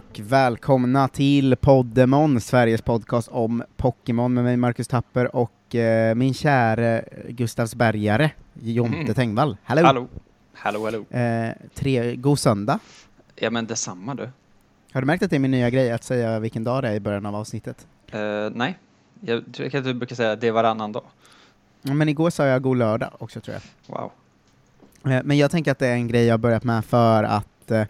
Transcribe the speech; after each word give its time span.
Och 0.00 0.20
välkomna 0.22 1.08
till 1.08 1.56
Poddemon, 1.56 2.40
Sveriges 2.40 2.82
podcast 2.82 3.28
om 3.28 3.62
Pokémon 3.76 4.34
med 4.34 4.44
mig 4.44 4.56
Marcus 4.56 4.88
Tapper 4.88 5.36
och 5.36 5.74
eh, 5.74 6.14
min 6.14 6.34
käre 6.34 7.04
Gustavsbergare, 7.28 8.30
Jonte 8.62 8.96
Mm. 8.98 9.14
Tengvall. 9.14 9.56
Hallå! 9.64 9.82
Hallå, 9.86 10.08
hallå, 10.54 10.84
hallå. 10.84 11.18
Eh, 11.20 11.52
tre, 11.74 12.16
god 12.16 12.38
söndag. 12.38 12.78
Ja 13.36 13.50
men 13.50 13.66
detsamma 13.66 14.14
du. 14.14 14.28
Har 14.92 15.00
du 15.00 15.06
märkt 15.06 15.22
att 15.22 15.30
det 15.30 15.36
är 15.36 15.40
min 15.40 15.50
nya 15.50 15.70
grej 15.70 15.92
att 15.92 16.04
säga 16.04 16.38
vilken 16.38 16.64
dag 16.64 16.82
det 16.82 16.88
är 16.88 16.94
i 16.94 17.00
början 17.00 17.26
av 17.26 17.36
avsnittet? 17.36 17.86
Eh, 18.12 18.20
nej, 18.54 18.78
jag 19.20 19.44
tror 19.54 19.76
att 19.76 19.84
du 19.84 19.94
brukar 19.94 20.16
säga 20.16 20.36
det 20.36 20.48
är 20.48 20.52
varannan 20.52 20.92
dag. 20.92 21.04
Men 21.82 22.08
igår 22.08 22.30
sa 22.30 22.46
jag 22.46 22.62
god 22.62 22.76
lördag 22.76 23.10
också 23.18 23.40
tror 23.40 23.54
jag. 23.56 23.62
Wow. 23.96 24.10
Eh, 25.14 25.20
Men 25.24 25.38
jag 25.38 25.50
tänker 25.50 25.72
att 25.72 25.78
det 25.78 25.86
är 25.86 25.94
en 25.94 26.08
grej 26.08 26.24
jag 26.26 26.40
börjat 26.40 26.64
med 26.64 26.84
för 26.84 27.24
att 27.24 27.70
eh, 27.70 27.84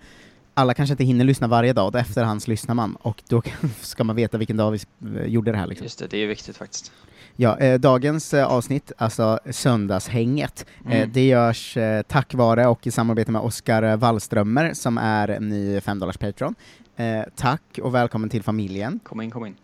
alla 0.60 0.74
kanske 0.74 0.92
inte 0.92 1.04
hinner 1.04 1.24
lyssna 1.24 1.46
varje 1.48 1.72
dag, 1.72 1.88
och 1.94 2.00
efterhands 2.00 2.48
lyssnar 2.48 2.74
man, 2.74 2.96
och 3.02 3.22
då 3.28 3.42
ska 3.80 4.04
man 4.04 4.16
veta 4.16 4.38
vilken 4.38 4.56
dag 4.56 4.70
vi 4.70 4.78
eh, 5.18 5.26
gjorde 5.26 5.50
det 5.52 5.58
här 5.58 5.66
liksom. 5.66 5.84
Just 5.84 5.98
det, 5.98 6.06
det 6.06 6.18
är 6.22 6.26
viktigt 6.26 6.56
faktiskt. 6.56 6.92
Ja, 7.36 7.58
eh, 7.58 7.80
dagens 7.80 8.34
eh, 8.34 8.46
avsnitt, 8.46 8.92
alltså 8.98 9.38
söndagshänget, 9.50 10.66
eh, 10.86 10.96
Mm. 10.96 11.10
det 11.12 11.26
görs 11.26 11.76
eh, 11.76 12.02
tack 12.02 12.34
vare 12.34 12.66
och 12.66 12.86
i 12.86 12.90
samarbete 12.90 13.32
med 13.32 13.42
Oskar 13.42 13.96
Wallströmer 13.96 14.74
som 14.74 14.98
är 14.98 15.28
en 15.28 15.48
ny 15.48 15.80
5 15.80 16.00
Patreon. 16.00 16.54
Eh, 16.96 17.22
tack 17.36 17.62
och 17.82 17.94
välkommen 17.94 18.28
till 18.30 18.42
familjen. 18.42 19.00
Kom 19.02 19.20
in, 19.20 19.30
kom 19.30 19.46
in. 19.46 19.54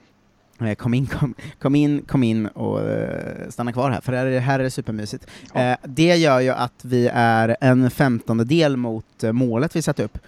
Eh, 0.61 0.75
kom 0.75 0.95
in, 0.95 1.07
kom, 1.07 1.35
kom 1.59 1.75
in, 1.75 2.03
kom 2.09 2.23
in 2.23 2.47
och 2.47 2.81
eh, 2.91 3.49
stanna 3.49 3.73
kvar 3.73 3.91
här, 3.91 4.01
för 4.01 4.13
här 4.13 4.27
är, 4.27 4.41
här 4.41 4.59
är 4.59 4.65
det 4.65 4.71
supermysigt. 4.71 5.27
Ja. 5.55 5.61
Eh, 5.61 5.77
det 5.85 6.17
gör 6.17 6.41
ju 6.41 6.51
att 6.51 6.85
vi 6.85 7.11
är 7.13 7.57
en 7.61 7.91
femtonde 7.91 8.45
del 8.45 8.77
mot 8.77 9.25
eh, 9.25 9.33
målet 9.33 9.77
vi 9.77 9.83
satt 9.83 10.01
upp. 10.01 10.19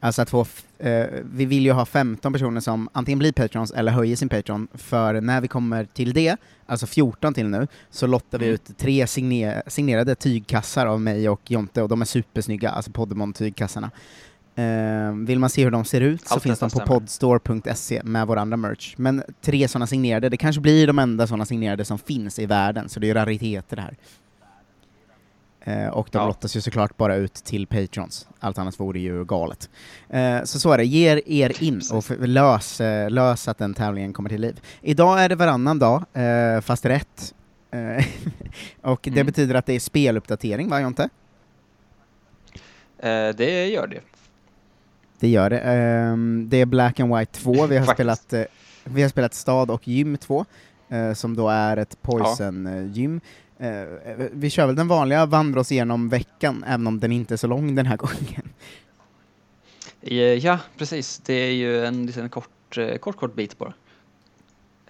Alltså 0.00 0.22
att 0.22 0.30
få, 0.30 0.46
eh, 0.78 1.06
vi 1.32 1.44
vill 1.44 1.64
ju 1.64 1.72
ha 1.72 1.84
15 1.84 2.32
personer 2.32 2.60
som 2.60 2.88
antingen 2.92 3.18
blir 3.18 3.32
patrons 3.32 3.70
eller 3.70 3.92
höjer 3.92 4.16
sin 4.16 4.28
patron, 4.28 4.68
för 4.74 5.20
när 5.20 5.40
vi 5.40 5.48
kommer 5.48 5.84
till 5.84 6.12
det, 6.12 6.36
alltså 6.66 6.86
14 6.86 7.34
till 7.34 7.46
nu, 7.48 7.66
så 7.90 8.06
lottar 8.06 8.38
vi 8.38 8.44
Mm. 8.44 8.54
ut 8.54 8.78
tre 8.78 9.06
signe, 9.06 9.62
signerade 9.66 10.14
tygkassar 10.14 10.86
av 10.86 11.00
mig 11.00 11.28
och 11.28 11.50
Jonte, 11.50 11.82
och 11.82 11.88
de 11.88 12.00
är 12.00 12.04
supersnygga, 12.06 12.70
alltså 12.70 12.90
Podemon-tygkassarna. 12.90 13.90
Eh, 14.54 15.12
vill 15.14 15.38
man 15.38 15.50
se 15.50 15.64
hur 15.64 15.70
de 15.70 15.84
ser 15.84 16.00
ut 16.00 16.26
så 16.28 16.34
Allt 16.34 16.42
finns 16.42 16.58
de 16.58 16.70
på 16.70 16.80
podstore.se 16.80 18.02
med 18.04 18.26
vår 18.26 18.36
andra 18.36 18.56
merch. 18.56 18.94
Men 18.96 19.22
tre 19.42 19.68
sådana 19.68 19.86
signerade, 19.86 20.28
det 20.28 20.36
kanske 20.36 20.60
blir 20.60 20.86
de 20.86 20.98
enda 20.98 21.26
sådana 21.26 21.44
signerade 21.44 21.84
som 21.84 21.98
finns 21.98 22.38
i 22.38 22.46
världen, 22.46 22.88
så 22.88 23.00
det 23.00 23.10
är 23.10 23.14
rariteter 23.14 23.76
det 23.76 23.82
här. 23.82 23.96
Eh, 25.68 25.88
och 25.88 26.08
de 26.12 26.18
Ja. 26.18 26.26
lottas 26.26 26.56
ju 26.56 26.60
såklart 26.60 26.96
bara 26.96 27.14
ut 27.16 27.34
till 27.34 27.66
patrons, 27.66 28.28
allt 28.40 28.58
annat 28.58 28.80
vore 28.80 28.98
ju 29.00 29.24
galet. 29.24 29.70
Eh, 30.08 30.42
så 30.44 30.60
så 30.60 30.72
är 30.72 30.78
det, 30.78 30.84
ge 30.84 31.22
er- 31.26 31.62
in 31.62 31.80
och 31.92 32.04
lös, 32.28 32.80
eh, 32.80 33.10
lös 33.10 33.48
att 33.48 33.58
den 33.58 33.74
tävlingen 33.74 34.12
kommer 34.12 34.28
till 34.30 34.40
liv. 34.40 34.60
Idag 34.82 35.20
är 35.22 35.28
det 35.28 35.34
varannan 35.34 35.78
dag, 35.78 36.04
fast 36.62 36.84
rätt. 36.84 37.34
Och 38.82 39.00
det 39.02 39.10
Mm. 39.10 39.26
betyder 39.26 39.54
att 39.54 39.66
det 39.66 39.72
är 39.72 39.80
speluppdatering, 39.80 40.68
va 40.68 40.80
Jonte? 40.80 41.08
Det 43.36 43.66
gör 43.68 43.86
det. 43.86 44.00
Det 45.20 45.28
gör 45.28 45.50
det. 45.50 45.58
Ehm, 45.60 46.46
det 46.50 46.56
är 46.60 46.66
Black 46.66 47.00
and 47.00 47.16
White 47.16 47.32
2, 47.40 47.66
vi 47.66 47.76
har, 47.76 47.86
spelat, 47.94 48.34
vi 48.84 49.02
har 49.02 49.08
spelat 49.08 49.34
Stad 49.34 49.70
och 49.70 49.88
Gym 49.88 50.16
2, 50.16 50.44
eh, 50.88 51.12
som 51.12 51.36
då 51.36 51.48
är 51.48 51.76
ett 51.76 52.02
Poison-gym. 52.02 53.20
Eh, 53.58 53.82
vi 54.32 54.50
kör 54.50 54.66
väl 54.66 54.76
den 54.76 54.88
vanliga, 54.88 55.26
vandra 55.26 55.60
oss 55.60 55.72
igenom 55.72 56.08
veckan, 56.08 56.64
även 56.68 56.86
om 56.86 57.00
den 57.00 57.12
inte 57.12 57.34
är 57.34 57.36
så 57.36 57.46
lång 57.46 57.74
den 57.74 57.86
här 57.86 57.96
gången. 58.06 58.48
Eh, 60.00 60.16
ja, 60.16 60.58
precis. 60.76 61.18
Det 61.18 61.32
är 61.34 61.52
ju 61.52 61.84
en 61.86 62.06
liten 62.06 62.28
kort, 62.28 62.78
kort, 63.00 63.16
kort 63.16 63.34
bit 63.34 63.58
bara. 63.58 63.72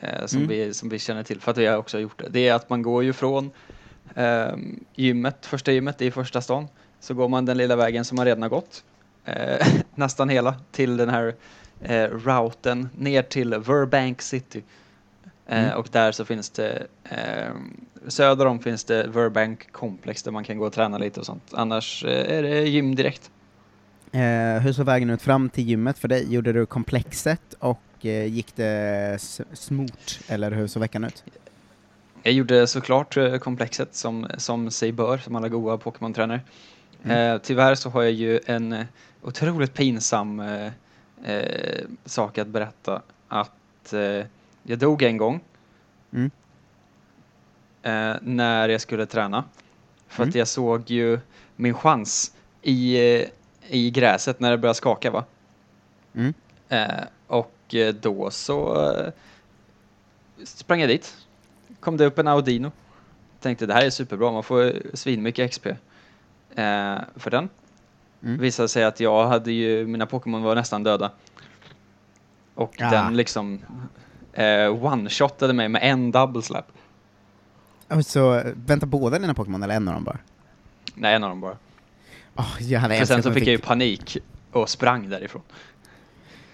Eh, 0.00 0.26
som, 0.26 0.38
Mm. 0.38 0.48
vi, 0.48 0.74
som 0.74 0.88
vi 0.88 0.98
känner 0.98 1.22
till, 1.22 1.40
för 1.40 1.50
att 1.50 1.58
vi 1.58 1.66
har 1.66 1.76
också 1.76 1.98
gjort 1.98 2.18
det. 2.18 2.28
Det 2.30 2.48
är 2.48 2.54
att 2.54 2.70
man 2.70 2.82
går 2.82 3.04
ju 3.04 3.12
från 3.12 3.50
ehm, 4.14 4.84
gymmet, 4.94 5.46
första 5.46 5.72
gymmet 5.72 6.02
i 6.02 6.10
första 6.10 6.40
stan, 6.40 6.68
så 7.00 7.14
går 7.14 7.28
man 7.28 7.44
den 7.44 7.56
lilla 7.56 7.76
vägen 7.76 8.04
som 8.04 8.16
man 8.16 8.24
redan 8.26 8.42
har 8.42 8.48
gått, 8.48 8.84
nästan 9.94 10.28
hela, 10.28 10.54
till 10.70 10.96
den 10.96 11.08
här 11.08 11.34
routen 12.08 12.88
ner 12.98 13.22
till 13.22 13.50
Burbank 13.50 14.22
City. 14.22 14.62
Mm. 15.46 15.78
Och 15.78 15.88
där 15.92 16.12
så 16.12 16.24
finns 16.24 16.50
det, 16.50 16.86
eh, 17.04 17.52
söder 18.06 18.46
om 18.46 18.58
finns 18.58 18.84
det 18.84 19.12
Burbank 19.12 19.72
komplex 19.72 20.22
där 20.22 20.30
man 20.30 20.44
kan 20.44 20.58
gå 20.58 20.66
och 20.66 20.72
träna 20.72 20.98
lite 20.98 21.20
och 21.20 21.26
sånt. 21.26 21.42
Annars 21.52 22.04
eh, 22.04 22.38
är 22.38 22.42
det 22.42 22.68
gym 22.68 22.94
direkt. 22.94 23.30
Eh, 24.12 24.62
hur 24.62 24.72
såg 24.72 24.86
vägen 24.86 25.10
ut 25.10 25.22
fram 25.22 25.48
till 25.48 25.68
gymmet 25.68 25.98
för 25.98 26.08
dig? 26.08 26.34
Gjorde 26.34 26.52
du 26.52 26.66
komplexet 26.66 27.54
och 27.58 27.80
eh, 28.06 28.26
gick 28.26 28.56
det 28.56 29.18
smort, 29.52 30.20
eller 30.28 30.50
hur 30.50 30.66
såg 30.66 30.80
veckan 30.80 31.04
ut? 31.04 31.24
Jag 32.22 32.34
gjorde 32.34 32.66
såklart 32.66 33.16
eh, 33.16 33.38
komplexet 33.38 33.94
som, 33.94 34.26
som 34.36 34.70
sig 34.70 34.92
bör, 34.92 35.18
som 35.18 35.36
alla 35.36 35.48
goa 35.48 35.78
Pokémon-tränare. 35.78 36.40
Mm. 37.02 37.34
Eh, 37.34 37.40
tyvärr 37.42 37.74
så 37.74 37.90
har 37.90 38.02
jag 38.02 38.12
ju 38.12 38.40
en 38.46 38.72
eh, 38.72 38.84
otroligt 39.22 39.74
pinsam 39.74 40.42
sak 42.04 42.38
att 42.38 42.48
berätta. 42.48 43.02
Att 43.28 43.94
jag 44.62 44.78
dog 44.78 45.02
en 45.02 45.16
gång 45.16 45.40
Mm. 46.12 46.30
Eh, 47.88 48.16
när 48.22 48.68
jag 48.68 48.80
skulle 48.80 49.06
träna. 49.06 49.44
För 50.08 50.22
att 50.22 50.26
Mm. 50.26 50.38
jag 50.38 50.48
såg 50.48 50.90
ju 50.90 51.18
min 51.56 51.74
chans 51.74 52.34
i, 52.62 52.96
i 53.68 53.90
gräset 53.90 54.40
när 54.40 54.50
det 54.50 54.58
började 54.58 54.74
skaka 54.76 55.10
va. 55.10 55.24
Mm. 56.14 56.34
Eh, 56.68 57.04
och 57.26 57.74
eh, 57.74 57.94
då 57.94 58.30
så 58.30 58.90
eh, 58.92 59.12
sprang 60.44 60.80
jag 60.80 60.88
dit. 60.88 61.16
Kom 61.80 61.96
det 61.96 62.06
upp 62.06 62.18
en 62.18 62.28
Audino. 62.28 62.72
Tänkte 63.40 63.66
det 63.66 63.74
här 63.74 63.84
är 63.86 63.90
superbra, 63.90 64.32
man 64.32 64.42
får 64.42 64.72
svinmycket 64.96 65.50
XP 65.50 65.66
eh, 65.66 65.76
för 67.16 67.30
den. 67.30 67.48
Mm. 68.22 68.38
Visade 68.40 68.68
sig 68.68 68.84
att 68.84 69.00
jag 69.00 69.26
hade 69.26 69.52
ju, 69.52 69.86
mina 69.86 70.06
Pokémon 70.06 70.42
var 70.42 70.54
nästan 70.54 70.82
döda. 70.82 71.10
Och 72.54 72.82
Ah. 72.82 72.90
den 72.90 73.16
liksom 73.16 73.60
eh, 74.32 74.44
one-shotade 74.84 75.52
mig 75.52 75.68
med 75.68 75.82
en 75.82 76.10
double 76.12 76.42
slap. 76.42 76.64
Så, 78.04 78.34
eh, 78.34 78.52
vänta 78.66 78.86
båda 78.86 79.18
dina 79.18 79.34
Pokémon, 79.34 79.62
eller 79.62 79.74
en 79.74 79.88
av 79.88 79.94
dem 79.94 80.04
bara? 80.04 80.18
Nej, 80.94 81.14
en 81.14 81.24
av 81.24 81.30
dem 81.30 81.40
bara. 81.40 81.56
Oh, 82.36 82.56
jag 82.60 82.80
hade 82.80 82.94
älskat 82.94 83.08
sen 83.08 83.22
så 83.22 83.32
fick 83.32 83.46
jag 83.46 83.52
ju 83.52 83.58
panik 83.58 84.16
och 84.52 84.68
sprang 84.68 85.08
därifrån. 85.08 85.42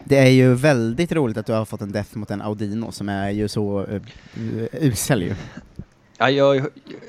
Det 0.04 0.18
är 0.18 0.30
ju 0.30 0.54
väldigt 0.54 1.12
roligt 1.12 1.36
att 1.36 1.46
du 1.46 1.52
har 1.52 1.64
fått 1.64 1.80
en 1.80 1.92
death 1.92 2.16
mot 2.16 2.30
en 2.30 2.42
Audino 2.42 2.92
som 2.92 3.08
är 3.08 3.30
ju 3.30 3.48
så 3.48 3.86
uh, 3.86 4.02
usel 4.72 5.22
ju. 5.22 5.34
Ja, 6.18 6.30
jag 6.30 6.66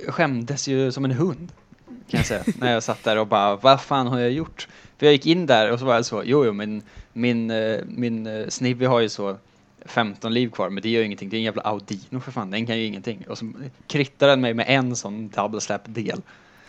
skämdes 0.08 0.68
ju 0.68 0.91
som 0.91 1.06
en 1.06 1.12
hund, 1.12 1.52
kan 1.85 2.18
jag 2.18 2.25
säga, 2.25 2.44
när 2.59 2.74
jag 2.74 2.84
satt 2.84 3.03
där 3.03 3.18
och 3.18 3.28
bara, 3.28 3.56
vad 3.56 3.81
fan 3.81 4.08
har 4.08 4.19
jag 4.19 4.31
gjort? 4.31 4.68
För 4.97 5.06
jag 5.06 5.14
gick 5.14 5.25
in 5.25 5.46
där 5.46 5.72
och 5.72 5.80
så 5.80 5.85
var 5.85 5.96
jag 5.96 6.06
så, 6.06 6.22
jo, 6.25 6.46
jo, 6.46 6.53
men 6.53 6.81
min, 7.14 7.52
eh, 7.52 7.80
min 7.88 8.46
Snivy 8.49 8.85
har 8.85 8.99
ju 8.99 9.09
så 9.09 9.38
15 9.85 10.34
liv 10.34 10.49
kvar, 10.49 10.70
men 10.70 10.84
det 10.84 10.90
gör 10.90 10.99
ju 10.99 11.05
ingenting, 11.05 11.29
det 11.29 11.35
är 11.35 11.37
en 11.37 11.43
jävla 11.43 11.61
Audino 11.61 12.20
för 12.20 12.32
fan, 12.32 12.52
den 12.52 12.66
kan 12.66 12.78
ju 12.78 12.85
ingenting. 12.85 13.26
Och 13.29 13.37
så 13.37 13.52
krittade 13.87 14.32
den 14.32 14.41
mig 14.41 14.53
med 14.53 14.66
en 14.70 14.96
sån 14.96 15.29
double 15.29 15.61
slap-del. 15.61 16.22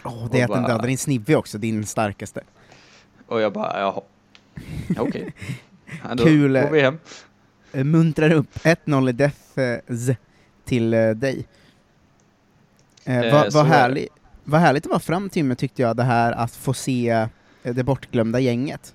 Oh, 0.04 0.30
det 0.30 0.40
är 0.40 0.44
att 0.44 0.50
den 0.50 0.62
bara- 0.62 0.72
dödar 0.72 0.86
din 0.86 0.98
Snivy 0.98 1.34
också, 1.34 1.58
din 1.58 1.86
starkaste. 1.86 2.40
Och 3.26 3.40
jag 3.40 3.52
bara, 3.52 3.80
jaha, 3.80 4.02
Ja, 4.96 5.02
okej. 5.02 5.34
Då 6.14 6.24
Kul, 6.24 6.52
går 6.52 6.70
vi 6.70 6.80
hem. 6.80 6.98
Eh, 7.72 7.84
Muntrar 7.84 8.30
upp 8.32 8.54
1-0 8.58 9.08
i 9.08 9.12
death 9.12 9.60
eh, 9.60 10.16
till 10.64 10.94
eh, 10.94 11.10
dig. 11.10 11.46
Eh, 13.04 13.52
vad 13.52 13.52
det. 13.52 13.68
härligt, 13.68 14.08
vad 14.44 14.60
härligt 14.60 14.82
det 14.82 14.88
var 14.88 14.98
fram 14.98 15.30
mig 15.34 15.56
tyckte 15.56 15.82
jag, 15.82 15.96
det 15.96 16.02
här 16.02 16.32
att 16.32 16.56
få 16.56 16.74
se 16.74 17.28
det 17.62 17.84
bortglömda 17.84 18.40
gänget. 18.40 18.94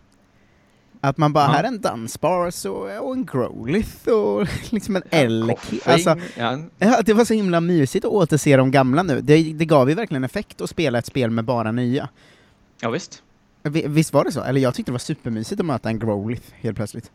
Att 1.01 1.17
man 1.17 1.33
bara, 1.33 1.43
Ja. 1.45 1.51
här 1.51 1.63
är 1.63 1.67
en 1.67 1.81
Dunsparce 1.81 2.69
och, 2.69 3.07
och 3.07 3.13
en 3.13 3.25
Growlithe 3.25 4.11
och 4.11 4.47
liksom 4.71 4.95
en 4.95 5.01
Elk. 5.09 5.49
Koffing, 5.59 5.79
Alltså, 5.85 6.15
ja, 6.37 6.59
Ja, 6.77 7.01
det 7.05 7.13
var 7.13 7.25
så 7.25 7.33
himla 7.33 7.61
mysigt 7.61 8.05
att 8.05 8.11
återse 8.11 8.57
de 8.57 8.71
gamla 8.71 9.03
nu. 9.03 9.21
Det, 9.21 9.53
det 9.53 9.65
gav 9.65 9.89
ju 9.89 9.95
verkligen 9.95 10.23
effekt 10.23 10.61
att 10.61 10.69
spela 10.69 10.99
ett 10.99 11.05
spel 11.05 11.29
med 11.29 11.45
bara 11.45 11.71
nya. 11.71 12.09
ja, 12.81 12.89
visst. 12.89 13.23
Vi- 13.63 13.87
Visst 13.87 14.13
var 14.13 14.23
det 14.23 14.31
så? 14.31 14.41
Eller 14.43 14.61
jag 14.61 14.73
tyckte 14.75 14.91
det 14.91 14.93
var 14.93 14.99
supermysigt 14.99 15.59
att 15.59 15.65
möta 15.65 15.89
en 15.89 15.99
Growlithe 15.99 16.53
helt 16.61 16.75
plötsligt. 16.77 17.11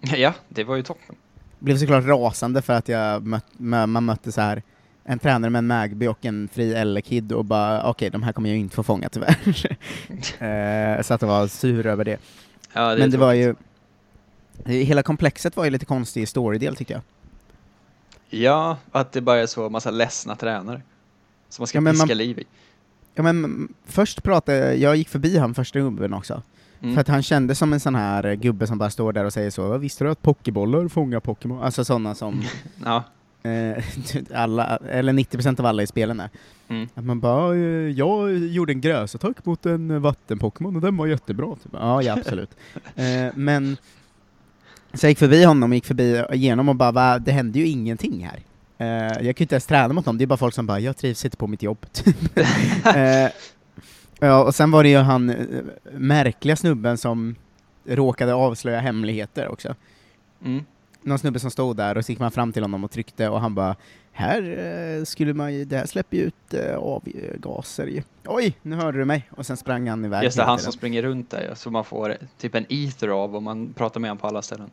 Ja, 0.00 0.32
det 0.48 0.64
var 0.64 0.76
ju 0.76 0.82
toppen. 0.82 1.16
Blev 1.58 1.76
såklart 1.78 2.04
rasande 2.04 2.62
för 2.62 2.72
att 2.72 2.88
jag 2.88 3.26
mött, 3.26 3.46
mö- 3.58 3.86
man 3.86 4.04
mötte 4.04 4.32
så 4.32 4.40
här 4.40 4.62
en 5.04 5.18
tränare 5.18 5.50
med 5.50 5.58
en 5.58 5.66
Magby 5.66 6.06
och 6.06 6.24
en 6.24 6.48
fri 6.52 6.74
L-kid 6.74 7.32
och 7.32 7.44
bara 7.44 7.90
okej, 7.90 8.10
de 8.10 8.22
här 8.22 8.32
kommer 8.32 8.48
jag 8.50 8.58
inte 8.58 8.76
få 8.76 8.82
fånga 8.82 9.08
tyvärr. 9.08 9.36
eh, 10.98 11.02
så 11.02 11.14
att 11.14 11.22
jag 11.22 11.28
var 11.28 11.46
sur 11.46 11.86
över 11.86 12.04
det. 12.04 12.16
Ja, 12.76 12.92
är 12.92 12.98
Men 12.98 13.10
det 13.10 13.18
var 13.18 13.32
ju, 13.32 13.54
hela 14.64 15.02
komplexet 15.02 15.56
var 15.56 15.64
ju 15.64 15.70
lite 15.70 15.84
konstig 15.84 16.22
i 16.22 16.26
storydel 16.26 16.76
tyckte 16.76 16.92
jag. 16.92 17.02
Ja, 18.28 18.76
att 18.92 19.12
det 19.12 19.20
bara 19.20 19.38
är 19.38 19.46
så 19.46 19.68
massa 19.70 19.90
ledsna 19.90 20.36
tränare. 20.36 20.82
Som 21.48 21.62
man 21.62 21.66
ska 21.66 21.78
Ja, 21.78 21.90
piska 21.90 22.06
man- 22.06 22.18
liv 22.18 22.38
i. 22.38 22.44
Ja 23.14 23.22
men 23.22 23.68
först 23.86 24.22
pratade, 24.22 24.74
jag 24.74 24.96
gick 24.96 25.08
förbi 25.08 25.38
han 25.38 25.54
första 25.54 25.78
gubben 25.78 26.14
också. 26.14 26.42
Mm. 26.80 26.94
För 26.94 27.00
att 27.00 27.08
han 27.08 27.22
kändes 27.22 27.58
som 27.58 27.72
en 27.72 27.80
sån 27.80 27.94
här 27.94 28.34
gubbe 28.34 28.66
som 28.66 28.78
bara 28.78 28.90
står 28.90 29.12
där 29.12 29.24
och 29.24 29.32
säger 29.32 29.50
så, 29.50 29.78
visste 29.78 30.04
du 30.04 30.10
att 30.10 30.22
pokébollar 30.22 30.88
fångar 30.88 31.20
Pokémon? 31.20 31.62
Alltså 31.62 31.84
sådana 31.84 32.14
som 32.14 32.42
Ja. 32.84 33.02
Eh, 33.46 33.84
alla, 34.42 34.76
eller 34.76 35.12
90% 35.12 35.60
av 35.60 35.66
alla 35.66 35.82
i 35.82 35.86
spelen 35.86 36.20
är. 36.20 36.30
Mm. 36.68 36.88
Att 36.94 37.04
man 37.04 37.20
bara, 37.20 37.56
jag 37.88 38.38
gjorde 38.38 38.72
en 38.72 38.80
gräsattack 38.80 39.44
mot 39.44 39.66
en 39.66 40.02
vatten-Pokémon 40.02 40.76
och 40.76 40.82
den 40.82 40.96
var 40.96 41.06
jättebra. 41.06 41.56
Typ. 41.62 41.72
Ja, 41.72 42.02
ja 42.02 42.12
absolut. 42.12 42.50
eh, 42.96 43.26
men 43.34 43.76
så 44.94 45.06
jag 45.06 45.10
gick 45.10 45.18
förbi 45.18 45.44
honom 45.44 45.70
och 45.70 45.74
gick 45.74 45.86
förbi 45.86 46.24
igenom 46.32 46.68
och 46.68 46.76
bara, 46.76 46.92
va, 46.92 47.18
det 47.18 47.32
hände 47.32 47.58
ju 47.58 47.66
ingenting 47.66 48.28
här. 48.30 48.40
Eh, 48.78 49.26
jag 49.26 49.36
kan 49.36 49.42
ju 49.42 49.44
inte 49.44 49.54
ens 49.54 49.66
träna 49.66 49.94
mot 49.94 50.06
någon, 50.06 50.18
det 50.18 50.24
är 50.24 50.26
bara 50.26 50.36
folk 50.36 50.54
som 50.54 50.66
bara, 50.66 50.80
jag 50.80 50.96
trivs 50.96 51.24
inte 51.24 51.36
på 51.36 51.46
mitt 51.46 51.62
jobb. 51.62 51.86
ja, 54.20 54.44
och 54.44 54.54
sen 54.54 54.70
var 54.70 54.82
det 54.82 54.88
ju 54.88 54.98
han 54.98 55.34
märkliga 55.92 56.56
snubben 56.56 56.98
som 56.98 57.34
råkade 57.84 58.34
avslöja 58.34 58.80
hemligheter 58.80 59.48
också. 59.48 59.74
Mm. 60.44 60.64
Någon 61.06 61.18
snubbe 61.18 61.38
som 61.38 61.50
stod 61.50 61.76
där 61.76 61.96
och 61.96 62.04
så 62.04 62.12
gick 62.12 62.18
man 62.18 62.30
fram 62.30 62.52
till 62.52 62.62
honom 62.62 62.84
och 62.84 62.90
tryckte 62.90 63.28
och 63.28 63.40
han 63.40 63.54
bara 63.54 63.76
här 64.12 64.58
eh, 64.98 65.04
skulle 65.04 65.34
man 65.34 65.54
ju, 65.54 65.64
det 65.64 65.76
här 65.76 65.86
släpper 65.86 66.16
ju 66.16 66.22
ut 66.22 66.54
eh, 66.54 66.76
avgaser 66.76 67.86
ju. 67.86 68.02
Oj, 68.24 68.58
nu 68.62 68.76
hörde 68.76 68.98
du 68.98 69.04
mig! 69.04 69.28
Och 69.30 69.46
sen 69.46 69.56
sprang 69.56 69.88
han 69.88 70.04
iväg. 70.04 70.24
Just 70.24 70.36
det, 70.36 70.44
han 70.44 70.58
som 70.58 70.72
springer 70.72 71.02
runt 71.02 71.30
där 71.30 71.52
så 71.54 71.70
man 71.70 71.84
får 71.84 72.16
typ 72.38 72.54
en 72.54 72.66
ether 72.68 73.08
av 73.08 73.36
om 73.36 73.44
man 73.44 73.72
pratar 73.72 74.00
med 74.00 74.10
honom 74.10 74.20
på 74.20 74.26
alla 74.26 74.42
ställen. 74.42 74.70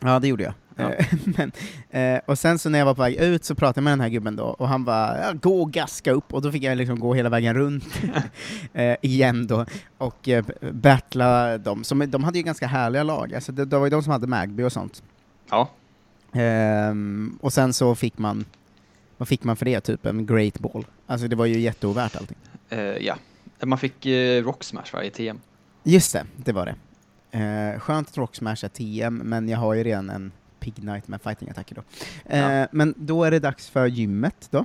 Ja, 0.00 0.18
det 0.18 0.28
gjorde 0.28 0.44
jag. 0.44 0.54
Ja. 0.76 0.92
Eh, 0.92 1.06
Men, 1.24 1.52
eh, 1.90 2.20
och 2.26 2.38
sen 2.38 2.58
så 2.58 2.68
när 2.68 2.78
jag 2.78 2.86
var 2.86 2.94
på 2.94 3.02
väg 3.02 3.14
ut 3.14 3.44
så 3.44 3.54
pratade 3.54 3.78
jag 3.78 3.84
med 3.84 3.92
den 3.92 4.00
här 4.00 4.08
gubben 4.08 4.36
då, 4.36 4.44
och 4.44 4.68
han 4.68 4.84
bara 4.84 5.20
ja, 5.20 5.32
”gå 5.32 5.62
och 5.62 5.72
gaska 5.72 6.12
upp” 6.12 6.34
och 6.34 6.42
då 6.42 6.52
fick 6.52 6.62
jag 6.62 6.78
liksom 6.78 7.00
gå 7.00 7.14
hela 7.14 7.28
vägen 7.28 7.54
runt 7.54 7.84
eh, 8.72 8.96
igen 9.02 9.46
då, 9.46 9.66
och 9.98 10.28
eh, 10.28 10.44
battla 10.72 11.58
dem. 11.58 11.84
Som, 11.84 12.10
de 12.10 12.24
hade 12.24 12.38
ju 12.38 12.44
ganska 12.44 12.66
härliga 12.66 13.02
lag, 13.02 13.34
alltså 13.34 13.52
det, 13.52 13.64
det 13.64 13.78
var 13.78 13.86
ju 13.86 13.90
de 13.90 14.02
som 14.02 14.12
hade 14.12 14.26
Magby 14.26 14.62
och 14.62 14.72
sånt. 14.72 15.02
Ja, 15.50 15.70
Ehm, 16.36 17.38
och 17.42 17.52
sen 17.52 17.72
så 17.72 17.94
fick 17.94 18.18
man, 18.18 18.44
vad 19.16 19.28
fick 19.28 19.44
man 19.44 19.56
för 19.56 19.64
det? 19.64 19.80
Typ 19.80 20.06
en 20.06 20.26
great 20.26 20.58
ball. 20.58 20.86
Alltså 21.06 21.28
det 21.28 21.36
var 21.36 21.46
ju 21.46 21.60
jätteovärt 21.60 22.16
allting. 22.16 22.36
eh, 22.68 22.78
ja. 22.80 23.16
Man 23.62 23.78
fick 23.78 24.06
eh, 24.06 24.44
Rock 24.44 24.64
Smash 24.64 24.92
va, 24.92 25.04
i 25.04 25.10
TM. 25.10 25.40
Just 25.82 26.12
det, 26.12 26.24
det 26.36 26.52
var 26.52 26.66
det. 26.66 26.74
Eh, 27.38 27.80
skönt 27.80 28.08
att 28.08 28.16
Rock 28.16 28.34
Smash 28.36 28.64
är 28.64 28.68
TM, 28.68 29.16
men 29.16 29.48
jag 29.48 29.58
har 29.58 29.74
ju 29.74 29.84
redan 29.84 30.10
en 30.10 30.32
Pig 30.60 30.74
Knight 30.74 31.08
med 31.08 31.20
fighting-attacker 31.22 31.74
då. 31.74 31.82
Eh, 32.26 32.52
Ja. 32.52 32.66
Men 32.72 32.94
då 32.96 33.24
är 33.24 33.30
det 33.30 33.38
dags 33.38 33.68
för 33.68 33.86
gymmet 33.86 34.48
då, 34.50 34.58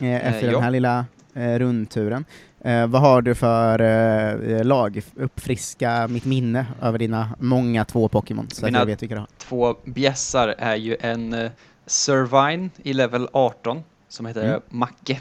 eh, 0.00 0.26
efter 0.26 0.46
ja. 0.46 0.52
den 0.52 0.62
här 0.62 0.70
lilla 0.70 1.06
eh, 1.34 1.58
rundturen. 1.58 2.24
Eh, 2.60 2.86
vad 2.86 3.00
har 3.00 3.22
du 3.22 3.34
för 3.34 3.80
eh, 3.80 4.64
lag? 4.64 5.02
Uppfriska 5.16 6.08
mitt 6.08 6.24
minne 6.24 6.66
över 6.82 6.98
dina 6.98 7.30
många 7.38 7.84
två 7.84 8.08
Pokémon, 8.08 8.48
så 8.50 8.64
Mina- 8.66 8.78
jag 8.78 8.86
vet 8.86 9.02
vilka 9.02 9.14
du 9.14 9.20
har. 9.20 9.28
Två 9.38 9.76
bjässar 9.84 10.48
är 10.58 10.76
ju 10.76 10.96
en 11.00 11.34
uh, 11.34 11.50
Servine 11.86 12.70
i 12.82 12.92
level 12.92 13.28
18 13.32 13.82
som 14.08 14.26
heter 14.26 14.44
Mm. 14.48 14.60
Macke. 14.68 15.20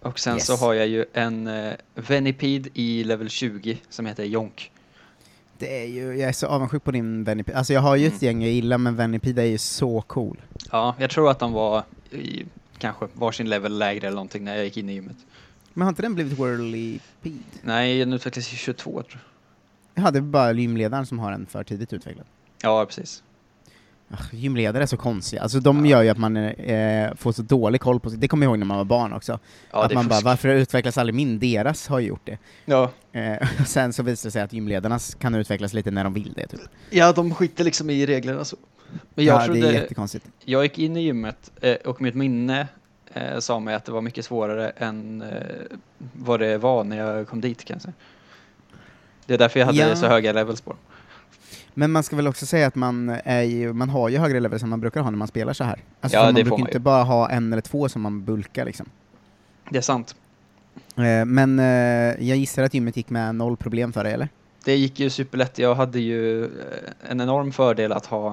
Och 0.00 0.18
sen 0.18 0.34
Yes. 0.34 0.46
så 0.46 0.56
har 0.56 0.74
jag 0.74 0.86
ju 0.86 1.04
en 1.12 1.46
uh, 1.46 1.72
Venipede 1.94 2.68
i 2.74 3.04
level 3.04 3.28
20 3.28 3.78
som 3.90 4.06
heter 4.06 4.24
Jonk. 4.24 4.70
Det 5.58 5.82
är 5.82 5.86
ju, 5.88 6.02
jag 6.16 6.28
är 6.28 6.32
så 6.32 6.46
avundsjuk 6.46 6.84
på 6.84 6.90
din 6.90 7.24
Venipede. 7.24 7.58
Alltså 7.58 7.72
jag 7.72 7.80
har 7.80 7.96
ju 7.96 8.06
ett 8.06 8.12
Mm. 8.12 8.24
gäng 8.24 8.42
jag 8.42 8.52
gillar, 8.52 8.78
men 8.78 8.96
Venipede 8.96 9.42
är 9.42 9.46
ju 9.46 9.58
så 9.58 10.00
cool. 10.00 10.40
Ja, 10.72 10.94
jag 10.98 11.10
tror 11.10 11.30
att 11.30 11.38
de 11.38 11.52
var 11.52 11.82
i 12.10 12.44
kanske 12.78 13.06
varsin 13.12 13.48
level 13.48 13.78
lägre 13.78 14.06
eller 14.06 14.14
någonting 14.14 14.44
när 14.44 14.56
jag 14.56 14.64
gick 14.64 14.76
in 14.76 14.88
i 14.88 14.92
gymmet. 14.92 15.16
Men 15.74 15.82
har 15.82 15.88
inte 15.88 16.02
den 16.02 16.14
blivit 16.14 16.38
Whirlipede? 16.38 17.34
Nej, 17.62 17.98
den 17.98 18.12
utvecklas 18.12 18.52
i 18.52 18.56
22 18.56 18.90
tror 18.90 19.04
jag. 19.94 20.04
Ja, 20.04 20.10
det 20.10 20.18
är 20.18 20.20
bara 20.20 20.52
gymledaren 20.52 21.06
som 21.06 21.18
har 21.18 21.32
en 21.32 21.46
för 21.46 21.64
tidigt 21.64 21.92
utvecklad. 21.92 22.26
Ja, 22.62 22.86
precis. 22.86 23.22
Ach, 24.10 24.34
gymledare 24.34 24.82
är 24.82 24.86
så 24.86 24.96
konstiga, 24.96 25.42
alltså 25.42 25.60
de 25.60 25.86
Ja. 25.86 25.90
gör 25.90 26.02
ju 26.02 26.08
att 26.08 26.18
man 26.18 26.36
eh, 26.36 27.14
får 27.14 27.32
så 27.32 27.42
dålig 27.42 27.80
koll 27.80 28.00
på 28.00 28.10
sig. 28.10 28.18
Det 28.18 28.28
kommer 28.28 28.46
jag 28.46 28.50
ihåg 28.50 28.58
när 28.58 28.66
man 28.66 28.76
var 28.76 28.84
barn 28.84 29.12
också. 29.12 29.38
Ja, 29.70 29.84
att 29.84 29.92
man 29.94 30.08
bara, 30.08 30.20
varför 30.20 30.48
utvecklas 30.48 30.98
aldrig 30.98 31.14
min? 31.14 31.38
Deras 31.38 31.88
har 31.88 31.98
ju 31.98 32.06
gjort 32.08 32.20
det. 32.26 32.38
Ja. 32.64 32.90
Eh, 33.12 33.48
och 33.60 33.66
sen 33.66 33.92
så 33.92 34.02
visar 34.02 34.28
det 34.28 34.32
sig 34.32 34.42
att 34.42 34.52
gymledarnas 34.52 35.14
kan 35.14 35.34
utvecklas 35.34 35.72
lite 35.72 35.90
när 35.90 36.04
de 36.04 36.12
vill 36.14 36.32
det, 36.36 36.46
typ. 36.46 36.60
ja, 36.90 37.12
de 37.12 37.34
skiter 37.34 37.64
liksom 37.64 37.90
i 37.90 38.06
reglerna 38.06 38.44
så. 38.44 38.56
Men 39.14 39.24
jag 39.24 39.40
ja, 39.42 39.44
trodde, 39.44 39.60
det 39.60 39.68
är 39.68 39.72
jättekonstigt. 39.72 40.26
jag 40.44 40.62
gick 40.62 40.78
in 40.78 40.96
i 40.96 41.00
gymmet 41.02 41.50
eh, 41.60 41.74
och 41.74 42.02
mitt 42.02 42.14
minne 42.14 42.68
eh, 43.14 43.38
sa 43.38 43.60
mig 43.60 43.74
att 43.74 43.84
det 43.84 43.92
var 43.92 44.00
mycket 44.00 44.24
svårare 44.24 44.70
än 44.70 45.22
eh, 45.22 45.76
vad 46.12 46.40
det 46.40 46.58
var 46.58 46.84
när 46.84 46.96
jag 46.96 47.28
kom 47.28 47.40
dit 47.40 47.64
kanske. 47.64 47.92
Det 49.26 49.34
är 49.34 49.38
därför 49.38 49.60
jag 49.60 49.66
hade 49.66 49.78
Ja. 49.78 49.96
så 49.96 50.06
höga 50.06 50.32
levels 50.32 50.60
på 50.60 50.70
dem. 50.70 50.78
Men 51.74 51.90
man 51.92 52.02
ska 52.02 52.16
väl 52.16 52.26
också 52.26 52.46
säga 52.46 52.66
att 52.66 52.74
man, 52.74 53.08
är 53.24 53.42
ju, 53.42 53.72
man 53.72 53.88
har 53.88 54.08
ju 54.08 54.18
högre 54.18 54.40
levels 54.40 54.62
än 54.62 54.68
man 54.68 54.80
brukar 54.80 55.00
ha 55.00 55.10
när 55.10 55.18
man 55.18 55.28
spelar 55.28 55.52
så 55.52 55.64
här. 55.64 55.78
Alltså 56.00 56.18
Ja, 56.18 56.24
man 56.24 56.34
brukar 56.34 56.50
man 56.50 56.60
inte 56.60 56.78
bara 56.78 57.02
ha 57.02 57.30
en 57.30 57.52
eller 57.52 57.62
två 57.62 57.88
som 57.88 58.02
man 58.02 58.24
bulkar 58.24 58.64
liksom. 58.64 58.86
Det 59.70 59.78
är 59.78 59.82
sant. 59.82 60.16
Eh, 60.96 61.24
men 61.24 61.58
eh, 61.58 62.28
jag 62.28 62.36
gissar 62.36 62.62
att 62.62 62.74
gymmet 62.74 62.96
gick 62.96 63.10
med 63.10 63.34
noll 63.34 63.56
problem 63.56 63.92
för 63.92 64.04
dig, 64.04 64.12
eller? 64.12 64.28
Det 64.64 64.76
gick 64.76 65.00
ju 65.00 65.10
superlätt. 65.10 65.58
Jag 65.58 65.74
hade 65.74 66.00
ju 66.00 66.44
eh, 66.44 66.50
en 67.10 67.20
enorm 67.20 67.52
fördel 67.52 67.92
att 67.92 68.06
ha 68.06 68.28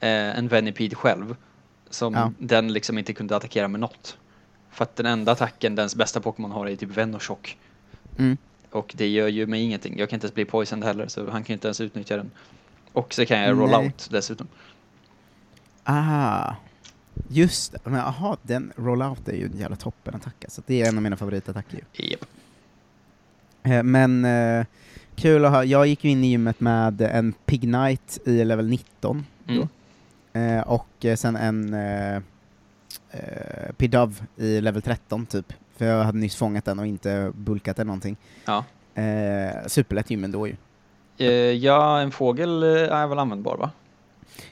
eh, 0.00 0.38
en 0.38 0.48
Venipede 0.48 0.94
själv. 0.96 1.36
Som 1.92 2.14
Ja. 2.14 2.32
den 2.38 2.72
liksom 2.72 2.98
inte 2.98 3.12
kunde 3.12 3.36
attackera 3.36 3.68
med 3.68 3.80
något. 3.80 4.16
För 4.70 4.82
att 4.84 4.96
den 4.96 5.06
enda 5.06 5.32
attacken 5.32 5.74
dens 5.74 5.96
bästa 5.96 6.20
Pokémon 6.20 6.50
har 6.50 6.66
är 6.66 6.76
typ 6.76 6.96
Venoshock. 6.96 7.58
Mm. 8.18 8.36
Och 8.70 8.92
det 8.96 9.08
gör 9.08 9.28
ju 9.28 9.46
mig 9.46 9.62
ingenting. 9.62 9.98
Jag 9.98 10.08
kan 10.08 10.16
inte 10.16 10.24
ens 10.26 10.34
bli 10.34 10.44
poisoned 10.44 10.84
heller 10.84 11.08
så 11.08 11.30
han 11.30 11.44
kan 11.44 11.54
inte 11.54 11.66
ens 11.68 11.80
utnyttja 11.80 12.16
den. 12.16 12.30
Och 12.92 13.14
så 13.14 13.26
kan 13.26 13.38
jag 13.40 13.58
roll 13.60 13.70
Nej. 13.70 13.86
out 13.86 14.08
dessutom. 14.10 14.48
Ah, 15.84 16.54
just 17.28 17.72
det. 17.72 17.78
Men 17.84 18.00
aha, 18.00 18.36
den 18.42 18.72
rollout 18.76 19.28
är 19.28 19.32
ju 19.36 19.44
en 19.46 19.58
jävla 19.58 19.76
toppen-attack 19.76 20.44
alltså. 20.44 20.62
Det 20.66 20.82
är 20.82 20.88
en 20.88 20.96
av 20.96 21.02
mina 21.02 21.16
favoritattacker 21.16 21.80
ju. 21.92 22.04
Japp. 22.10 22.24
Eh, 23.62 23.82
men 23.82 24.24
eh, 24.24 24.66
kul 25.16 25.44
att 25.44 25.50
ha, 25.50 25.64
jag 25.64 25.86
gick 25.86 26.04
ju 26.04 26.10
in 26.10 26.24
i 26.24 26.26
gymmet 26.30 26.60
med 26.60 27.00
en 27.00 27.32
Pig 27.32 27.60
Knight 27.60 28.18
i 28.26 28.44
level 28.44 28.68
19 28.68 29.26
Mm. 29.48 29.60
eh, 29.60 29.68
och 30.66 31.04
eh, 31.04 31.16
sen 31.16 31.36
en 31.36 31.74
eh, 31.74 32.16
eh, 33.10 33.72
Pidove 33.76 34.14
i 34.36 34.60
level 34.60 34.82
13 34.82 35.26
typ. 35.26 35.52
För 35.76 35.84
jag 35.86 36.04
hade 36.04 36.18
nyss 36.18 36.36
fångat 36.36 36.64
den 36.64 36.78
och 36.78 36.86
inte 36.86 37.32
bulkat 37.34 37.76
den 37.76 37.86
någonting. 37.86 38.16
Ja. 38.44 38.64
Eh, 39.02 39.66
superlätt 39.66 40.10
gym 40.10 40.24
ändå 40.24 40.46
ju. 40.46 40.56
Eh, 41.18 41.26
ja, 41.52 42.00
en 42.00 42.10
fågel 42.10 42.62
eh, 42.62 42.68
är 42.96 43.06
väl 43.06 43.18
användbar 43.18 43.56
va? 43.56 43.70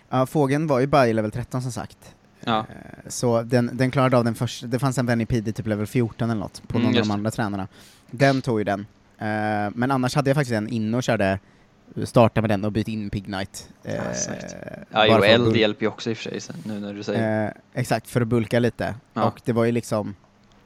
Ja, 0.08 0.26
fågeln 0.26 0.66
var 0.66 0.80
ju 0.80 0.86
bara 0.86 1.08
i 1.08 1.12
level 1.12 1.30
13 1.30 1.62
som 1.62 1.72
sagt. 1.72 2.14
Ja. 2.44 2.58
Eh, 2.58 2.64
Så 3.08 3.42
den, 3.42 3.70
den 3.72 3.90
klarade 3.90 4.16
av 4.16 4.24
den 4.24 4.34
första, 4.34 4.66
det 4.66 4.78
fanns 4.78 4.98
en 4.98 5.06
Venipede 5.06 5.50
i 5.50 5.52
typ 5.52 5.66
level 5.66 5.86
14 5.86 6.30
eller 6.30 6.40
något 6.40 6.62
på 6.68 6.78
Mm, 6.78 6.90
någon 6.90 7.00
av 7.00 7.06
de 7.06 7.10
andra 7.12 7.30
tränarna. 7.30 7.68
Den 8.10 8.42
tog 8.42 8.58
ju 8.60 8.64
den. 8.64 8.80
Eh, 9.18 9.70
men 9.74 9.90
annars 9.90 10.14
hade 10.14 10.30
jag 10.30 10.36
faktiskt 10.36 10.54
en 10.54 10.68
inne 10.68 10.96
och 10.96 11.02
körde, 11.02 11.38
starta 12.04 12.40
med 12.40 12.50
den 12.50 12.64
och 12.64 12.72
byta 12.72 12.90
in 12.90 13.10
Pig 13.10 13.24
Knight. 13.24 13.68
Eh, 13.84 13.94
Ja, 13.94 14.02
exakt. 14.10 14.56
Ja, 14.90 15.08
bara 15.08 15.08
jo, 15.08 15.22
eld 15.24 15.56
hjälper 15.56 15.82
ju 15.82 15.88
också 15.88 16.10
i 16.10 16.12
och 16.12 16.16
för 16.16 16.30
sig 16.30 16.40
sen, 16.40 16.56
nu 16.64 16.80
när 16.80 16.94
du 16.94 17.02
säger. 17.02 17.46
eh, 17.46 17.52
Exakt, 17.74 18.08
för 18.08 18.20
att 18.20 18.28
bulka 18.28 18.58
lite. 18.58 18.94
Ja. 19.14 19.24
Och 19.24 19.40
det 19.44 19.52
var 19.52 19.64
ju 19.64 19.72
liksom, 19.72 20.14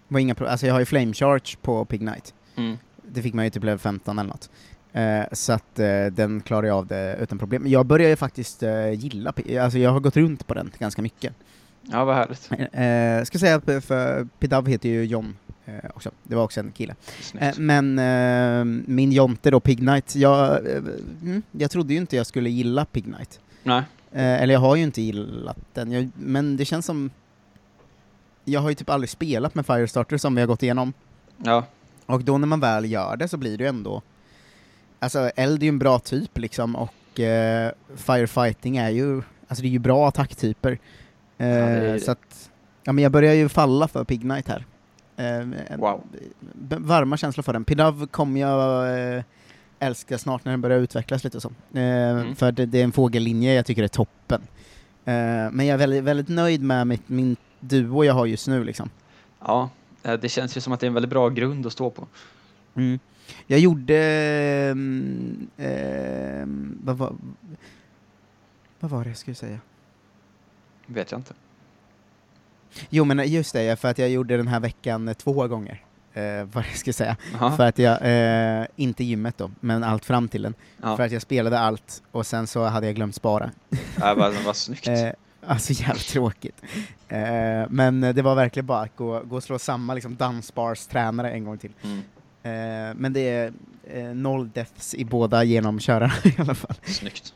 var 0.09 0.21
inga 0.21 0.35
alltså 0.35 0.66
jag 0.66 0.75
har 0.75 0.81
ju 0.81 0.87
Flame 0.87 1.12
Charge 1.12 1.57
på 1.62 1.85
Pig 1.85 2.00
Knight. 2.00 2.35
Mm. 2.57 2.76
Det 3.02 3.23
fick 3.23 3.35
man 3.35 3.45
ju 3.45 3.50
typ 3.50 3.64
level 3.64 3.78
15 3.78 4.19
eller 4.19 4.28
något. 4.28 4.50
Eh, 4.93 5.25
så 5.33 5.52
att 5.52 5.78
eh, 5.78 6.07
den 6.07 6.40
klarade 6.40 6.69
jag 6.69 6.76
av 6.76 6.87
det 6.87 7.16
utan 7.21 7.38
problem. 7.38 7.62
Men 7.62 7.71
Jag 7.73 7.87
börjar 7.87 8.09
ju 8.09 8.16
faktiskt 8.16 8.62
eh, 8.62 8.90
gilla, 8.90 9.33
alltså 9.61 9.78
jag 9.78 9.90
har 9.90 10.00
gått 10.00 10.16
runt 10.16 10.47
på 10.47 10.54
den 10.54 10.73
ganska 10.78 11.02
mycket. 11.02 11.35
Ja, 11.83 12.04
vad 12.04 12.16
härligt. 12.16 12.50
Eh, 12.73 13.25
ska 13.25 13.38
säga 13.38 13.54
att 13.57 13.85
för 13.85 14.28
Pidav 14.38 14.66
heter 14.69 14.88
ju 14.88 15.04
John 15.04 15.37
eh, 15.64 15.90
också, 15.94 16.11
det 16.23 16.37
var 16.37 16.42
också 16.42 16.61
en 16.61 16.73
kille. 16.73 16.94
Eh, 17.38 17.54
men 17.59 17.99
eh, 17.99 18.64
min 18.88 19.12
Jonte 19.12 19.50
då, 19.50 19.61
Pig 19.61 19.78
Knight, 19.78 20.16
jag, 20.16 20.66
eh, 20.66 20.76
mm, 21.23 21.42
jag 21.52 21.71
trodde 21.71 21.94
ju 21.94 22.00
inte 22.00 22.16
jag 22.16 22.26
skulle 22.26 22.50
gilla 22.50 22.85
Pig 22.85 23.04
Knight. 23.04 23.40
Nej. 23.62 23.83
Eh, 24.12 24.42
eller 24.42 24.54
jag 24.54 24.61
har 24.61 24.76
ju 24.76 24.83
inte 24.83 25.02
gillat 25.02 25.59
den, 25.73 25.92
jag, 25.92 26.11
men 26.14 26.56
det 26.56 26.64
känns 26.64 26.87
som... 26.87 27.11
Jag 28.44 28.61
har 28.61 28.68
ju 28.68 28.75
typ 28.75 28.90
aldrig 28.90 29.11
spelat 29.11 29.54
med 29.54 29.66
Firestarter 29.66 30.16
som 30.16 30.35
vi 30.35 30.40
har 30.40 30.49
gått 30.49 30.62
igenom, 30.62 30.92
Ja, 31.37 31.64
och 32.06 32.25
då 32.25 32.38
när 32.38 32.47
man 32.47 32.61
väl 32.61 32.90
gör 32.90 33.16
det 33.16 33.28
så 33.28 33.37
blir 33.37 33.59
det 33.59 33.64
ju 33.64 33.68
ändå... 33.68 34.02
Alltså 34.99 35.30
eld 35.37 35.62
är 35.62 35.64
ju 35.64 35.68
en 35.68 35.78
bra 35.78 35.99
typ 35.99 36.38
liksom, 36.38 36.76
och 36.76 37.21
eh, 37.21 37.73
firefighting 37.97 38.76
är 38.76 38.90
ju, 38.90 39.23
alltså 39.49 39.62
det 39.62 39.68
är 39.68 39.73
ju 39.73 39.78
bra 39.78 40.09
attacktyper. 40.09 40.78
Det 41.37 41.44
är 41.44 41.99
så 41.99 42.11
att, 42.11 42.50
ja 42.85 42.92
men 42.92 43.02
jag 43.02 43.12
börjar 43.12 43.35
ju 43.35 43.49
falla 43.49 43.88
för 43.88 44.04
Pig 44.04 44.21
Knight 44.21 44.49
här. 44.49 44.64
Eh, 45.16 45.76
Wow. 45.78 46.02
Varma 46.78 47.16
känslor 47.16 47.42
för 47.42 47.52
den. 47.52 47.64
Pidav 47.64 48.06
kommer 48.06 48.40
jag 48.40 48.99
eh, 49.16 49.23
älska 49.78 50.18
snart 50.18 50.44
när 50.44 50.52
den 50.52 50.61
börjar 50.61 50.78
utvecklas 50.78 51.25
lite 51.25 51.40
så. 51.40 51.49
Eh, 51.75 51.85
Mm. 52.11 52.37
För 52.37 52.52
det, 52.52 52.66
det 52.66 52.80
är 52.80 52.85
en 52.85 52.92
fågellinje 52.92 53.54
jag 53.54 53.66
tycker 53.66 53.83
är 53.83 53.88
toppen. 53.88 54.40
Eh, 55.04 55.14
men 55.52 55.66
jag 55.66 55.75
är 55.75 55.76
väldigt, 55.78 56.04
väldigt 56.04 56.28
nöjd 56.28 56.62
med 56.62 56.87
mitt, 56.87 57.09
min 57.09 57.37
duo 57.61 58.04
jag 58.04 58.14
har 58.14 58.26
just 58.26 58.49
nu 58.49 58.64
liksom. 58.64 58.90
ja. 59.40 59.71
Eh, 60.02 60.12
Det 60.14 60.28
känns 60.28 60.56
ju 60.56 60.61
som 60.61 60.73
att 60.73 60.80
det 60.80 60.87
är 60.87 60.88
en 60.88 60.94
väldigt 60.94 61.11
bra 61.11 61.28
grund 61.28 61.66
att 61.66 61.73
stå 61.73 61.90
på. 61.90 62.06
Mm. 62.75 62.99
Jag 63.47 63.59
gjorde... 63.61 63.97
ehm, 64.71 65.47
ehm, 65.56 66.78
vad, 66.85 66.99
var, 66.99 67.12
vad 68.80 68.90
var 68.90 69.04
det 69.04 69.11
jag 69.11 69.16
skulle 69.16 69.35
säga? 69.35 69.59
Vet 70.87 71.11
jag 71.11 71.18
inte. 71.18 71.35
Jo 72.90 73.04
men 73.04 73.28
just 73.28 73.52
det, 73.52 73.81
för 73.81 73.88
att 73.88 73.99
jag 73.99 74.11
gjorde 74.11 74.37
den 74.37 74.49
här 74.49 74.61
veckan 74.61 75.09
eh, 75.09 75.14
två 75.14 75.49
gånger. 75.49 75.83
Eh, 76.14 76.23
vad 76.52 76.64
jag 76.71 76.76
ska 76.76 76.93
säga. 76.93 77.16
Jaha. 77.33 77.57
För 77.57 77.66
att 77.66 77.78
jag, 77.78 77.99
eh, 78.02 78.66
inte 78.76 79.04
gymmet 79.04 79.38
då, 79.38 79.50
men 79.61 79.85
allt 79.85 80.04
fram 80.04 80.28
till 80.28 80.43
den. 80.43 80.54
Ja. 80.83 80.97
För 80.97 81.04
att 81.04 81.12
jag 81.12 81.23
spelade 81.23 81.59
allt 81.59 82.02
och 82.11 82.26
sen 82.26 82.47
så 82.47 82.64
hade 82.64 82.87
jag 82.87 82.95
glömt 82.95 83.14
spara. 83.14 83.50
Ja, 84.00 84.14
vad, 84.14 84.35
vad 84.45 84.57
snyggt. 84.57 84.88
Eh, 84.88 85.09
alltså 85.47 85.73
jävligt 85.73 86.09
tråkigt. 86.09 86.62
Eh, 87.09 87.19
men 87.69 88.00
det 88.00 88.23
var 88.23 88.35
verkligen 88.35 88.66
bara 88.66 88.81
att 88.81 88.97
gå, 88.97 89.21
gå 89.21 89.37
och 89.37 89.43
slå 89.43 89.59
samma 89.59 89.95
liksom, 89.95 90.16
dansbars-tränare 90.16 91.31
en 91.31 91.45
gång 91.45 91.59
till. 91.59 91.73
Mm. 91.83 91.99
Eh, 92.43 92.95
men 92.97 93.12
det 93.12 93.21
är 93.21 93.52
eh, 93.85 94.04
noll 94.04 94.50
deaths 94.50 94.95
i 94.95 95.04
båda 95.04 95.45
genomkörarna 95.45 96.12
i 96.25 96.35
alla 96.38 96.54
fall. 96.54 96.75
Snyggt. 96.85 97.35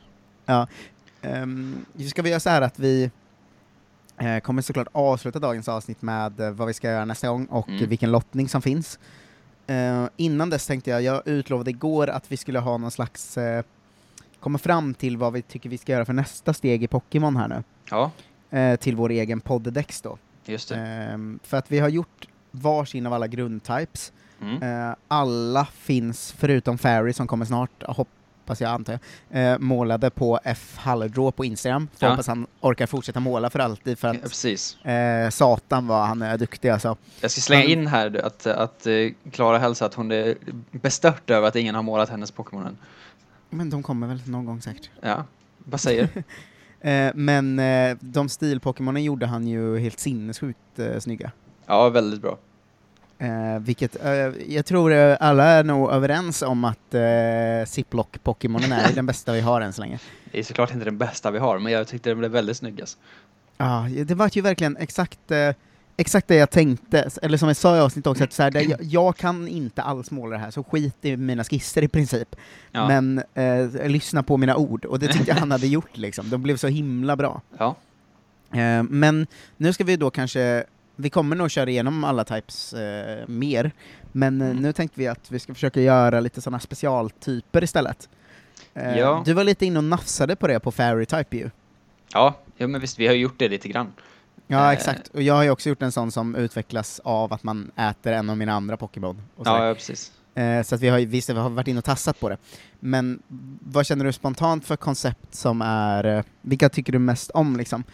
Um, 1.23 1.87
ska 2.11 2.23
vi 2.23 2.31
göra 2.31 2.41
så 2.41 2.51
här 2.51 2.63
att 2.63 2.79
vi 2.79 3.11
kommer 4.43 4.63
såklart 4.63 4.89
avsluta 4.93 5.39
dagens 5.39 5.69
avsnitt 5.69 6.03
med 6.03 6.41
eh, 6.41 6.51
vad 6.51 6.67
vi 6.69 6.75
ska 6.75 6.91
göra 6.91 7.05
nästa 7.05 7.29
gång 7.29 7.47
och 7.47 7.69
Mm. 7.69 7.89
vilken 7.89 8.11
lottning 8.11 8.49
som 8.49 8.63
finns. 8.63 8.99
Eh, 9.67 10.05
innan 10.17 10.51
dess 10.51 10.67
tänkte 10.67 10.91
jag, 10.91 11.03
jag 11.03 11.29
utlovade 11.29 11.71
igår 11.71 12.09
att 12.11 12.33
vi 12.33 12.37
skulle 12.37 12.59
ha 12.59 12.77
någon 12.79 12.91
slags, 12.91 13.39
eh, 13.39 13.63
komma 14.41 14.59
fram 14.59 14.95
till 14.95 15.17
vad 15.17 15.33
vi 15.33 15.43
tycker 15.43 15.71
vi 15.71 15.79
ska 15.79 15.93
göra 15.93 16.05
för 16.05 16.13
nästa 16.13 16.55
steg 16.55 16.83
i 16.83 16.87
Pokémon 16.89 17.37
här 17.37 17.49
nu. 17.49 17.63
Ja, 17.91 18.11
Eh, 18.51 18.77
till 18.77 18.97
vår 18.97 19.11
egen 19.11 19.41
poddex 19.41 20.01
då. 20.03 20.19
just 20.45 20.69
det. 20.69 20.77
Ehm, 20.77 21.39
för 21.43 21.57
att 21.57 21.73
vi 21.73 21.79
har 21.79 21.89
gjort 21.89 22.29
varsin 22.51 23.07
av 23.07 23.13
alla 23.13 23.27
grundtypes. 23.27 24.13
Mm. 24.43 24.63
Eh, 24.91 24.95
alla 25.09 25.65
finns, 25.65 26.33
förutom 26.33 26.79
Fairy 26.79 27.13
som 27.13 27.27
kommer 27.27 27.45
snart, 27.45 27.83
hoppas 28.49 28.61
jag 28.61 28.71
antar 28.71 28.99
jag, 29.31 29.53
eh, 29.53 29.59
målade 29.59 30.11
på 30.11 30.41
F. 30.45 30.75
Hallerdraw 30.77 31.31
på 31.31 31.45
Instagram. 31.45 31.89
Så 31.95 32.05
Ja. 32.05 32.11
hoppas 32.11 32.27
han 32.27 32.47
orkar 32.61 32.87
fortsätta 32.87 33.21
måla 33.21 33.51
för 33.51 33.59
alltid, 33.59 33.99
för 33.99 34.09
Ja, 34.09 34.15
att 34.15 34.23
precis. 34.23 34.85
eh, 34.85 35.31
satan 35.31 35.87
vad 35.87 36.07
han 36.07 36.23
är 36.23 36.39
duktig 36.39 36.69
alltså. 36.69 36.97
Jag 37.21 37.31
ska 37.31 37.41
slänga 37.41 37.65
in 37.65 37.87
här 37.87 38.21
att, 38.27 38.47
att 38.47 38.87
eh, 38.87 38.93
Klara 39.33 39.59
hälsar 39.59 39.87
att 39.87 39.95
hon 39.95 40.13
är 40.13 40.35
bestört 40.71 41.31
över 41.31 41.49
att 41.49 41.57
ingen 41.57 41.75
har 41.75 41.83
målat 41.83 42.09
hennes 42.09 42.31
Pokémon 42.31 42.67
än. 42.67 42.77
Men 43.51 43.71
de 43.71 43.83
kommer 43.83 44.07
väl 44.07 44.21
någon 44.25 44.45
gång 44.45 44.63
säkert. 44.63 44.91
Ja, 45.01 45.25
vad 45.59 45.81
säger? 45.81 46.09
Eh, 46.81 47.11
men 47.15 47.59
eh, 47.59 47.97
de 48.01 48.29
stil-Pokémonen 48.29 49.05
gjorde 49.05 49.27
han 49.27 49.47
ju 49.49 49.79
helt 49.79 50.01
sinnessjukt 50.01 50.79
eh, 50.79 50.99
snygga. 50.99 51.31
Ja, 51.67 51.89
väldigt 51.89 52.23
bra. 52.23 52.39
Eh, 53.19 53.59
vilket, 53.61 54.05
eh, 54.05 54.11
jag 54.49 54.67
tror 54.67 54.93
eh, 54.93 55.17
alla 55.21 55.45
är 55.45 55.65
nog 55.65 55.91
överens 55.91 56.43
om 56.43 56.65
att 56.65 56.95
eh, 56.95 57.01
Ziploc-Pokémonen 57.67 58.73
är 58.73 58.93
den 58.95 59.07
bästa 59.07 59.33
vi 59.33 59.41
har 59.41 59.61
än 59.61 59.73
så 59.73 59.81
länge. 59.81 59.99
Det 60.33 60.39
är 60.39 60.43
såklart 60.43 60.73
inte 60.73 60.85
den 60.85 60.99
bästa 60.99 61.31
vi 61.31 61.39
har, 61.39 61.59
men 61.59 61.73
jag 61.73 61.89
tyckte 61.89 62.11
den 62.11 62.19
blev 62.19 62.31
väldigt 62.31 62.57
snygg 62.57 62.81
alltså. 62.81 62.99
Ja, 63.57 63.87
det 64.05 64.15
var 64.15 64.31
ju 64.33 64.43
verkligen 64.43 64.77
exakt, 64.77 65.31
eh, 65.31 65.55
exakt 65.97 66.29
det 66.29 66.35
jag 66.35 66.51
tänkte, 66.51 67.11
eller 67.23 67.39
som 67.39 67.49
jag 67.49 67.57
sa 67.57 67.77
i 67.77 67.81
avsnittet 67.81 68.07
också, 68.11 68.25
att 68.25 68.33
så 68.33 68.43
här, 68.43 68.51
det, 68.51 68.63
jag, 68.63 68.83
jag 68.83 69.17
kan 69.17 69.49
inte 69.49 69.83
alls 69.83 70.11
måla 70.11 70.37
det 70.37 70.43
här, 70.43 70.51
så 70.51 70.65
skit 70.65 70.97
i 71.03 71.17
mina 71.17 71.45
skisser 71.45 71.83
i 71.83 71.89
princip. 71.89 72.37
Ja. 72.73 72.89
Men 72.89 73.23
eh, 73.35 73.89
lyssna 73.89 74.23
på 74.23 74.37
mina 74.37 74.57
ord, 74.57 74.85
och 74.85 74.99
det 74.99 75.09
tyckte 75.09 75.31
jag 75.31 75.37
han 75.37 75.51
hade 75.51 75.67
gjort 75.77 75.97
liksom. 75.97 76.31
De 76.31 76.43
blev 76.43 76.57
så 76.57 76.69
himla 76.69 77.17
bra. 77.17 77.41
Ja, 77.59 77.77
Eh, 78.53 78.83
men 78.83 79.27
nu 79.57 79.73
ska 79.73 79.85
vi 79.85 79.97
då 79.97 80.11
kanske, 80.11 80.65
vi 81.01 81.11
kommer 81.11 81.37
nog 81.37 81.51
köra 81.51 81.71
igenom 81.71 82.05
alla 82.05 82.25
types 82.25 82.73
eh, 82.73 83.29
mer, 83.29 83.71
men 84.13 84.41
eh, 84.41 84.47
Mm. 84.51 84.63
nu 84.63 84.73
tänkte 84.73 85.01
vi 85.01 85.07
att 85.09 85.31
vi 85.31 85.39
ska 85.39 85.55
försöka 85.55 85.81
göra 85.81 86.21
lite 86.21 86.41
sådana 86.41 86.61
specialtyper 86.61 87.65
istället. 87.65 88.09
Eh, 88.75 88.99
Ja. 88.99 89.23
Du 89.25 89.33
var 89.33 89.45
lite 89.45 89.67
inne 89.67 89.79
och 89.79 89.85
nafsade 89.85 90.37
på 90.37 90.47
det 90.47 90.61
på 90.61 90.71
Fairy 90.73 91.07
Type 91.07 91.37
ju. 91.37 91.51
ja, 92.13 92.35
ja 92.57 92.67
men 92.67 92.81
visst, 92.81 92.99
vi 92.99 93.07
har 93.07 93.15
gjort 93.15 93.39
det 93.39 93.49
lite 93.49 93.69
grann. 93.69 93.93
Ja, 94.47 94.65
Eh. 94.67 94.71
exakt. 94.71 95.09
Och 95.09 95.23
jag 95.23 95.35
har 95.35 95.43
ju 95.43 95.51
också 95.51 95.69
gjort 95.69 95.83
en 95.83 95.93
sån 95.93 96.11
som 96.13 96.35
utvecklas 96.35 97.01
av 97.05 97.33
att 97.33 97.43
man 97.43 97.71
äter 97.77 98.13
en 98.13 98.31
av 98.31 98.37
mina 98.37 98.53
andra 98.53 98.77
Pokémon. 98.77 99.23
Ja, 99.45 99.67
ja, 99.69 99.75
precis. 99.75 100.13
Eh, 100.35 100.63
så 100.63 100.75
att 100.75 100.81
vi 100.81 100.89
har 100.89 100.99
visst, 100.99 101.31
vi 101.31 101.35
har 101.35 101.51
varit 101.51 101.69
inne 101.69 101.79
och 101.79 101.85
tassat 101.85 102.21
på 102.21 102.29
det. 102.29 102.37
Men 102.81 103.23
vad 103.61 103.87
känner 103.87 104.05
du 104.05 104.13
spontant 104.13 104.65
för 104.67 104.77
koncept 104.77 105.35
som 105.35 105.63
är, 105.63 106.25
vilka 106.43 106.69
tycker 106.69 106.93
du 106.93 106.99
mest 106.99 107.31
om 107.31 107.57
liksom? 107.57 107.85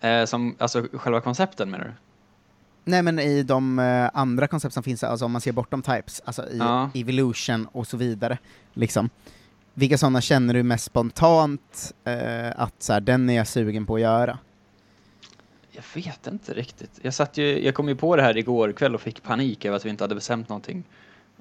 Eh, 0.00 0.24
som, 0.24 0.56
alltså 0.58 0.86
själva 0.92 1.20
koncepten 1.20 1.70
menar 1.70 1.84
du? 1.84 1.92
Nej 2.84 3.02
men 3.02 3.18
i 3.18 3.42
de 3.42 3.78
eh, 3.78 4.10
andra 4.14 4.46
koncept 4.48 4.74
som 4.74 4.82
finns, 4.82 5.04
alltså 5.04 5.24
om 5.24 5.32
man 5.32 5.40
ser 5.40 5.52
bortom 5.52 5.82
types, 5.82 6.22
alltså 6.24 6.42
i 6.42 6.58
Ja. 6.58 6.90
evolution 6.94 7.66
och 7.72 7.86
så 7.86 7.96
vidare, 7.96 8.38
liksom. 8.72 9.10
Vilka 9.74 9.98
sådana 9.98 10.20
känner 10.20 10.54
du 10.54 10.62
mest 10.62 10.84
spontant 10.84 11.94
eh, 12.04 12.60
att 12.60 12.74
så 12.82 12.92
här, 12.92 13.00
den 13.00 13.30
är 13.30 13.34
jag 13.36 13.46
sugen 13.46 13.86
på 13.86 13.94
att 13.94 14.00
göra? 14.00 14.38
Jag 15.72 15.82
vet 16.02 16.26
inte 16.26 16.54
riktigt. 16.54 16.90
Jag, 17.02 17.14
satt 17.14 17.36
ju, 17.36 17.64
jag 17.64 17.74
kom 17.74 17.88
ju 17.88 17.96
på 17.96 18.16
det 18.16 18.22
här 18.22 18.36
igår 18.36 18.72
kväll 18.72 18.94
och 18.94 19.00
fick 19.00 19.22
panik 19.22 19.64
över 19.64 19.76
att 19.76 19.84
vi 19.84 19.90
inte 19.90 20.04
hade 20.04 20.14
bestämt 20.14 20.48
någonting. 20.48 20.84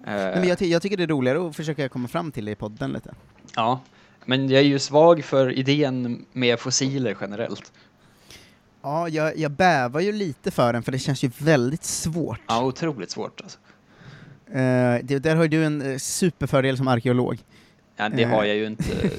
Eh, 0.05 0.13
Nej, 0.13 0.35
men 0.39 0.47
jag, 0.47 0.57
ty- 0.57 0.67
jag 0.71 0.81
tycker 0.81 0.97
det 0.97 1.03
är 1.03 1.07
roligare 1.07 1.47
att 1.49 1.55
försöka 1.55 1.89
komma 1.89 2.07
fram 2.07 2.31
till 2.31 2.45
det 2.45 2.51
i 2.51 2.55
podden 2.55 2.91
lite. 2.93 3.13
Ja, 3.55 3.79
men 4.25 4.49
jag 4.49 4.59
är 4.59 4.65
ju 4.65 4.79
svag 4.79 5.23
för 5.23 5.51
idén 5.51 6.25
med 6.31 6.59
fossiler 6.59 7.17
generellt. 7.21 7.71
Ja, 8.85 9.09
jag, 9.09 9.37
jag 9.37 9.51
bävar 9.51 9.99
ju 10.01 10.11
lite 10.11 10.51
för 10.51 10.73
den, 10.73 10.83
för 10.83 10.91
det 10.91 10.99
känns 10.99 11.23
ju 11.23 11.31
väldigt 11.37 11.83
svårt. 11.83 12.39
Ja, 12.47 12.63
otroligt 12.63 13.11
svårt 13.11 13.41
alltså. 13.41 13.57
Eh, 14.47 14.99
det, 15.03 15.19
där 15.19 15.35
har 15.35 15.43
ju 15.43 15.49
du 15.49 15.65
en 15.65 15.81
eh, 15.81 15.97
superfördel 15.97 16.77
som 16.77 16.87
arkeolog. 16.87 17.37
Ja, 17.95 18.09
det 18.09 18.23
Eh. 18.23 18.29
har 18.29 18.43
jag 18.43 18.55
ju 18.55 18.65
inte, 18.65 18.83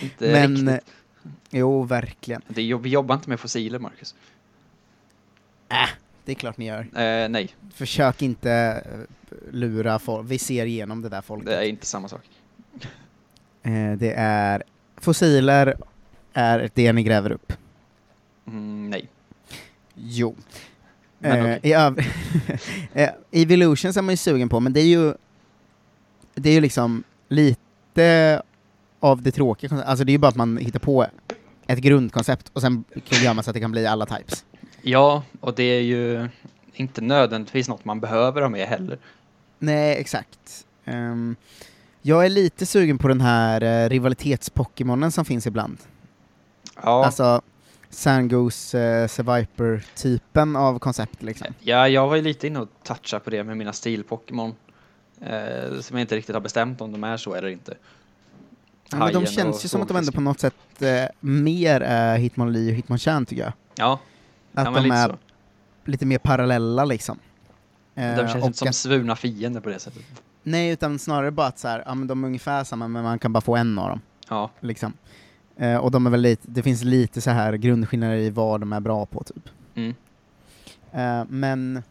inte 0.00 0.32
Men, 0.32 0.68
eh, 0.68 0.72
riktigt. 0.74 0.94
jo, 1.50 1.82
verkligen. 1.82 2.42
Det, 2.48 2.74
vi 2.74 2.88
jobbar 2.90 3.14
inte 3.14 3.28
med 3.28 3.40
fossiler, 3.40 3.78
Marcus. 3.78 4.14
Det 6.24 6.32
är 6.32 6.36
klart 6.36 6.56
ni 6.56 6.66
gör. 6.66 6.80
Eh, 6.80 7.28
nej, 7.28 7.54
Försök 7.74 8.22
inte 8.22 8.52
eh, 8.52 8.98
lura 9.54 9.98
folk. 9.98 10.30
Vi 10.30 10.38
ser 10.38 10.66
igenom 10.66 11.02
det 11.02 11.08
där 11.08 11.22
folket. 11.22 11.46
det 11.46 11.56
är 11.56 11.62
inte 11.68 11.86
samma 11.86 12.08
sak. 12.08 12.22
Eh, 13.62 13.92
det 13.98 14.12
är 14.16 14.62
fossiler 14.96 15.76
är 16.32 16.70
det 16.74 16.92
ni 16.92 17.02
gräver 17.02 17.32
upp. 17.32 17.52
Mm, 18.46 18.90
nej. 18.90 19.08
Jo. 19.94 20.36
Men 21.18 21.32
Eh, 21.38 21.42
okej. 21.44 21.60
i 21.62 21.74
öv- 21.74 22.04
eh, 22.94 23.10
Evolutions 23.32 23.96
är 23.96 24.02
man 24.02 24.12
ju 24.12 24.16
sugen 24.16 24.48
på, 24.48 24.60
men 24.60 24.72
det 24.72 24.80
är 24.80 24.84
ju 24.86 25.14
det 26.34 26.50
är 26.50 26.54
ju 26.54 26.60
liksom 26.60 27.04
lite 27.28 28.42
av 29.00 29.22
det 29.22 29.30
tråkiga, 29.30 29.82
alltså 29.84 30.04
det 30.04 30.10
är 30.10 30.12
ju 30.12 30.18
bara 30.18 30.28
att 30.28 30.36
man 30.36 30.56
hittar 30.56 30.78
på 30.80 31.06
ett 31.66 31.78
grundkoncept 31.78 32.50
och 32.52 32.60
sen 32.60 32.84
gör 33.24 33.34
man 33.34 33.44
så 33.44 33.50
att 33.50 33.54
det 33.54 33.60
kan 33.60 33.72
bli 33.72 33.86
alla 33.86 34.06
types. 34.06 34.44
Ja, 34.82 35.22
och 35.40 35.54
det 35.54 35.62
är 35.62 35.80
ju 35.80 36.28
inte 36.74 37.00
nödvändigtvis 37.00 37.68
något 37.68 37.84
man 37.84 38.00
behöver 38.00 38.42
ha 38.42 38.48
med 38.48 38.68
heller. 38.68 38.98
Nej, 39.58 39.96
exakt. 40.00 40.66
Ehm, 40.84 41.36
jag 42.02 42.24
är 42.24 42.28
lite 42.28 42.66
sugen 42.66 42.98
på 42.98 43.08
den 43.08 43.20
här 43.20 43.62
uh, 43.62 43.88
rivalitets-Pokémonen 43.90 45.10
som 45.10 45.24
finns 45.24 45.46
ibland. 45.46 45.78
Ja, 46.82 47.04
Alltså 47.04 47.42
Sandgoose, 47.96 48.78
uh, 49.02 49.08
Seviper-typen 49.08 50.56
av 50.56 50.78
koncept 50.78 51.22
liksom. 51.22 51.46
ja 51.60 51.88
jag 51.88 52.08
var 52.08 52.16
ju 52.16 52.22
lite 52.22 52.46
inne 52.46 52.60
och 52.60 52.68
touchade 52.82 53.24
på 53.24 53.30
det 53.30 53.44
med 53.44 53.56
mina 53.56 53.72
stil-Pokémon. 53.72 54.54
Eh, 55.20 55.80
som 55.80 55.96
jag 55.96 56.00
inte 56.04 56.16
riktigt 56.16 56.34
har 56.34 56.40
bestämt 56.40 56.80
om 56.80 56.92
de 56.92 57.04
är 57.04 57.16
så 57.16 57.34
eller 57.34 57.48
inte. 57.48 57.74
Ja, 58.90 58.96
men 58.98 59.12
de 59.12 59.26
känns 59.26 59.64
ju 59.64 59.68
som 59.68 59.82
att 59.82 59.88
de 59.88 59.96
ändå 59.96 60.12
på 60.12 60.20
något 60.20 60.40
sätt 60.40 60.54
eh, 60.82 61.04
mer 61.20 61.80
är 61.80 62.16
Hitmonlee 62.18 62.70
och 62.70 62.76
Hitmonchan 62.76 63.26
tycker 63.26 63.42
jag. 63.42 63.52
Ja, 63.74 64.00
Att 64.54 64.64
ja 64.66 64.70
de 64.70 64.82
lite 64.84 64.96
är 64.96 65.08
så. 65.08 65.16
lite 65.84 66.06
mer 66.06 66.18
parallella 66.18 66.84
liksom. 66.84 67.18
Eh, 67.94 68.16
De 68.16 68.28
känns 68.28 68.44
inte 68.44 68.58
som 68.58 68.68
att- 68.68 68.74
svurna 68.74 69.16
fiender 69.16 69.60
på 69.60 69.68
det 69.68 69.78
sättet. 69.78 70.02
Nej, 70.42 70.70
utan 70.70 70.98
snarare 70.98 71.30
bara 71.30 71.46
att 71.46 71.58
så 71.58 71.68
här, 71.68 71.82
ja, 71.86 71.94
men 71.94 72.08
de 72.08 72.24
är 72.24 72.26
ungefär 72.28 72.64
samma, 72.64 72.88
men 72.88 73.02
man 73.02 73.18
kan 73.18 73.32
bara 73.32 73.40
få 73.40 73.56
en 73.56 73.78
av 73.78 73.88
dem. 73.88 74.00
Ja, 74.28 74.50
Liksom. 74.60 74.92
Eh, 75.56 75.76
och 75.76 75.90
de 75.90 76.06
är 76.06 76.10
väl 76.10 76.20
lite, 76.20 76.42
det 76.50 76.62
finns 76.62 76.84
lite 76.84 77.20
så 77.20 77.30
här 77.30 77.52
grundskillnader 77.52 78.16
i 78.16 78.30
vad 78.30 78.60
de 78.60 78.72
är 78.72 78.80
bra 78.80 79.06
på, 79.06 79.24
typ. 79.24 79.48
mm. 79.74 79.94
Eh, 80.92 81.24
men 81.28 81.82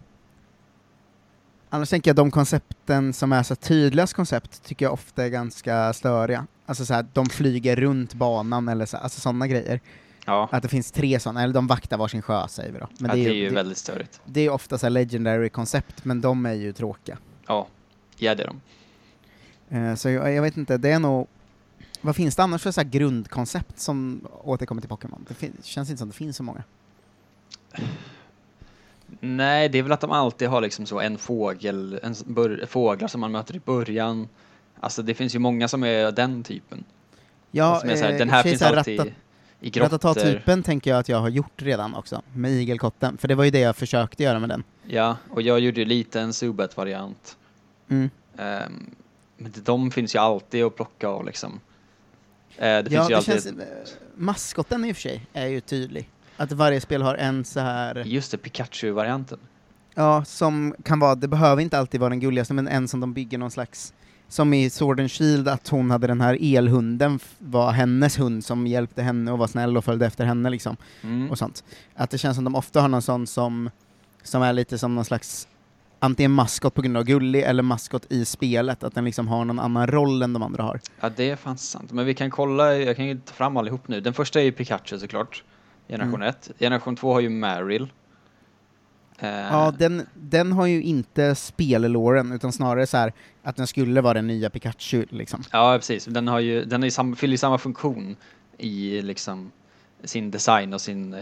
annars 1.69 1.89
tänker 1.89 2.09
jag 2.09 2.15
de 2.15 2.31
koncepten 2.31 3.13
som 3.13 3.33
är 3.33 3.43
så 3.43 3.55
tydligast 3.55 4.13
koncept 4.13 4.63
tycker 4.63 4.85
jag 4.85 4.93
ofta 4.93 5.25
är 5.25 5.29
ganska 5.29 5.93
störiga. 5.93 6.47
Alltså 6.65 6.85
så 6.85 6.93
här, 6.93 7.05
de 7.13 7.25
flyger 7.25 7.75
runt 7.75 8.13
banan 8.13 8.67
eller 8.67 8.85
så, 8.85 8.97
alltså 8.97 9.21
sådana 9.21 9.47
grejer. 9.47 9.79
ja. 10.25 10.49
Att 10.51 10.63
det 10.63 10.69
finns 10.69 10.91
tre 10.91 11.19
sådana, 11.19 11.43
eller 11.43 11.53
de 11.53 11.67
vaktar 11.67 11.97
varsin 11.97 12.21
sjö 12.21 12.47
säger 12.47 12.71
vi 12.71 12.79
då. 12.79 12.87
Men 12.99 13.09
ja, 13.09 13.15
det, 13.15 13.29
är, 13.29 13.33
ju 13.33 13.49
det, 13.49 13.55
väldigt 13.55 13.77
störigt. 13.77 14.21
det 14.25 14.41
är 14.41 14.49
ofta 14.49 14.77
så 14.77 14.85
här 14.85 14.91
legendary 14.91 15.49
koncept, 15.49 16.05
men 16.05 16.21
de 16.21 16.45
är 16.45 16.53
ju 16.53 16.73
tråkiga. 16.73 17.17
Ja, 17.47 17.67
ja 18.17 18.35
det 18.35 18.43
är 18.43 18.47
de. 18.47 18.61
Eh, 19.77 19.95
så 19.95 20.09
jag, 20.09 20.33
jag 20.33 20.41
vet 20.41 20.57
inte, 20.57 20.77
det 20.77 20.89
är 20.89 20.99
nog 20.99 21.27
vad 22.05 22.15
finns 22.15 22.35
det 22.35 22.43
annars 22.43 22.61
för 22.61 22.71
så 22.71 22.81
grundkoncept 22.83 23.79
som 23.79 24.27
återkommer 24.43 24.81
till 24.81 24.89
Pokémon? 24.89 25.25
Det 25.39 25.65
känns 25.65 25.89
inte 25.89 25.99
som 25.99 26.07
det 26.09 26.15
finns 26.15 26.37
så 26.37 26.43
många. 26.43 26.63
Nej, 29.19 29.69
det 29.69 29.77
är 29.77 29.83
väl 29.83 29.91
att 29.91 30.01
de 30.01 30.11
alltid 30.11 30.47
har 30.47 30.61
liksom 30.61 30.85
så 30.85 30.99
en 30.99 31.17
fågel, 31.17 31.99
en 32.03 32.15
fåglar 32.67 33.07
som 33.07 33.21
man 33.21 33.31
möter 33.31 33.55
i 33.55 33.59
början. 33.59 34.27
Alltså 34.79 35.01
det 35.01 35.13
finns 35.13 35.35
ju 35.35 35.39
många 35.39 35.67
som 35.67 35.83
är 35.83 36.11
den 36.11 36.43
typen. 36.43 36.83
Ja, 37.51 37.79
som 37.79 37.89
är 37.89 37.95
så 37.95 38.03
här, 38.03 38.11
eh, 38.11 38.17
den 38.17 38.29
här 38.29 38.43
finns 38.43 38.61
här, 38.61 38.75
alltid 38.75 38.99
ratta- 38.99 39.11
i 39.59 39.69
grottor. 39.69 39.97
Ratata-typen 39.97 40.63
tänker 40.63 40.91
jag 40.91 40.99
att 40.99 41.09
jag 41.09 41.17
har 41.17 41.29
gjort 41.29 41.61
redan 41.61 41.95
också, 41.95 42.21
med 42.33 42.51
igelkotten, 42.51 43.17
för 43.17 43.27
det 43.27 43.35
var 43.35 43.43
ju 43.43 43.51
det 43.51 43.59
jag 43.59 43.75
försökte 43.75 44.23
göra 44.23 44.39
med 44.39 44.49
den. 44.49 44.63
Ja, 44.87 45.17
och 45.29 45.41
jag 45.41 45.59
gjorde 45.59 45.79
ju 45.79 45.85
lite 45.85 46.21
en 46.21 46.33
Zubat-variant. 46.33 47.37
Mm. 47.87 48.09
Ehm, 48.37 48.95
men 49.37 49.53
de 49.63 49.91
finns 49.91 50.15
ju 50.15 50.19
alltid 50.19 50.63
att 50.63 50.75
plocka 50.75 51.07
av 51.07 51.25
liksom. 51.25 51.59
Eh, 52.57 52.61
det 52.63 52.87
ja, 52.91 53.07
det 53.07 53.15
alltid, 53.15 53.43
känns, 53.43 53.47
maskotten 54.15 54.85
i 54.85 54.91
och 54.91 54.95
för 54.95 55.01
sig 55.01 55.21
är 55.33 55.47
ju 55.47 55.59
tydlig. 55.61 56.09
Att 56.37 56.51
varje 56.51 56.81
spel 56.81 57.01
har 57.01 57.15
en 57.15 57.45
så 57.45 57.59
här, 57.59 57.95
just 58.05 58.31
det, 58.31 58.37
Pikachu-varianten. 58.37 59.39
ja, 59.95 60.25
som 60.25 60.75
kan 60.83 60.99
vara, 60.99 61.15
det 61.15 61.27
behöver 61.27 61.61
inte 61.61 61.77
alltid 61.79 61.99
vara 61.99 62.09
den 62.09 62.19
gulligaste, 62.19 62.53
men 62.53 62.67
en 62.67 62.87
som 62.87 62.99
de 62.99 63.13
bygger 63.13 63.37
någon 63.37 63.51
slags, 63.51 63.93
som 64.27 64.53
i 64.53 64.69
Sword 64.69 64.99
and 64.99 65.11
Shield, 65.11 65.47
att 65.47 65.67
hon 65.67 65.91
hade 65.91 66.07
den 66.07 66.21
här 66.21 66.37
elhunden, 66.41 67.19
var 67.37 67.71
hennes 67.71 68.19
hund 68.19 68.45
som 68.45 68.67
hjälpte 68.67 69.01
henne 69.01 69.31
och 69.31 69.37
var 69.37 69.47
snäll 69.47 69.77
och 69.77 69.85
följde 69.85 70.05
efter 70.05 70.25
henne 70.25 70.49
liksom, 70.49 70.77
Mm. 71.03 71.31
och 71.31 71.37
sånt. 71.37 71.63
Att 71.95 72.09
det 72.09 72.17
känns 72.17 72.35
som 72.35 72.43
de 72.43 72.55
ofta 72.55 72.81
har 72.81 72.87
någon 72.87 73.01
sån 73.01 73.27
som, 73.27 73.69
som 74.23 74.41
är 74.41 74.53
lite 74.53 74.77
som 74.77 74.95
någon 74.95 75.05
slags 75.05 75.47
antingen 76.05 76.31
maskot 76.31 76.73
på 76.73 76.81
grund 76.81 76.97
av 76.97 77.03
gullig 77.03 77.41
eller 77.43 77.63
maskot 77.63 78.05
i 78.11 78.25
spelet, 78.25 78.83
att 78.83 78.95
den 78.95 79.05
liksom 79.05 79.27
har 79.27 79.45
någon 79.45 79.59
annan 79.59 79.87
roll 79.87 80.21
än 80.21 80.33
de 80.33 80.43
andra 80.43 80.63
har. 80.63 80.79
Ja, 80.99 81.09
det 81.15 81.29
är 81.29 81.35
fan 81.35 81.57
sant. 81.57 81.91
Men 81.91 82.05
vi 82.05 82.13
kan 82.13 82.31
kolla, 82.31 82.75
jag 82.75 82.95
kan 82.95 83.05
ju 83.05 83.19
ta 83.19 83.33
fram 83.33 83.57
allihop 83.57 83.87
nu. 83.87 84.01
Den 84.01 84.13
första 84.13 84.39
är 84.39 84.43
ju 84.43 84.51
Pikachu 84.51 84.99
såklart. 84.99 85.43
Generation 85.87 86.15
Mm. 86.21 86.29
1. 86.29 86.51
Generation 86.59 86.95
2 86.95 87.13
har 87.13 87.19
ju 87.19 87.29
Marill. 87.29 87.87
Eh, 89.19 89.29
Ja, 89.29 89.73
den, 89.79 90.07
den 90.13 90.51
har 90.51 90.65
ju 90.65 90.83
inte 90.83 91.35
spellåren, 91.35 92.31
utan 92.31 92.51
snarare 92.51 92.87
så 92.87 92.97
här 92.97 93.13
att 93.43 93.55
den 93.55 93.67
skulle 93.67 94.01
vara 94.01 94.13
den 94.13 94.27
nya 94.27 94.49
Pikachu 94.49 95.05
liksom. 95.09 95.43
ja, 95.51 95.75
precis. 95.77 96.05
Den, 96.05 96.27
har 96.27 96.39
ju, 96.39 96.65
den 96.65 96.83
ju 96.83 96.91
sam, 96.91 97.15
fyller 97.15 97.31
ju 97.31 97.37
samma 97.37 97.57
funktion 97.57 98.15
i 98.57 99.01
liksom 99.01 99.51
sin 100.03 100.31
design 100.31 100.73
och 100.73 100.81
sin, 100.81 101.13
eh, 101.13 101.21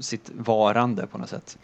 sitt 0.00 0.30
varande 0.34 1.06
på 1.06 1.18
något 1.18 1.28
sätt. 1.28 1.58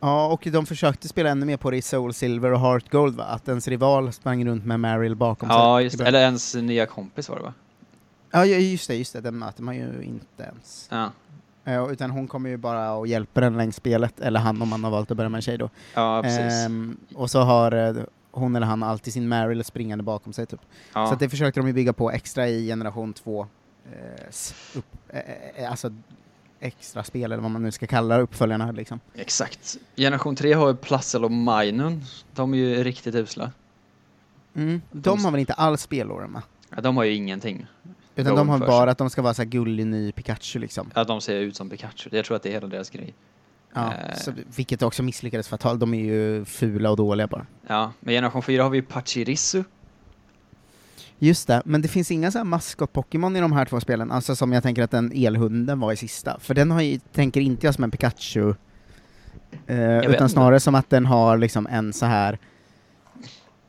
Ja, 0.00 0.26
och 0.32 0.48
de 0.52 0.66
försökte 0.66 1.08
spela 1.08 1.30
ännu 1.30 1.46
mer 1.46 1.56
på 1.56 1.70
det 1.70 1.76
i 1.76 1.82
Soul 1.82 2.14
Silver 2.14 2.52
och 2.52 2.60
Heart 2.60 2.90
Gold 2.90 3.16
va? 3.16 3.24
Att 3.24 3.48
ens 3.48 3.68
rival 3.68 4.12
sprang 4.12 4.44
runt 4.48 4.64
med 4.64 4.80
Marill 4.80 5.16
bakom 5.16 5.48
sig. 5.48 5.58
Ja, 5.58 5.80
just. 5.80 6.00
Eller 6.00 6.20
ens 6.20 6.54
nya 6.54 6.86
kompis 6.86 7.28
var 7.28 7.36
det 7.36 7.42
va? 7.42 7.54
Ja, 8.30 8.44
ju- 8.44 8.58
just 8.70 8.88
det, 8.88 8.94
just 8.96 9.12
det, 9.12 9.20
den 9.20 9.38
möter 9.38 9.62
man 9.62 9.76
ju 9.76 10.02
inte 10.02 10.42
ens. 10.42 10.88
Ja, 10.90 11.10
Eh, 11.64 11.88
utan 11.90 12.10
hon 12.10 12.28
kommer 12.28 12.50
ju 12.50 12.56
bara 12.56 12.92
och 12.92 13.06
hjälper 13.06 13.40
den 13.40 13.56
längs 13.56 13.76
spelet, 13.76 14.20
eller 14.20 14.40
han 14.40 14.62
om 14.62 14.68
man 14.68 14.84
har 14.84 14.90
valt 14.90 15.10
att 15.10 15.16
börja 15.16 15.28
med 15.28 15.38
en 15.38 15.42
tjej 15.42 15.58
då. 15.58 15.70
ja 15.94 16.22
precis. 16.22 16.66
Ehm, 16.66 16.96
och 17.14 17.30
så 17.30 17.40
har 17.40 17.72
eh, 17.72 18.02
hon 18.30 18.56
eller 18.56 18.66
han 18.66 18.82
alltid 18.82 19.12
sin 19.12 19.28
Marill 19.28 19.64
springande 19.64 20.04
bakom 20.04 20.32
sig 20.32 20.46
typ. 20.46 20.60
ja. 20.94 21.06
Så 21.06 21.14
det 21.14 21.28
försökte 21.28 21.60
de 21.60 21.66
ju 21.66 21.72
bygga 21.72 21.92
på 21.92 22.10
extra 22.10 22.48
i 22.48 22.66
generation 22.66 23.12
2. 23.12 23.46
Eh, 23.92 24.24
s- 24.28 24.54
upp, 24.76 24.84
eh, 25.08 25.20
eh, 25.64 25.70
alltså 25.70 25.92
extra 26.60 27.04
spel 27.04 27.32
eller 27.32 27.42
vad 27.42 27.50
man 27.50 27.62
nu 27.62 27.70
ska 27.72 27.86
kalla 27.86 28.18
uppföljarna 28.20 28.72
liksom. 28.72 29.00
Exakt. 29.14 29.76
Generation 29.96 30.36
3 30.36 30.52
har 30.52 30.68
ju 30.68 30.76
Plassel 30.76 31.24
och 31.24 31.30
Minun. 31.32 32.04
De 32.34 32.54
är 32.54 32.58
ju 32.58 32.84
riktigt 32.84 33.14
usla. 33.14 33.52
Mm. 34.54 34.82
De 34.90 35.24
har 35.24 35.30
väl 35.30 35.40
inte 35.40 35.52
alls 35.52 35.82
spelåren 35.82 36.32
va? 36.32 36.42
Ja, 36.74 36.80
de 36.80 36.96
har 36.96 37.04
ju 37.04 37.14
ingenting. 37.14 37.66
Utan 38.16 38.36
de 38.36 38.48
har 38.48 38.58
bara 38.58 38.90
att 38.90 38.98
de 38.98 39.10
ska 39.10 39.22
vara 39.22 39.34
så 39.34 39.42
här 39.42 39.48
gullig 39.48 39.86
ny 39.86 40.12
Pikachu 40.12 40.58
liksom. 40.58 40.90
Ja, 40.94 41.04
de 41.04 41.20
ser 41.20 41.36
ut 41.40 41.56
som 41.56 41.70
Pikachu. 41.70 42.08
Jag 42.12 42.24
tror 42.24 42.36
att 42.36 42.42
det 42.42 42.48
är 42.48 42.52
hela 42.52 42.66
deras 42.66 42.90
grej. 42.90 43.14
Ja, 43.74 43.92
Eh. 43.94 44.14
så, 44.16 44.32
vilket 44.56 44.82
också 44.82 45.02
misslyckades 45.02 45.48
fatalt, 45.48 45.80
de 45.80 45.94
är 45.94 46.04
ju 46.04 46.44
fula 46.44 46.90
och 46.90 46.96
dåliga 46.96 47.26
bara. 47.26 47.46
Ja, 47.66 47.92
med 48.00 48.12
generation 48.14 48.42
4 48.42 48.62
har 48.62 48.70
vi 48.70 48.82
Pachirisu. 48.82 49.64
Just 51.18 51.48
det, 51.48 51.62
men 51.64 51.82
det 51.82 51.88
finns 51.88 52.10
inga 52.10 52.30
så 52.30 52.38
här 52.38 52.44
maskot-Pokémon 52.44 53.36
i 53.36 53.40
de 53.40 53.52
här 53.52 53.64
två 53.64 53.80
spelen, 53.80 54.10
alltså 54.10 54.36
som 54.36 54.52
jag 54.52 54.62
tänker 54.62 54.82
att 54.82 54.90
den 54.90 55.12
elhunden 55.14 55.80
var 55.80 55.92
i 55.92 55.96
sista. 55.96 56.38
För 56.40 56.54
den 56.54 56.70
har 56.70 56.80
ju, 56.80 56.98
tänker 57.12 57.40
inte 57.40 57.66
jag 57.66 57.74
som 57.74 57.84
en 57.84 57.90
Pikachu, 57.90 58.54
eh, 59.66 59.98
utan 59.98 60.12
inte. 60.12 60.28
snarare 60.28 60.60
som 60.60 60.74
att 60.74 60.90
den 60.90 61.06
har 61.06 61.38
liksom 61.38 61.66
en 61.66 61.92
så 61.92 62.06
här 62.06 62.38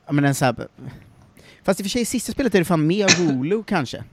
ja 0.05 0.13
men 0.13 0.25
en 0.25 0.35
så 0.35 0.45
här 0.45 0.67
Fast 1.63 1.79
i 1.79 1.83
och 1.83 1.85
för 1.85 1.89
sig 1.89 2.01
i 2.01 2.05
sista 2.05 2.31
spelet 2.31 2.55
är 2.55 2.59
det 2.59 2.65
fan 2.65 2.87
mer 2.87 3.25
Wooloo 3.25 3.63
kanske? 3.67 4.03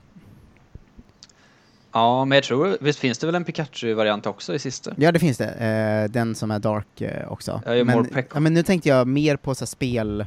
Ja, 1.91 2.25
men 2.25 2.35
jag 2.35 2.43
tror, 2.43 2.77
visst 2.81 2.99
finns 2.99 3.17
det 3.17 3.25
väl 3.25 3.35
en 3.35 3.43
Pikachu-variant 3.43 4.25
också 4.25 4.55
i 4.55 4.59
sista? 4.59 4.93
Ja 4.97 5.11
det 5.11 5.19
finns 5.19 5.37
det, 5.37 5.49
eh, 5.49 6.11
den 6.11 6.35
som 6.35 6.51
är 6.51 6.59
Dark 6.59 7.01
eh, 7.01 7.31
också. 7.31 7.61
Ja, 7.65 7.83
men, 7.83 8.07
ja, 8.33 8.39
men 8.39 8.53
nu 8.53 8.63
tänkte 8.63 8.89
jag 8.89 9.07
mer 9.07 9.35
på 9.35 9.55
så 9.55 9.65
spel, 9.65 10.25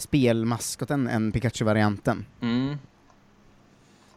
spelmaskoten 0.00 1.08
än 1.08 1.32
Pikachu-varianten. 1.32 2.24
Mm. 2.40 2.76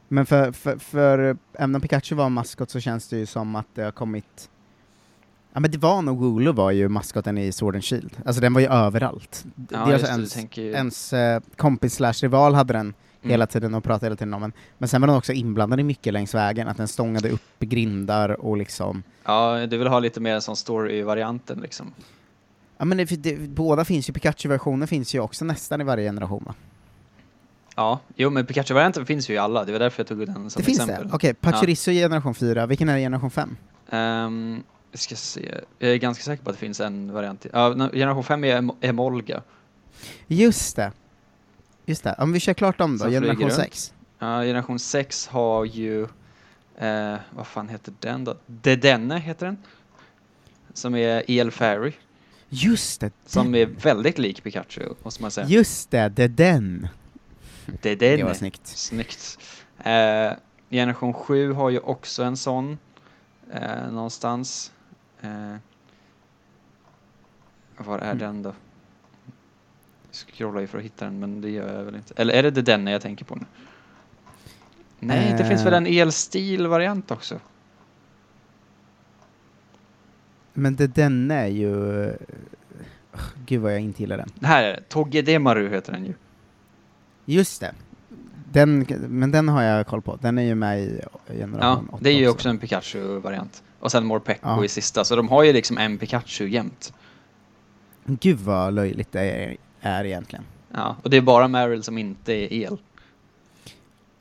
Men 0.08 0.26
för, 0.26 0.52
för, 0.52 0.78
för 0.78 1.38
även 1.54 1.76
om 1.76 1.82
Pikachu 1.82 2.16
var 2.16 2.30
maskot 2.30 2.70
så 2.70 2.80
känns 2.80 3.08
det 3.08 3.18
ju 3.18 3.26
som 3.26 3.56
att 3.56 3.68
det 3.74 3.84
har 3.84 3.92
kommit 3.92 4.50
Ja 5.54 5.60
men 5.60 5.72
det 5.72 5.78
var 5.78 6.02
nog 6.02 6.20
Wooloo 6.20 6.54
var 6.54 6.72
ju 6.72 6.90
maskoten 6.90 7.38
i 7.38 7.52
Sword 7.52 7.76
and 7.76 7.84
Shield, 7.84 8.18
alltså 8.26 8.42
den 8.42 8.54
var 8.54 8.62
ju 8.62 8.68
överallt. 8.68 9.46
Ja, 9.70 9.86
Dels 9.86 10.02
just 10.10 10.36
det, 10.36 10.40
ens, 10.42 10.58
ens 10.58 11.14
eh, 11.14 11.42
kompis 11.58 11.94
slash 11.96 12.14
rival 12.14 12.54
hade 12.56 12.74
den 12.74 12.94
Mm. 13.24 13.32
hela 13.32 13.48
tiden 13.48 13.74
och 13.74 13.84
pratade 13.84 14.06
hela 14.06 14.16
tiden 14.16 14.34
om 14.34 14.42
den. 14.42 14.54
Men 14.78 14.90
sen 14.90 15.02
var 15.02 15.08
den 15.08 15.18
också 15.18 15.34
inblandad 15.34 15.80
i 15.80 15.84
mycket 15.84 16.14
längs 16.14 16.36
vägen, 16.36 16.68
att 16.68 16.78
den 16.78 16.88
stångade 16.88 17.30
upp 17.30 17.60
grindar 17.60 18.30
och 18.46 18.58
liksom 18.58 19.04
Ja, 19.26 19.66
du 19.68 19.78
vill 19.78 19.88
ha 19.88 20.00
lite 20.00 20.20
mer 20.20 20.40
sån 20.40 20.56
story-varianten 20.56 21.60
liksom. 21.62 21.94
Ja 22.84 22.88
men 22.88 22.98
det, 22.98 23.06
det, 23.06 23.36
båda 23.40 23.86
finns 23.86 24.10
ju, 24.10 24.14
Pikachu-versioner 24.14 24.88
finns 24.88 25.16
ju 25.16 25.20
också 25.20 25.46
nästan 25.46 25.82
i 25.82 25.84
varje 25.84 26.08
generation 26.08 26.44
va? 26.46 26.54
Ja, 27.76 28.00
jo 28.16 28.30
men 28.30 28.46
Pikachu-varianten 28.46 29.06
finns 29.06 29.30
ju 29.30 29.34
i 29.34 29.38
alla, 29.38 29.66
det 29.66 29.72
var 29.72 29.80
därför 29.80 30.00
jag 30.00 30.08
tog 30.08 30.18
den 30.20 30.50
som 30.50 30.60
det 30.60 30.64
finns 30.66 30.80
exempel. 30.80 31.08
det? 31.08 31.16
Okej, 31.16 31.34
Pachirisu 31.34 31.92
i 31.92 31.96
generation 32.00 32.36
4, 32.36 32.66
vilken 32.66 32.90
är 32.90 32.98
generation 32.98 33.32
5? 33.32 33.58
Ehm, 33.90 34.64
vi 34.92 34.98
ska 34.98 35.16
se, 35.16 35.62
jag 35.80 35.92
är 35.92 35.96
ganska 35.96 36.24
säker 36.24 36.44
på 36.44 36.50
att 36.50 36.56
det 36.56 36.60
finns 36.60 36.80
en 36.80 37.14
variant 37.14 37.42
till. 37.42 37.52
Ja, 37.54 37.74
no- 37.74 37.92
generation 37.94 38.24
5 38.24 38.44
är 38.44 38.62
Em- 38.62 38.76
Emolga. 38.82 39.42
Just 40.28 40.76
det! 40.76 40.92
Just 41.86 42.04
det, 42.04 42.16
om 42.18 42.34
vi 42.34 42.40
kör 42.40 42.54
klart 42.54 42.78
dem 42.78 42.98
då, 42.98 43.04
Som 43.04 43.12
generation 43.12 43.44
runt. 43.50 43.54
6. 43.54 43.94
Ja, 44.20 44.42
generation 44.42 44.80
6 44.80 45.28
har 45.28 45.66
ju, 45.66 46.04
eh, 46.78 47.16
vad 47.32 47.48
fan 47.48 47.70
heter 47.70 47.94
den 48.00 48.24
då? 48.24 48.36
Dedenne 48.46 49.20
heter 49.20 49.46
den. 49.46 49.58
Som 50.74 50.96
är 50.96 51.24
El 51.32 51.52
Fairy. 51.52 51.94
Just 52.54 53.02
det! 53.02 53.12
Som 53.26 53.52
den. 53.52 53.62
är 53.62 53.66
väldigt 53.66 54.18
lik 54.18 54.44
Pikachu, 54.44 54.90
måste 55.04 55.22
man 55.22 55.32
säga. 55.32 55.48
Just 55.48 55.92
det, 55.92 56.10
det 56.10 56.24
är 56.24 56.28
den! 56.28 56.88
Dedenne. 57.82 58.18
Det 58.18 58.24
var 58.24 58.34
snyggt. 58.34 58.68
Snyggt. 58.68 59.38
Eh, 59.84 60.32
generation 60.70 61.14
7 61.14 61.54
har 61.54 61.70
ju 61.70 61.80
också 61.80 62.24
en 62.24 62.38
sån. 62.38 62.78
Eh, 63.54 63.92
någonstans. 63.92 64.72
Eh, 65.22 65.56
var 67.78 68.00
är 68.00 68.06
Mm. 68.06 68.18
den 68.18 68.42
då? 68.44 68.54
Scrollar 70.12 70.62
ju 70.62 70.68
för 70.68 70.78
att 70.78 70.84
hitta 70.84 71.06
den, 71.06 71.20
men 71.20 71.42
det 71.42 71.50
gör 71.50 71.78
jag 71.78 71.84
väl 71.84 71.96
inte. 71.96 72.14
Eller 72.18 72.34
är 72.34 72.44
det 72.52 72.62
den 72.62 72.88
jag 72.88 73.02
tänker 73.02 73.26
på 73.26 73.36
nu? 73.36 73.46
Nej, 75.00 75.36
det 75.38 75.46
finns 75.46 75.66
väl 75.66 75.74
Eh. 75.74 75.78
en 75.78 75.88
elstil-variant 75.88 77.12
också? 77.12 77.40
Men 80.64 80.76
det 80.76 80.88
den 80.88 81.32
är 81.32 81.48
ju... 81.48 82.14
Gud 83.46 83.62
vad 83.62 83.74
jag 83.74 83.80
inte 83.80 84.02
gillar 84.02 84.18
den. 84.18 84.30
Det 84.40 84.48
här 84.48 84.64
är 84.64 84.74
det. 84.74 84.82
Togedemaru 84.90 85.70
heter 85.70 85.92
den 85.92 86.06
ju. 86.06 86.14
Just 87.26 87.62
det. 87.62 87.74
Den, 88.52 88.86
men 89.10 89.32
den 89.32 89.50
har 89.50 89.64
jag 89.64 89.88
koll 89.88 90.02
på, 90.02 90.16
den 90.22 90.38
är 90.38 90.44
ju 90.44 90.56
med 90.56 90.80
i 90.82 91.02
Ja, 91.04 91.34
generation 91.34 91.90
8 91.92 91.98
det 92.04 92.10
är 92.10 92.14
ju 92.14 92.30
också 92.30 92.50
en 92.50 92.58
Pikachu-variant. 92.58 93.64
Och 93.80 93.92
sen 93.92 94.06
Morpeko 94.06 94.40
Ja. 94.50 94.66
i 94.66 94.68
sista, 94.68 95.04
så 95.04 95.16
de 95.16 95.30
har 95.30 95.44
ju 95.44 95.54
liksom 95.54 95.78
en 95.78 95.98
Pikachu 95.98 96.48
jämt. 96.48 96.94
Gud 98.06 98.40
vad 98.40 98.74
löjligt 98.74 99.12
det 99.12 99.22
är, 99.22 99.58
är 99.82 100.06
egentligen. 100.06 100.46
Ja, 100.74 100.96
och 101.04 101.10
det 101.10 101.18
är 101.18 101.22
bara 101.22 101.48
Marill 101.48 101.84
som 101.84 101.98
inte 101.98 102.34
är 102.34 102.54
el. 102.54 102.78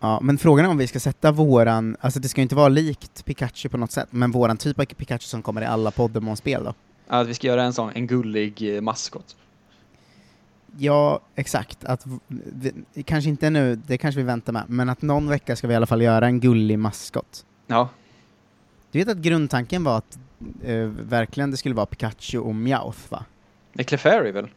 Ja, 0.03 0.21
men 0.23 0.39
frågan 0.39 0.65
är 0.67 0.71
om 0.71 0.79
vi 0.79 0.87
ska 0.87 1.01
sätta 1.01 1.33
våran, 1.33 1.97
alltså 2.01 2.21
det 2.21 2.29
ska 2.29 2.41
ju 2.41 2.43
inte 2.43 2.55
vara 2.55 2.69
likt 2.69 3.25
Pikachu 3.25 3.69
på 3.69 3.77
något 3.77 3.93
sätt, 3.93 4.09
men 4.11 4.31
våran 4.31 4.57
typ 4.57 4.79
av 4.81 4.85
Pikachu 4.85 5.19
som 5.27 5.43
kommer 5.43 5.63
i 5.63 5.65
alla 5.65 5.91
Pokémon-spel 5.91 6.65
då? 6.65 6.75
Att 7.09 7.27
vi 7.27 7.35
ska 7.35 7.47
göra 7.47 7.63
en 7.63 7.73
sån, 7.73 7.91
en 7.95 8.07
gullig 8.07 8.77
eh, 8.77 8.81
maskot. 8.81 9.37
Ja, 10.79 11.21
exakt. 11.35 11.85
Att 11.85 12.07
vi, 12.29 13.03
kanske 13.05 13.31
inte 13.31 13.51
nu, 13.51 13.77
det 13.77 13.99
kanske 13.99 14.21
vi 14.21 14.25
väntar 14.27 14.53
med, 14.53 14.65
men 14.67 14.89
att 14.89 15.03
någon 15.03 15.29
vecka 15.29 15.57
ska 15.57 15.67
vi 15.67 15.73
i 15.73 15.77
alla 15.77 15.87
fall 15.87 16.03
göra 16.03 16.27
en 16.27 16.41
gullig 16.41 16.79
maskot. 16.79 17.45
Ja, 17.67 17.89
Du 18.91 18.99
vet 18.99 19.09
att 19.09 19.17
grundtanken 19.19 19.85
var 19.85 19.99
att 19.99 20.19
eh, 20.65 20.77
verkligen 20.87 21.51
det 21.51 21.57
skulle 21.57 21.75
vara 21.75 21.87
Pikachu 21.87 22.39
och 22.39 22.55
Meowth 22.55 22.99
va? 23.09 23.25
det 23.73 23.83
är 23.83 23.85
Clefairy 23.85 24.33
väl? 24.33 24.49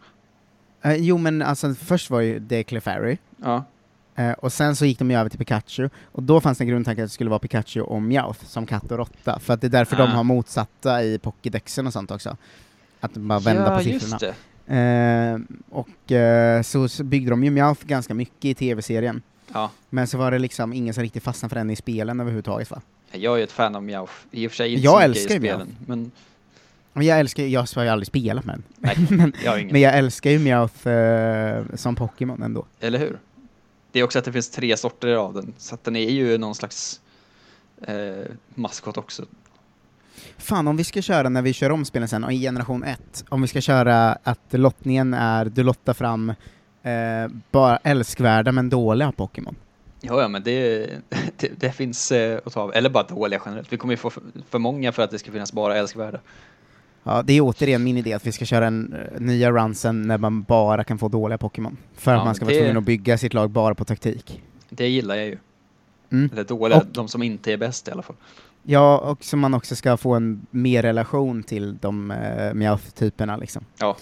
Eh, 0.82 0.96
jo 0.96 1.18
men 1.18 1.42
alltså 1.42 1.74
först 1.74 2.10
var 2.10 2.22
ju 2.22 2.40
det 2.40 2.64
Clefairy, 2.64 3.18
Ja. 3.38 3.64
Eh, 4.16 4.32
och 4.32 4.54
sen 4.54 4.76
så 4.76 4.86
gick 4.86 5.00
de 5.00 5.12
ju 5.12 5.18
över 5.18 5.30
till 5.30 5.40
Pikachu, 5.40 5.90
och 6.12 6.24
då 6.24 6.42
fanns 6.42 6.58
det 6.58 6.64
en 6.64 6.68
grundtanke 6.68 7.04
att 7.04 7.10
det 7.10 7.14
skulle 7.14 7.30
vara 7.30 7.40
Pikachu 7.40 7.82
och 7.82 8.02
Meowth 8.02 8.46
som 8.46 8.66
katt 8.66 8.92
och 8.92 8.98
råtta, 8.98 9.40
för 9.40 9.54
att 9.54 9.62
det 9.62 9.68
är 9.68 9.70
därför 9.70 9.96
Ah. 9.96 10.00
de 10.00 10.12
har 10.12 10.24
motsatta 10.24 11.04
i 11.04 11.20
Pokédexen 11.20 11.88
och 11.88 11.94
sånt 11.94 12.12
också. 12.12 12.38
att 13.00 13.14
bara 13.14 13.40
vända 13.40 13.72
ja, 13.72 13.78
på 13.78 13.84
siffrorna. 13.84 14.34
Eh, 14.68 15.40
och 15.70 16.12
eh, 16.12 16.62
så, 16.62 16.88
så 16.90 17.04
byggde 17.04 17.30
de 17.30 17.44
ju 17.44 17.50
Meowth 17.52 17.86
ganska 17.86 18.14
mycket 18.14 18.46
i 18.46 18.54
tv-serien. 18.54 19.22
Ja. 19.54 19.72
Men 19.90 20.08
så 20.08 20.18
var 20.18 20.32
det 20.32 20.40
liksom 20.40 20.74
ingen 20.74 20.94
som 20.94 21.04
riktigt 21.04 21.24
fastnade 21.24 21.50
för 21.50 21.56
den 21.56 21.70
i 21.70 21.76
spelen 21.76 22.20
överhuvudtaget 22.20 22.72
va? 22.72 22.82
Jag 23.12 23.34
är 23.34 23.38
ju 23.38 23.44
ett 23.44 23.52
fan 23.52 23.76
av 23.76 23.84
Meowth. 23.84 24.14
I 24.32 24.48
och 24.48 24.52
för 24.52 24.56
sig 24.56 24.74
inte 24.74 24.84
Jag 24.86 25.02
så 25.04 25.08
mycket 25.10 25.32
i 25.32 25.38
spelen. 25.38 25.76
Men 25.86 26.12
Men 26.94 27.06
jag 27.06 27.20
älskar 27.20 27.44
jag 27.44 27.66
har 27.76 27.84
ju 27.84 27.90
aldrig 27.90 28.08
spelat 28.08 28.46
med 28.46 28.56
den. 28.56 28.64
nej, 28.78 28.96
men, 29.18 29.34
jag 29.44 29.72
men 29.72 29.82
jag 29.82 29.98
älskar 29.98 30.30
ju 30.32 30.40
Meowth 30.40 30.88
eh, 30.88 31.64
som 31.76 31.96
Pokémon 31.96 32.44
ändå. 32.44 32.66
Eller 32.80 33.00
hur? 33.00 33.20
Det 33.96 34.00
är 34.00 34.04
också 34.04 34.20
att 34.20 34.26
det 34.26 34.32
finns 34.32 34.50
tre 34.50 34.78
sorter 34.78 35.16
av 35.16 35.34
den, 35.34 35.54
så 35.58 35.76
att 35.76 35.84
den 35.84 35.96
är 35.96 36.10
ju 36.10 36.38
någon 36.38 36.56
slags 36.56 37.02
eh, 37.82 38.32
maskot 38.56 38.98
också. 38.98 39.26
Fan, 40.38 40.68
om 40.68 40.78
vi 40.78 40.84
ska 40.84 41.02
köra 41.02 41.30
när 41.30 41.42
vi 41.42 41.54
kör 41.54 41.70
om 41.70 41.86
spelen 41.86 42.08
sen, 42.08 42.24
och 42.24 42.34
i 42.34 42.40
generation 42.40 42.84
1, 42.84 43.26
om 43.30 43.42
vi 43.42 43.48
ska 43.48 43.62
köra 43.62 44.18
att 44.24 44.40
lottningen 44.50 45.14
är, 45.14 45.46
du 45.46 45.64
lottar 45.64 45.94
fram 45.94 46.30
eh, 46.84 47.28
bara 47.52 47.78
älskvärda 47.78 48.52
men 48.52 48.70
dåliga 48.70 49.12
Pokémon. 49.12 49.56
Ja, 50.02 50.22
ja, 50.22 50.28
men 50.28 50.44
det, 50.44 50.88
det, 51.38 51.60
det 51.60 51.72
finns 51.72 52.12
eh, 52.12 52.40
att 52.46 52.54
ta 52.54 52.62
av. 52.62 52.74
Eller 52.74 52.90
bara 52.90 53.04
dåliga 53.04 53.42
generellt. 53.46 53.74
Vi 53.74 53.78
kommer 53.78 53.94
ju 53.94 53.98
få 53.98 54.10
för, 54.10 54.24
för 54.50 54.60
många 54.60 54.92
för 54.92 55.04
att 55.04 55.12
det 55.12 55.20
ska 55.20 55.32
finnas 55.32 55.54
bara 55.54 55.78
älskvärda. 55.78 56.20
Ja, 57.08 57.22
det 57.22 57.34
är 57.34 57.42
återigen 57.42 57.84
min 57.84 57.98
idé 57.98 58.14
att 58.14 58.28
vi 58.28 58.32
ska 58.32 58.46
köra 58.46 58.68
en 58.68 58.94
eh, 58.94 59.22
nya 59.22 59.52
runsen 59.52 60.02
när 60.02 60.18
man 60.18 60.44
bara 60.44 60.84
kan 60.84 60.98
få 60.98 61.08
dåliga 61.08 61.38
Pokémon. 61.38 61.78
För 61.96 62.12
Ja, 62.12 62.18
att 62.20 62.26
man 62.26 62.36
ska 62.36 62.46
vara 62.46 62.56
tvungen 62.56 62.78
att 62.78 62.84
bygga 62.84 63.18
sitt 63.18 63.34
lag 63.34 63.50
bara 63.50 63.76
på 63.76 63.86
taktik. 63.86 64.42
Det 64.70 64.88
gillar 64.88 65.16
jag 65.16 65.26
ju. 65.26 65.38
Mm. 66.12 66.30
Eller 66.34 66.44
dåliga, 66.44 66.78
Och- 66.78 66.86
de 66.92 67.08
som 67.08 67.24
inte 67.24 67.54
är 67.54 67.58
bäst 67.58 67.88
i 67.88 67.92
alla 67.92 68.02
fall. 68.02 68.16
Ja, 68.64 68.98
och 68.98 69.24
så 69.24 69.38
man 69.38 69.54
också 69.54 69.76
ska 69.76 69.98
få 69.98 70.14
en 70.14 70.46
mer 70.52 70.82
relation 70.82 71.44
till 71.44 71.78
de 71.78 72.12
uh, 72.12 72.54
Meowth-typerna 72.54 73.38
liksom. 73.38 73.66
Ja. 73.78 73.98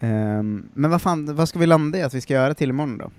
Ehm, 0.00 0.68
men 0.74 0.90
vad 0.90 1.02
fan, 1.02 1.36
vad 1.36 1.48
ska 1.48 1.58
vi 1.58 1.66
landa 1.66 1.98
i 1.98 2.02
att 2.02 2.14
vi 2.14 2.20
ska 2.20 2.34
göra 2.34 2.54
till 2.54 2.68
imorgon 2.70 2.98
då? 2.98 3.10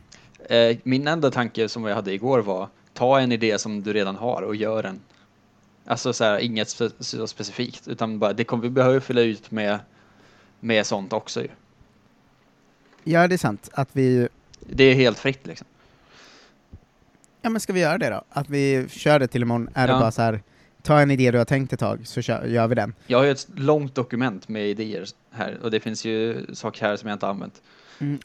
Eh, 0.55 0.77
min 0.83 1.07
enda 1.07 1.31
tanke 1.31 1.69
som 1.69 1.85
jag 1.85 1.95
hade 1.95 2.13
igår 2.13 2.39
var, 2.39 2.67
ta 2.93 3.19
en 3.19 3.31
idé 3.31 3.59
som 3.59 3.83
du 3.83 3.93
redan 3.93 4.15
har 4.15 4.41
och 4.41 4.55
gör 4.55 4.83
den. 4.83 4.99
Alltså 5.87 6.13
så 6.13 6.23
här, 6.23 6.39
inget 6.39 6.69
spe 6.69 6.89
så 6.99 7.27
specifikt, 7.27 7.87
utan 7.87 8.19
bara, 8.19 8.33
det 8.33 8.43
kommer 8.43 8.63
vi 8.63 8.69
behöver 8.69 8.99
fylla 8.99 9.21
ut 9.21 9.51
med, 9.51 9.79
med 10.59 10.85
sånt 10.85 11.13
också 11.13 11.41
ju. 11.41 11.47
Ja, 13.03 13.27
det 13.27 13.35
är 13.35 13.37
sant. 13.37 13.69
Att 13.73 13.89
vi 13.91 14.27
Det 14.59 14.83
är 14.83 14.93
helt 14.95 15.19
fritt 15.19 15.47
liksom. 15.47 15.67
Ja 17.41 17.49
men 17.49 17.59
ska 17.61 17.73
vi 17.73 17.79
göra 17.79 17.97
det 17.97 18.09
då? 18.09 18.23
Att 18.29 18.49
vi 18.49 18.85
kör 18.89 19.19
det 19.19 19.27
till 19.27 19.41
imorgon, 19.41 19.69
är 19.73 19.87
Ja. 19.87 19.93
det 19.93 19.99
bara 19.99 20.11
så 20.11 20.21
här, 20.21 20.41
ta 20.81 20.99
en 20.99 21.11
idé 21.11 21.31
du 21.31 21.37
har 21.37 21.45
tänkt 21.45 21.73
ett 21.73 21.79
tag, 21.79 22.07
så 22.07 22.21
kör, 22.21 22.45
gör 22.45 22.67
vi 22.67 22.75
den. 22.75 22.93
Jag 23.07 23.17
har 23.17 23.25
ju 23.25 23.31
ett 23.31 23.47
långt 23.55 23.95
dokument 23.95 24.47
med 24.47 24.67
idéer 24.67 25.05
här 25.31 25.57
och 25.63 25.71
det 25.71 25.79
finns 25.79 26.05
ju 26.05 26.45
saker 26.53 26.85
här 26.85 26.95
som 26.95 27.09
jag 27.09 27.15
inte 27.15 27.25
har 27.25 27.33
använt. 27.33 27.61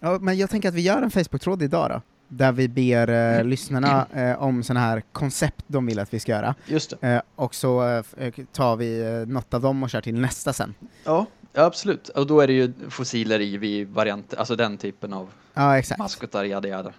Ja, 0.01 0.19
men 0.21 0.37
jag 0.39 0.51
tänker 0.51 0.69
att 0.69 0.75
vi 0.75 0.81
gör 0.81 1.03
en 1.03 1.11
Facebook-tråd 1.11 1.63
idag 1.63 1.91
då, 1.91 2.03
där 2.35 2.53
vi 2.53 2.69
ber 2.69 3.11
eh, 3.39 3.45
lyssnarna 3.45 4.07
eh, 4.15 4.43
om 4.43 4.63
sådana 4.63 4.81
här 4.87 5.03
koncept 5.13 5.65
de 5.67 5.87
vill 5.87 5.99
att 5.99 6.15
vi 6.15 6.21
ska 6.21 6.33
göra, 6.33 6.55
Just 6.67 7.01
det. 7.01 7.09
eh, 7.09 7.23
och 7.35 7.55
så 7.55 7.89
eh, 7.89 8.05
eh, 8.17 8.33
tar 8.53 8.77
vi 8.77 9.01
eh, 9.01 9.29
något 9.33 9.55
av 9.55 9.61
dem 9.61 9.83
och 9.83 9.91
kör 9.91 10.01
till 10.01 10.15
nästa 10.15 10.53
sen. 10.53 10.75
Ja, 11.05 11.27
ja 11.53 11.63
absolut. 11.65 12.09
Och 12.09 12.27
då 12.27 12.41
är 12.41 12.47
det 12.47 12.53
ju 12.53 12.73
fossiler 12.89 13.41
i 13.41 13.57
vid 13.57 13.89
varianter, 13.89 14.37
alltså 14.39 14.57
den 14.57 14.77
typen 14.79 15.13
av 15.13 15.29
Ja, 15.55 15.79
exakt. 15.79 15.99
maskotar, 15.99 16.45
jada 16.45 16.69
jada. 16.69 16.93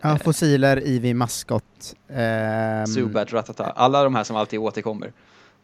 Ja, 0.00 0.18
fossiler, 0.18 0.86
Ivy, 0.86 1.14
maskot, 1.14 1.94
ehm, 2.08 2.86
Zubat, 2.86 3.32
Ratata, 3.32 3.64
alla 3.64 4.04
de 4.04 4.14
här 4.14 4.24
som 4.24 4.36
alltid 4.36 4.58
återkommer. 4.58 5.12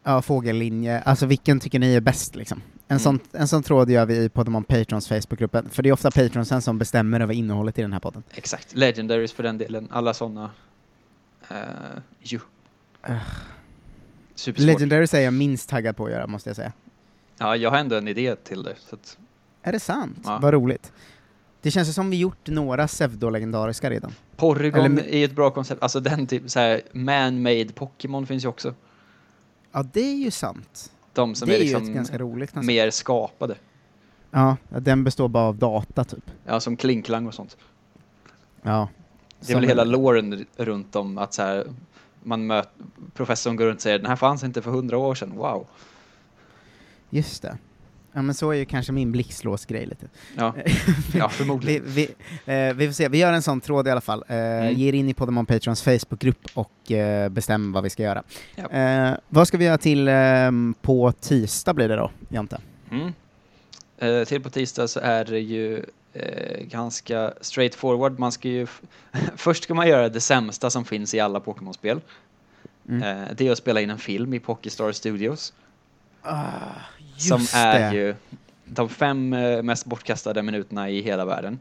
Ja, 0.03 0.21
fågellinje, 0.21 1.01
alltså 1.01 1.25
vilken 1.25 1.59
tycker 1.59 1.79
ni 1.79 1.93
är 1.95 2.01
bäst 2.01 2.35
liksom? 2.35 2.61
En, 2.87 2.93
Mm. 2.97 2.99
sån, 2.99 3.19
en 3.31 3.47
sån 3.47 3.63
tråd 3.63 3.89
gör 3.89 4.05
vi 4.05 4.23
i 4.23 4.29
Podemon 4.29 4.63
Patrons 4.63 5.07
Facebookgruppen, 5.07 5.69
för 5.69 5.83
det 5.83 5.89
är 5.89 5.93
ofta 5.93 6.11
patronsen 6.11 6.61
som 6.61 6.77
bestämmer 6.77 7.19
över 7.19 7.33
innehållet 7.33 7.79
i 7.79 7.81
den 7.81 7.93
här 7.93 7.99
podden. 7.99 8.23
Exakt, 8.33 8.75
legendaries 8.75 9.31
för 9.33 9.43
den 9.43 9.57
delen, 9.57 9.87
alla 9.91 10.13
sådana. 10.13 10.51
Uh, 11.51 11.57
ju. 12.21 12.39
Supersvårt. 14.35 14.65
Legendaries 14.67 15.13
är 15.13 15.19
jag 15.21 15.33
minst 15.33 15.69
taggad 15.69 15.97
på 15.97 16.05
att 16.05 16.11
göra, 16.11 16.27
måste 16.27 16.49
jag 16.49 16.55
säga. 16.55 16.71
Ja, 17.37 17.55
jag 17.55 17.69
har 17.71 17.77
ändå 17.77 17.95
en 17.95 18.07
idé 18.07 18.35
till 18.35 18.63
det. 18.63 18.75
Att, 18.91 19.17
Är 19.63 19.71
det 19.71 19.79
sant? 19.79 20.19
Ja. 20.23 20.39
Vad 20.41 20.53
roligt. 20.53 20.91
Det 21.61 21.71
känns 21.71 21.89
ju 21.89 21.93
som 21.93 22.09
vi 22.09 22.17
gjort 22.17 22.47
några 22.47 22.87
pseudo-legendariska 22.87 23.89
redan. 23.89 24.13
Porygon 24.35 24.85
Eller- 24.85 25.07
är 25.13 25.25
ett 25.25 25.35
bra 25.35 25.51
koncept, 25.51 25.83
alltså 25.83 25.99
den 25.99 26.27
typ 26.27 26.49
så 26.49 26.59
här 26.59 26.81
man-made 26.91 27.73
Pokémon 27.73 28.27
finns 28.27 28.43
ju 28.43 28.47
också. 28.47 28.73
Ja, 29.75 29.83
det 29.93 30.01
är 30.01 30.15
ju 30.15 30.31
sant. 30.31 30.91
De 31.13 31.35
som 31.35 31.47
det 31.49 31.55
är, 31.55 31.57
är, 31.57 31.63
liksom 31.63 31.93
ganska 31.93 32.17
roligt 32.17 32.55
mer 32.55 32.89
skapade. 32.89 33.55
Ja, 34.31 34.57
den 34.69 35.03
består 35.03 35.27
bara 35.27 35.43
av 35.47 35.55
data, 35.57 36.03
typ. 36.03 36.31
Ja, 36.45 36.59
som 36.59 36.77
Klinklang 36.77 37.27
och 37.27 37.33
sånt. 37.33 37.57
Ja. 38.61 38.89
Det 39.39 39.51
är 39.51 39.55
väl 39.55 39.67
hela 39.67 39.83
loren 39.83 40.33
r- 40.33 40.45
runt 40.55 40.95
om 40.95 41.17
att 41.17 41.33
så 41.33 41.41
här, 41.41 41.67
man 42.23 42.47
möter, 42.47 42.71
professorn 43.13 43.55
går 43.55 43.65
runt 43.65 43.75
och 43.77 43.81
säger 43.81 43.97
den 43.99 44.07
här 44.07 44.15
fanns 44.15 44.43
inte 44.43 44.61
för 44.61 44.71
hundra 44.71 44.97
år 44.97 45.15
sedan, 45.15 45.31
wow. 45.35 45.67
Just 47.09 47.41
det. 47.41 47.57
Ja, 48.13 48.21
men 48.21 48.35
så 48.35 48.51
är 48.51 48.55
ju 48.55 48.65
kanske 48.65 48.91
min 48.91 49.11
blixtlåsgrej 49.11 49.85
lite. 49.85 50.05
Ja, 50.37 50.55
ja 51.13 51.29
förmodligen. 51.29 51.83
Vi, 51.85 52.09
vi, 52.45 52.53
eh, 52.69 52.73
vi 52.73 52.87
får 52.87 52.93
se, 52.93 53.07
vi 53.09 53.17
gör 53.17 53.33
en 53.33 53.41
sån 53.41 53.61
tråd 53.61 53.87
i 53.87 53.91
alla 53.91 54.01
fall. 54.01 54.23
Eh, 54.27 54.35
Mm. 54.37 54.73
Ge 54.75 54.87
er 54.89 54.93
in 54.93 55.09
i 55.09 55.13
Podemon 55.13 55.45
Patrons 55.45 55.81
Facebookgrupp 55.81 56.47
och 56.53 56.91
eh, 56.91 57.29
bestäm 57.29 57.71
vad 57.71 57.83
vi 57.83 57.89
ska 57.89 58.03
göra. 58.03 58.23
Ja. 58.55 58.69
Eh, 58.69 59.17
vad 59.29 59.47
ska 59.47 59.57
vi 59.57 59.65
göra 59.65 59.77
till 59.77 60.07
ehm, 60.07 60.75
på 60.81 61.11
tisdag 61.11 61.73
blir 61.73 61.89
det 61.89 61.95
då, 61.95 62.11
Jante? 62.29 62.61
Mm. 62.91 63.13
Eh, 63.97 64.23
till 64.25 64.41
på 64.41 64.49
tisdag 64.49 64.87
så 64.87 64.99
är 64.99 65.25
det 65.25 65.39
ju 65.39 65.85
eh, 66.13 66.63
ganska 66.65 67.33
straightforward. 67.41 68.19
Man 68.19 68.31
ska 68.31 68.47
ju 68.47 68.67
Först 69.35 69.63
ska 69.63 69.73
man 69.73 69.87
göra 69.87 70.09
det 70.09 70.21
sämsta 70.21 70.69
som 70.69 70.85
finns 70.85 71.13
i 71.13 71.19
alla 71.19 71.39
Pokémon-spel. 71.39 72.01
Mm. 72.89 73.03
Eh, 73.03 73.27
det 73.37 73.47
är 73.47 73.51
att 73.51 73.57
spela 73.57 73.81
in 73.81 73.89
en 73.89 73.97
film 73.99 74.33
i 74.33 74.39
Pokéstar 74.39 74.91
Studios. 74.91 75.53
Ah, 77.15 77.19
som 77.19 77.41
är 77.53 77.93
ju 77.93 78.15
de 78.65 78.89
fem 78.89 79.33
eh, 79.33 79.61
mest 79.63 79.85
bortkastade 79.85 80.43
minuterna 80.43 80.89
i 80.89 81.01
hela 81.01 81.25
världen. 81.25 81.59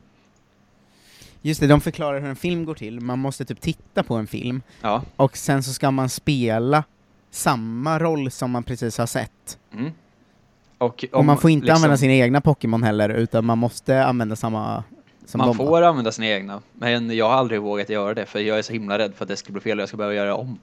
Just 1.42 1.60
det, 1.60 1.66
de 1.66 1.80
förklarar 1.80 2.20
hur 2.20 2.28
en 2.28 2.36
film 2.36 2.64
går 2.64 2.74
till. 2.74 3.00
Man 3.00 3.18
måste 3.18 3.44
typ 3.44 3.60
titta 3.60 4.02
på 4.02 4.14
en 4.14 4.26
film, 4.26 4.62
Ja. 4.80 5.02
och 5.16 5.36
sen 5.36 5.62
så 5.62 5.72
ska 5.72 5.90
man 5.90 6.08
spela 6.08 6.84
samma 7.30 7.98
roll 7.98 8.30
som 8.30 8.50
man 8.50 8.62
precis 8.64 8.98
har 8.98 9.06
sett. 9.06 9.58
Mm. 9.74 9.90
Och, 10.78 11.04
Och 11.12 11.24
man 11.24 11.38
får 11.38 11.50
inte 11.50 11.64
liksom- 11.66 11.76
använda 11.76 11.96
sina 11.96 12.12
egna 12.12 12.40
Pokémon 12.40 12.82
heller, 12.82 13.08
utan 13.08 13.44
man 13.44 13.58
måste 13.58 14.04
använda 14.04 14.36
samma 14.36 14.84
som 15.26 15.38
Man 15.38 15.46
de. 15.48 15.56
får 15.56 15.82
använda 15.82 16.12
sina 16.12 16.26
egna, 16.28 16.60
men 16.72 17.16
jag 17.16 17.28
har 17.28 17.34
aldrig 17.36 17.60
vågat 17.60 17.88
göra 17.88 18.14
det 18.14 18.26
för 18.26 18.38
jag 18.40 18.58
är 18.58 18.62
så 18.62 18.72
himla 18.72 18.98
rädd 18.98 19.14
för 19.14 19.24
att 19.24 19.28
det 19.28 19.36
ska 19.36 19.52
bli 19.52 19.60
fel 19.62 19.78
och 19.78 19.82
jag 19.82 19.88
ska 19.88 19.96
behöva 19.96 20.14
göra 20.14 20.34
om. 20.36 20.58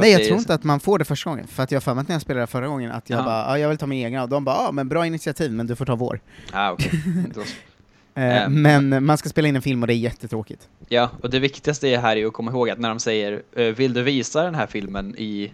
Nej, 0.00 0.12
jag 0.12 0.24
tror 0.24 0.36
så- 0.36 0.40
inte 0.40 0.54
att 0.54 0.64
man 0.64 0.80
får 0.80 0.98
det 0.98 1.04
första 1.04 1.30
gången, 1.30 1.46
för 1.46 1.62
att 1.62 1.70
jag 1.70 1.76
har 1.76 1.80
för 1.82 1.94
mig 1.94 2.02
att 2.02 2.08
när 2.08 2.14
jag 2.14 2.22
spelade 2.22 2.46
förra 2.46 2.66
gången 2.68 2.92
att 2.92 3.10
jag 3.10 3.18
Ja. 3.20 3.24
bara, 3.24 3.44
ja, 3.48 3.58
jag 3.58 3.68
vill 3.68 3.78
ta 3.78 3.86
min 3.86 4.06
egna, 4.06 4.22
och 4.22 4.28
de 4.28 4.44
bara, 4.44 4.56
ja 4.56 4.72
men 4.72 4.88
bra 4.88 5.06
initiativ, 5.06 5.52
men 5.52 5.66
du 5.66 5.76
får 5.76 5.84
ta 5.86 5.94
vår. 5.94 6.20
Ah, 6.52 6.76
så. 7.34 7.40
Eh, 7.40 8.42
Ehm. 8.44 8.62
men 8.62 9.04
man 9.04 9.18
ska 9.18 9.28
spela 9.28 9.48
in 9.48 9.56
en 9.56 9.62
film 9.62 9.82
och 9.82 9.86
det 9.86 9.94
är 9.94 9.98
jättetråkigt. 9.98 10.68
Ja, 10.88 11.10
och 11.22 11.30
det 11.30 11.38
viktigaste 11.38 11.88
är 11.88 11.98
här 11.98 12.16
är 12.16 12.26
att 12.26 12.32
komma 12.32 12.50
ihåg 12.50 12.70
att 12.70 12.78
när 12.78 12.88
de 12.88 12.98
säger 13.00 13.42
eh, 13.56 13.64
vill 13.66 13.92
du 13.92 14.02
visa 14.02 14.42
den 14.42 14.54
här 14.54 14.66
filmen 14.66 15.14
i 15.18 15.52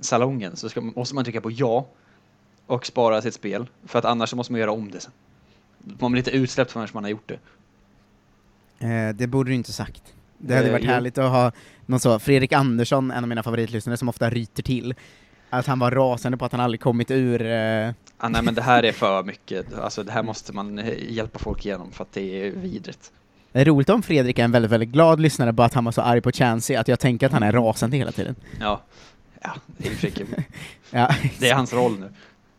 salongen 0.00 0.56
så 0.56 0.68
ska, 0.68 0.80
måste 0.80 1.14
man 1.14 1.24
trycka 1.24 1.40
på 1.40 1.50
ja 1.50 1.86
och 2.66 2.86
spara 2.86 3.22
sitt 3.22 3.34
spel 3.34 3.66
för 3.86 3.98
att 3.98 4.04
annars 4.04 4.30
så 4.30 4.36
måste 4.36 4.52
man 4.52 4.60
göra 4.60 4.72
om 4.72 4.90
det 4.90 5.00
sen. 5.00 5.12
Man 5.98 6.12
blir 6.12 6.20
inte 6.20 6.30
utsläppt 6.30 6.72
förrän 6.72 6.88
man 6.92 7.04
har 7.04 7.10
gjort 7.10 7.28
det. 7.28 7.38
Eh, 8.86 9.14
det 9.14 9.26
borde 9.26 9.50
du 9.50 9.54
inte 9.54 9.72
sagt. 9.72 10.02
Det 10.48 10.54
hade 10.54 10.66
Eh, 10.66 10.72
varit 10.72 10.84
jo. 10.84 10.90
härligt 10.90 11.18
att 11.18 11.30
ha 11.30 11.52
någon 11.86 12.00
så, 12.00 12.18
Fredrik 12.18 12.52
Andersson, 12.52 13.10
en 13.10 13.24
av 13.24 13.28
mina 13.28 13.42
favoritlyssnare, 13.42 13.96
som 13.96 14.08
ofta 14.08 14.30
ryter 14.30 14.62
till. 14.62 14.94
Att 15.50 15.66
han 15.66 15.78
var 15.78 15.90
rasande 15.90 16.38
på 16.38 16.44
att 16.44 16.52
han 16.52 16.60
aldrig 16.60 16.80
kommit 16.80 17.10
ur... 17.10 17.46
Eh, 17.46 17.90
Ah, 18.18 18.28
nej 18.28 18.42
men 18.42 18.54
det 18.54 18.62
här 18.62 18.82
är 18.82 18.92
för 18.92 19.22
mycket, 19.22 19.78
alltså 19.78 20.02
det 20.02 20.12
här 20.12 20.22
måste 20.22 20.52
man 20.52 20.78
eh, 20.78 21.12
hjälpa 21.12 21.38
folk 21.38 21.66
igenom 21.66 21.90
för 21.92 22.02
att 22.04 22.12
det 22.12 22.46
är 22.46 22.50
vidrigt. 22.50 23.12
det 23.52 23.60
är 23.60 23.64
roligt 23.64 23.88
om 23.90 24.02
Fredrik 24.02 24.38
är 24.38 24.44
en 24.44 24.52
väldigt, 24.52 24.70
väldigt 24.70 24.88
glad 24.88 25.20
lyssnare, 25.20 25.52
bara 25.52 25.66
att 25.66 25.74
han 25.74 25.84
var 25.84 25.92
så 25.92 26.02
arg 26.02 26.20
på 26.20 26.32
Chansey, 26.32 26.76
att 26.76 26.88
jag 26.88 27.00
tänker 27.00 27.26
att 27.26 27.32
han 27.32 27.42
är 27.42 27.52
rasande 27.52 27.96
hela 27.96 28.12
tiden. 28.12 28.34
Ja, 28.60 28.80
ja 29.42 29.50
det 29.66 29.86
är 29.86 29.90
ju 29.90 29.96
för 29.96 30.08
kul. 30.08 30.26
Ja, 30.90 31.14
Det 31.38 31.48
är 31.50 31.54
hans 31.54 31.72
roll 31.72 31.98
nu. 32.00 32.08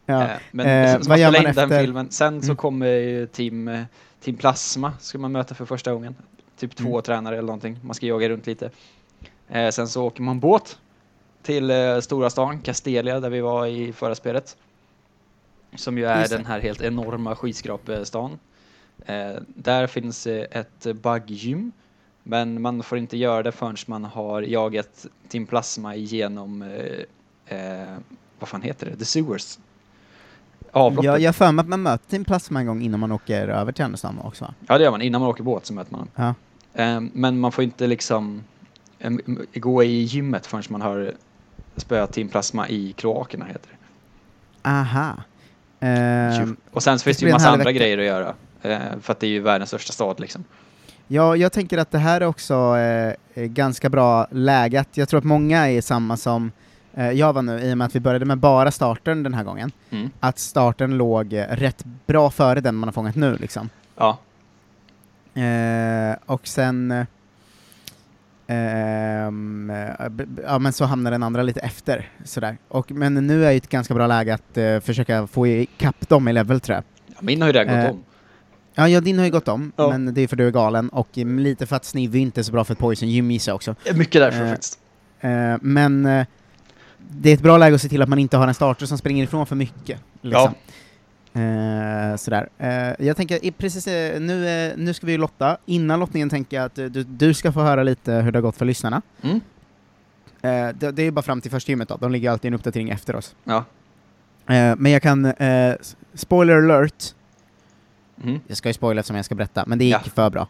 ja. 0.06 0.24
Eh, 0.24 0.30
Men 0.52 0.65
Eh, 0.65 0.98
så 0.98 1.04
ska 1.04 1.10
vad 1.10 1.19
gör 1.19 1.32
man 1.32 1.36
in 1.36 1.43
den 1.43 1.63
efter- 1.63 1.82
filmen. 1.82 2.12
Sen 2.12 2.41
så 2.41 2.45
Mm. 2.48 2.56
kommer 2.58 2.86
ju 2.88 3.28
team, 3.28 3.67
eh, 3.67 3.84
team 4.24 4.38
Plasma, 4.38 4.93
ska 5.00 5.17
man 5.17 5.32
möta 5.32 5.56
för 5.56 5.65
första 5.65 5.93
gången. 5.93 6.15
Typ 6.58 6.76
två 6.76 6.89
Mm. 6.89 7.02
tränare 7.02 7.36
eller 7.38 7.48
någonting. 7.48 7.80
Man 7.84 7.96
ska 7.96 8.06
jaga 8.06 8.30
runt 8.30 8.48
lite. 8.48 8.70
Eh, 9.48 9.70
sen 9.72 9.88
så 9.88 10.04
åker 10.04 10.22
man 10.22 10.39
båt 10.39 10.80
till 11.44 11.70
eh, 11.72 12.00
stora 12.00 12.30
stan, 12.30 12.60
Castelia, 12.62 13.20
där 13.20 13.30
vi 13.30 13.41
var 13.41 13.65
i 13.65 13.94
förra 13.94 14.15
spelet. 14.15 14.58
Som 15.76 15.98
ju 15.98 16.06
är 16.06 16.20
Just 16.20 16.32
den 16.32 16.46
här 16.46 16.60
helt 16.60 16.82
enorma 16.82 17.36
skyskrapestan. 17.36 18.39
Eh, 19.06 19.36
där 19.48 19.88
finns 19.88 20.28
eh, 20.28 20.46
ett 20.52 20.86
bugggym. 21.02 21.72
Men 22.24 22.62
man 22.62 22.84
får 22.84 22.98
inte 22.98 23.18
göra 23.18 23.44
det 23.44 23.52
förrän 23.52 23.76
man 23.88 24.04
har 24.04 24.41
jagat 24.41 25.06
Team 25.28 25.46
Plasma 25.46 25.96
igenom, 25.96 26.62
eh, 26.62 27.58
eh, 27.58 27.98
vad 28.39 28.50
fan 28.50 28.62
heter 28.62 28.86
det, 28.89 28.96
The 28.98 29.06
Sewers. 29.06 29.60
Avloppet. 30.75 31.05
Jag 31.05 31.19
jag 31.19 31.27
har 31.27 31.33
för 31.33 31.51
mig 31.51 31.63
att 31.63 31.69
man 31.69 31.81
möter 31.81 32.09
Team 32.09 32.25
Plasma 32.25 32.59
en 32.59 32.65
gång 32.65 32.81
innan 32.81 32.99
man 32.99 33.11
åker 33.11 33.47
över 33.47 33.71
till 33.71 33.83
Härnösand 33.85 34.19
också. 34.23 34.45
va? 34.45 34.53
Ja, 34.67 34.77
det 34.77 34.83
gör 34.83 34.91
man. 34.91 35.01
Innan 35.01 35.21
man 35.21 35.29
åker 35.29 35.43
båt 35.43 35.65
så 35.65 35.73
möter 35.73 35.91
man. 35.91 36.07
Ja. 36.15 36.33
Ehm, 36.73 37.11
men 37.13 37.39
man 37.39 37.51
får 37.51 37.63
inte 37.63 37.88
liksom 37.88 38.43
em, 38.99 39.19
gå 39.53 39.83
i 39.83 40.01
gymmet 40.03 40.45
förrän 40.45 40.63
man 40.69 40.81
har 40.81 41.11
spöat 41.75 42.13
Team 42.13 42.29
Plasma 42.29 42.69
i 42.69 42.93
kloakerna, 42.97 43.45
heter 43.45 43.69
det. 43.71 44.69
Aha. 44.69 45.13
Ehm, 45.79 46.55
och 46.71 46.83
sen 46.83 46.99
så 46.99 47.03
finns 47.03 47.17
det 47.17 47.25
ju 47.25 47.29
en 47.29 47.33
massa 47.33 47.49
andra 47.49 47.71
grejer 47.71 47.97
att 47.97 48.05
göra. 48.05 48.33
för 49.01 49.11
att 49.11 49.19
det 49.19 49.27
är 49.27 49.31
ju 49.31 49.39
världens 49.39 49.69
största 49.69 49.93
stad 49.93 50.19
liksom. 50.19 50.43
Ja, 51.07 51.35
jag 51.35 51.51
tänker 51.51 51.77
att 51.77 51.91
det 51.91 51.97
här 51.97 52.21
är 52.21 52.25
också 52.25 52.77
eh, 52.77 53.43
ganska 53.43 53.89
bra 53.89 54.27
läget. 54.31 54.97
Jag 54.97 55.09
tror 55.09 55.17
att 55.17 55.23
många 55.23 55.69
är 55.69 55.81
samma 55.81 56.17
som 56.17 56.51
jag 57.03 57.34
var 57.34 57.41
nu, 57.41 57.60
i 57.60 57.73
och 57.73 57.77
med 57.77 57.86
att 57.86 57.95
vi 57.95 57.99
började 57.99 58.25
med 58.25 58.38
bara 58.38 58.71
starten 58.71 59.23
den 59.23 59.34
här 59.34 59.43
gången. 59.43 59.71
Mm. 59.89 60.10
Att 60.19 60.39
starten 60.39 60.97
låg 60.97 61.34
eh, 61.34 61.45
rätt 61.49 61.84
bra 62.05 62.29
före 62.31 62.62
den 62.62 62.75
man 62.75 62.88
har 62.88 62.93
fångat 62.93 63.15
nu 63.15 63.38
liksom. 63.38 63.69
Ja, 63.97 64.17
Eh, 65.41 66.15
och 66.25 66.47
sen... 66.47 66.91
eh, 66.91 67.05
eh, 68.47 69.31
ja 70.47 70.60
men 70.60 70.73
så 70.73 70.86
hamnar 70.86 71.12
den 71.12 71.23
andra 71.23 71.43
lite 71.43 71.60
efter, 71.60 72.10
sådär. 72.23 72.58
Och, 72.67 72.91
men 72.91 73.13
nu 73.27 73.45
är 73.45 73.51
ju 73.51 73.58
ett 73.58 73.69
ganska 73.69 73.93
bra 73.93 74.08
läge 74.08 74.34
att 74.34 74.58
eh, 74.58 74.79
försöka 74.79 75.27
få 75.27 75.47
ikapp 75.47 76.10
dem 76.10 76.27
i 76.27 76.34
level 76.34 76.60
tror 76.60 76.75
jag. 76.75 76.84
Ja, 77.08 77.15
min 77.21 77.41
har 77.41 77.49
ju 77.49 77.53
redan 77.53 77.75
gått 77.75 77.86
Eh, 77.86 77.91
om. 77.91 78.03
Ja, 78.73 78.88
ja, 78.89 79.01
din 79.01 79.17
har 79.17 79.25
ju 79.25 79.31
gått 79.31 79.47
om, 79.47 79.71
Ja. 79.75 79.89
men 79.89 80.13
det 80.13 80.21
är 80.21 80.27
för 80.27 80.36
du 80.36 80.47
är 80.47 80.51
galen, 80.51 80.89
och 80.89 81.17
eh, 81.17 81.25
lite 81.27 81.65
för 81.65 81.75
att 81.75 81.86
Sniv 81.86 82.15
är 82.15 82.19
inte 82.19 82.41
är 82.41 82.43
så 82.43 82.51
bra 82.51 82.63
för 82.63 82.73
ett 82.73 82.79
poison 82.79 83.10
gym 83.10 83.39
också. 83.51 83.75
Mycket 83.95 84.21
därför 84.21 84.43
eh, 84.45 84.49
faktiskt. 84.49 84.79
Eh, 85.19 85.55
men 85.62 86.05
eh, 86.05 86.25
det 87.10 87.30
är 87.30 87.34
ett 87.34 87.41
bra 87.41 87.58
läge 87.58 87.76
att 87.76 87.82
se 87.82 87.89
till 87.89 88.02
att 88.02 88.10
man 88.10 88.20
inte 88.20 88.38
har 88.38 88.48
en 88.48 88.54
starter 88.54 88.86
som 88.86 88.98
springer 88.98 89.24
ifrån 89.24 89.46
för 89.46 89.56
mycket. 89.56 90.00
Liksom. 90.22 90.54
Eh, 91.34 92.15
sådär. 92.15 92.50
Eh, 92.58 93.06
jag 93.08 93.18
tänker, 93.18 93.52
precis, 93.52 93.88
eh, 93.88 94.20
nu, 94.22 94.48
eh, 94.68 94.74
nu 94.78 94.94
ska 94.94 95.06
vi 95.06 95.12
ju 95.12 95.18
lotta. 95.18 95.58
Innan 95.65 96.00
lottningen 96.00 96.30
tänker 96.30 96.58
jag 96.58 96.65
att 96.65 96.78
eh, 96.78 96.86
du, 96.86 97.04
du 97.04 97.34
ska 97.34 97.52
få 97.52 97.62
höra 97.62 97.84
lite 97.84 98.13
hur 98.13 98.32
det 98.32 98.38
har 98.38 98.41
gått 98.41 98.58
för 98.58 98.65
lyssnarna. 98.65 99.02
Mm. 99.22 99.36
Eh, 100.41 100.76
det, 100.80 100.91
det 100.91 101.02
är 101.02 101.04
ju 101.06 101.12
bara 101.12 101.22
fram 101.22 101.41
till 101.41 101.52
första 101.52 101.72
gymmet 101.72 101.89
då, 101.89 101.98
de 101.98 102.12
ligger 102.12 102.32
alltid 102.32 102.46
i 102.46 102.48
en 102.48 102.54
uppdatering 102.54 102.89
efter 102.89 103.15
oss. 103.15 103.36
Ja. 103.44 103.63
Men 104.78 104.91
jag 104.91 105.02
kan, 105.02 105.34
spoiler 106.13 106.58
alert, 106.58 107.04
Mm. 108.24 108.39
jag 108.48 108.58
ska 108.58 108.70
ju 108.70 108.74
spoila 108.74 109.00
eftersom 109.00 109.15
jag 109.15 109.26
ska 109.26 109.36
berätta, 109.36 109.63
men 109.68 109.78
det 109.78 109.86
gick 109.86 109.94
Ja. 109.94 110.00
för 110.15 110.30
bra. 110.30 110.48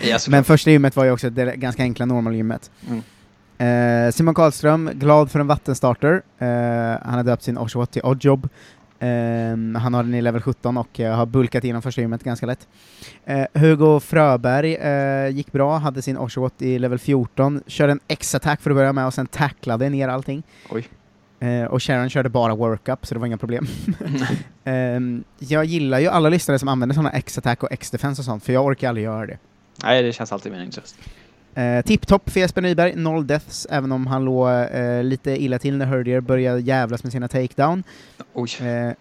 Ja, 0.00 0.18
men 0.28 0.44
första 0.44 0.70
gymmet 0.70 0.96
var 0.96 1.04
ju 1.04 1.10
också 1.10 1.30
det 1.30 1.56
ganska 1.56 1.82
enkla 1.82 2.06
normalgymmet. 2.06 2.70
Mm. 2.88 3.02
Eh, 3.62 4.10
Simon 4.10 4.34
Karlström, 4.34 4.90
glad 4.94 5.30
för 5.30 5.40
en 5.40 5.46
vattenstarter. 5.46 6.22
Eh, 6.38 6.48
han 7.06 7.14
har 7.14 7.22
döpt 7.22 7.42
sin 7.42 7.58
Oshawott 7.58 7.90
till 7.90 8.02
Oddjob. 8.02 8.48
Eh, 8.98 9.08
han 9.80 9.94
har 9.94 10.02
den 10.02 10.14
i 10.14 10.22
level 10.22 10.40
17 10.42 10.76
och 10.76 11.00
eh, 11.00 11.16
har 11.16 11.26
bulkat 11.26 11.64
igenom 11.64 11.82
första 11.82 12.00
gymmet 12.00 12.24
ganska 12.24 12.46
lätt. 12.46 12.68
Eh, 13.24 13.46
Hugo 13.54 14.00
Fröberg 14.00 14.74
eh, 14.74 15.28
gick 15.28 15.52
bra, 15.52 15.76
hade 15.76 16.02
sin 16.02 16.18
Oshawott 16.18 16.62
i 16.62 16.78
level 16.78 16.98
14, 16.98 17.62
körde 17.66 17.92
en 17.92 18.00
X-attack 18.08 18.60
för 18.60 18.70
att 18.70 18.76
börja 18.76 18.92
med 18.92 19.06
och 19.06 19.14
sen 19.14 19.26
tacklade 19.26 19.88
ner 19.88 20.08
allting. 20.08 20.42
Oj. 20.70 20.88
Eh, 21.40 21.64
och 21.64 21.82
Sharon 21.82 22.10
körde 22.10 22.28
bara 22.28 22.54
workup, 22.54 23.06
så 23.06 23.14
det 23.14 23.20
var 23.20 23.26
inga 23.26 23.38
problem. 23.38 23.66
Ehm, 24.64 25.24
jag 25.38 25.64
gillar 25.64 25.98
ju 25.98 26.08
alla 26.08 26.28
lyssnare 26.28 26.58
som 26.58 26.68
använder 26.68 26.94
sådana 26.94 27.10
X-attack 27.10 27.62
och 27.62 27.72
X-defense 27.72 28.20
och 28.20 28.24
sånt, 28.24 28.44
för 28.44 28.52
jag 28.52 28.64
orkar 28.64 28.88
aldrig 28.88 29.04
göra 29.04 29.26
det. 29.26 29.38
Nej, 29.82 30.02
det 30.02 30.12
känns 30.12 30.32
alltid 30.32 30.52
meningslöst. 30.52 30.96
Eh, 31.54 31.82
Tipptopp 31.84 32.30
för 32.30 32.40
Jesper 32.40 32.60
Nyberg, 32.62 32.96
noll 32.96 33.26
deaths, 33.26 33.66
även 33.70 33.92
om 33.92 34.06
han 34.06 34.24
låg 34.24 34.48
eh, 34.48 35.02
lite 35.02 35.42
illa 35.42 35.58
till 35.58 35.76
när 35.76 35.86
Herdier 35.86 36.20
började 36.20 36.60
jävlas 36.60 37.02
med 37.02 37.12
sina 37.12 37.28
takedown. 37.28 37.82
Oj. 38.32 38.50
Eh, 38.60 38.92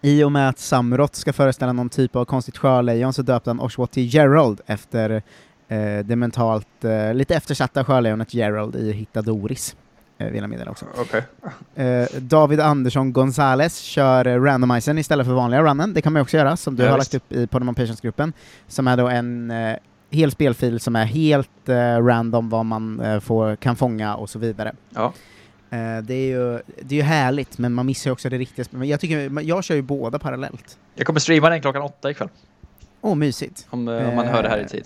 I 0.00 0.24
och 0.24 0.32
med 0.32 0.48
att 0.48 0.58
Samrot 0.58 1.14
ska 1.14 1.32
föreställa 1.32 1.72
någon 1.72 1.88
typ 1.88 2.16
av 2.16 2.24
konstigt 2.24 2.58
sjölejon 2.58 3.12
så 3.12 3.22
döpte 3.22 3.50
han 3.50 3.60
Oshawott 3.60 3.90
till 3.90 4.14
Gerald 4.14 4.60
efter 4.66 5.10
eh, 5.68 5.98
det 6.04 6.16
mentalt 6.16 6.84
eh, 6.84 7.14
lite 7.14 7.34
eftersatta 7.34 7.84
sjölejonet 7.84 8.34
Gerald 8.34 8.76
i 8.76 8.92
Hittadoris. 8.92 9.76
Eh, 10.18 10.26
vill 10.26 10.40
jag 10.40 10.50
meddela 10.50 10.70
också. 10.70 10.84
Okej. 10.98 11.22
Eh, 11.86 12.06
David 12.20 12.60
Andersson 12.60 13.12
Gonzales 13.12 13.78
kör 13.78 14.24
randomizern 14.24 14.98
istället 14.98 15.26
för 15.26 15.34
vanliga 15.34 15.62
runnen. 15.62 15.94
Det 15.94 16.02
kan 16.02 16.12
man 16.12 16.22
också 16.22 16.36
göra, 16.36 16.56
som 16.56 16.76
du 16.76 16.82
Ja, 16.82 16.90
har 16.90 16.98
lagt 16.98 17.14
upp 17.14 17.32
i 17.32 17.46
Podemon 17.46 17.74
Patience-gruppen. 17.74 18.32
Som 18.68 18.88
är 18.88 18.96
då 18.96 19.08
en 19.08 19.50
eh, 19.50 19.76
hel 20.12 20.30
spelfil 20.30 20.80
som 20.80 20.96
är 20.96 21.04
helt 21.04 21.68
eh, 21.68 21.74
random 22.04 22.48
vad 22.48 22.64
man 22.66 23.00
eh, 23.00 23.20
får, 23.20 23.56
kan 23.56 23.76
fånga 23.76 24.16
och 24.16 24.30
så 24.30 24.38
vidare. 24.38 24.72
Ja. 24.90 25.12
Eh, 25.70 25.98
det, 26.02 26.14
är 26.14 26.26
ju, 26.28 26.60
det 26.82 26.94
är 26.94 26.96
ju 26.96 27.02
härligt, 27.02 27.58
men 27.58 27.72
man 27.72 27.86
missar 27.86 28.10
ju 28.10 28.12
också 28.12 28.28
det 28.28 28.38
riktiga 28.38 28.64
spelet. 28.64 28.78
Men 28.78 28.88
Jag, 28.88 29.00
tycker, 29.00 29.40
jag 29.42 29.64
kör 29.64 29.74
ju 29.74 29.82
båda 29.82 30.18
parallellt. 30.18 30.78
Jag 30.94 31.06
kommer 31.06 31.20
streama 31.20 31.50
den 31.50 31.60
klockan 31.60 31.82
åtta 31.82 32.10
ikväll. 32.10 32.28
Åh, 33.00 33.14
mysigt. 33.14 33.66
Om, 33.70 33.88
eh, 33.88 34.08
om 34.08 34.16
man 34.16 34.26
hör 34.26 34.42
det 34.42 34.48
här 34.48 34.58
i 34.58 34.62
Eh, 34.62 34.66
tid. 34.66 34.84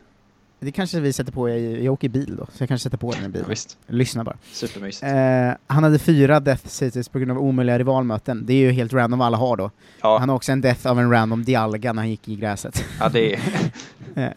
Det 0.60 0.72
kanske 0.72 1.00
vi 1.00 1.12
sätter 1.12 1.32
på, 1.32 1.48
i, 1.50 1.84
jag 1.84 1.92
åker 1.92 2.08
bil 2.08 2.36
då, 2.36 2.46
så 2.52 2.62
jag 2.62 2.68
kanske 2.68 2.82
sätter 2.82 2.98
på 2.98 3.10
den 3.12 3.20
i 3.20 3.24
Ja, 3.24 3.28
bilen. 3.28 3.48
visst. 3.48 3.78
Lyssna 3.86 4.24
bara. 4.24 4.36
Supermysigt. 4.52 5.02
Eh, 5.12 5.50
han 5.66 5.84
hade 5.84 5.98
fyra 5.98 6.40
deaths 6.40 6.82
hittills 6.82 7.08
på 7.08 7.18
grund 7.18 7.30
av 7.30 7.38
omöjliga 7.38 7.78
rivalmöten. 7.78 8.46
Det 8.46 8.52
är 8.52 8.56
ju 8.58 8.70
helt 8.70 8.92
random 8.92 9.18
vad 9.18 9.26
alla 9.26 9.36
har 9.36 9.56
då. 9.56 9.70
ja, 10.02 10.18
Han 10.18 10.28
har 10.28 10.36
också 10.36 10.52
en 10.52 10.60
death 10.60 10.86
av 10.86 11.00
en 11.00 11.10
random 11.10 11.44
Dialga 11.44 11.92
när 11.92 12.02
han 12.02 12.10
gick 12.10 12.28
i 12.28 12.36
gräset. 12.36 12.84
ja, 13.00 13.08
det 13.08 13.34
är... 13.34 13.40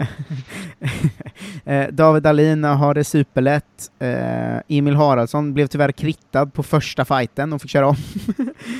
Eh, 1.66 1.88
David 1.92 2.24
Dahlin 2.24 2.64
har 2.64 2.94
det 2.94 3.04
superlätt. 3.04 3.92
Eh, 4.00 4.58
Emil 4.68 4.96
Haraldsson 4.96 5.54
blev 5.54 5.68
tyvärr 5.68 5.92
krittad 5.92 6.46
på 6.54 6.64
första 6.64 7.06
fighten 7.06 7.54
och 7.54 7.62
fick 7.62 7.72
köra 7.72 7.88
om. 7.88 7.96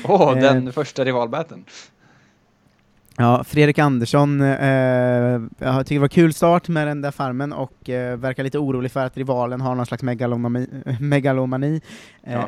Åh, 0.04 0.30
Eh. 0.36 0.42
den 0.42 0.72
första 0.72 1.04
rivalbatten. 1.04 1.64
Ja, 3.16 3.44
Fredrik 3.44 3.78
Andersson 3.78 4.40
eh, 4.40 4.48
jag 5.58 5.86
tycker 5.86 5.94
det 5.94 5.98
var 5.98 6.08
kul 6.08 6.32
start 6.34 6.68
med 6.68 6.86
den 6.86 7.00
där 7.00 7.10
farmen 7.10 7.52
och 7.52 7.88
eh, 7.90 8.16
verkar 8.16 8.42
lite 8.44 8.58
orolig 8.58 8.92
för 8.92 9.06
att 9.06 9.16
rivalen 9.16 9.60
har 9.60 9.74
någon 9.74 9.86
slags 9.86 10.02
megalomani. 10.02 10.66
megalomani. 11.00 11.80
Eh, 12.22 12.32
Ja. 12.32 12.46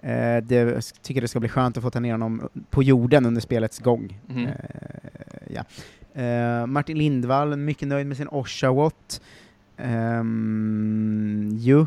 eh, 0.10 0.42
det, 0.42 0.92
tycker 1.02 1.20
det 1.20 1.28
ska 1.28 1.40
bli 1.40 1.48
skönt 1.48 1.76
att 1.76 1.82
få 1.82 1.90
ta 1.90 2.00
ner 2.00 2.12
honom 2.12 2.48
på 2.70 2.82
jorden 2.82 3.26
under 3.26 3.40
spelets 3.40 3.78
gång. 3.78 4.20
Mhm. 4.26 4.46
Eh, 4.46 4.52
ja. 5.54 5.62
Eh, 6.14 6.66
Martin 6.66 6.98
Lindvall, 6.98 7.56
mycket 7.56 7.88
nöjd 7.88 8.06
med 8.06 8.16
sin 8.16 8.28
Oshawott. 8.28 9.20
Um, 9.78 11.48
ju. 11.58 11.86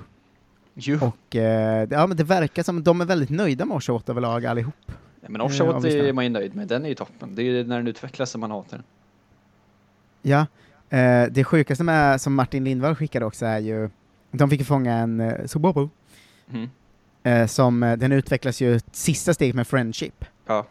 Jo. 0.73 0.97
Och 1.01 1.35
eh, 1.35 1.87
ja, 1.91 2.07
men 2.07 2.17
det 2.17 2.23
verkar 2.23 2.63
som 2.63 2.77
att 2.77 2.85
de 2.85 3.01
är 3.01 3.05
väldigt 3.05 3.29
nöjda 3.29 3.65
med 3.65 3.77
Oshawott 3.77 4.09
överlag 4.09 4.45
allihop. 4.45 4.73
Ja, 5.21 5.27
men 5.29 5.41
eh, 5.41 5.47
Oshawott 5.47 5.75
av 5.75 5.83
lyssnarna. 5.83 6.07
är 6.09 6.13
man 6.13 6.23
ju 6.23 6.29
nöjd 6.29 6.55
med. 6.55 6.67
Den 6.67 6.85
är 6.85 6.89
ju 6.89 6.95
toppen. 6.95 7.35
Det 7.35 7.41
är 7.41 7.43
ju 7.43 7.63
när 7.67 7.77
den 7.77 7.87
utvecklas 7.87 8.31
som 8.31 8.41
man 8.41 8.51
hatar 8.51 8.77
den. 8.77 8.85
Ja, 10.21 10.45
eh, 10.97 11.27
det 11.31 11.43
sjukaste 11.43 11.83
med, 11.83 12.21
som 12.21 12.33
Martin 12.35 12.63
Lindvall 12.63 12.95
skickade 12.95 13.25
också 13.25 13.45
är 13.45 13.59
ju, 13.59 13.89
de 14.31 14.49
fick 14.49 14.59
ju 14.59 14.65
fånga 14.65 14.93
en 14.93 15.19
eh, 15.19 15.45
Sobobo, 15.45 15.89
Mhm. 16.47 16.69
eh, 17.23 17.47
som, 17.47 17.83
eh, 17.83 17.97
den 17.97 18.11
utvecklas 18.11 18.61
ju 18.61 18.79
sista 18.91 19.33
steg 19.33 19.55
med 19.55 19.67
Friendship. 19.67 20.25
Ja. 20.45 20.65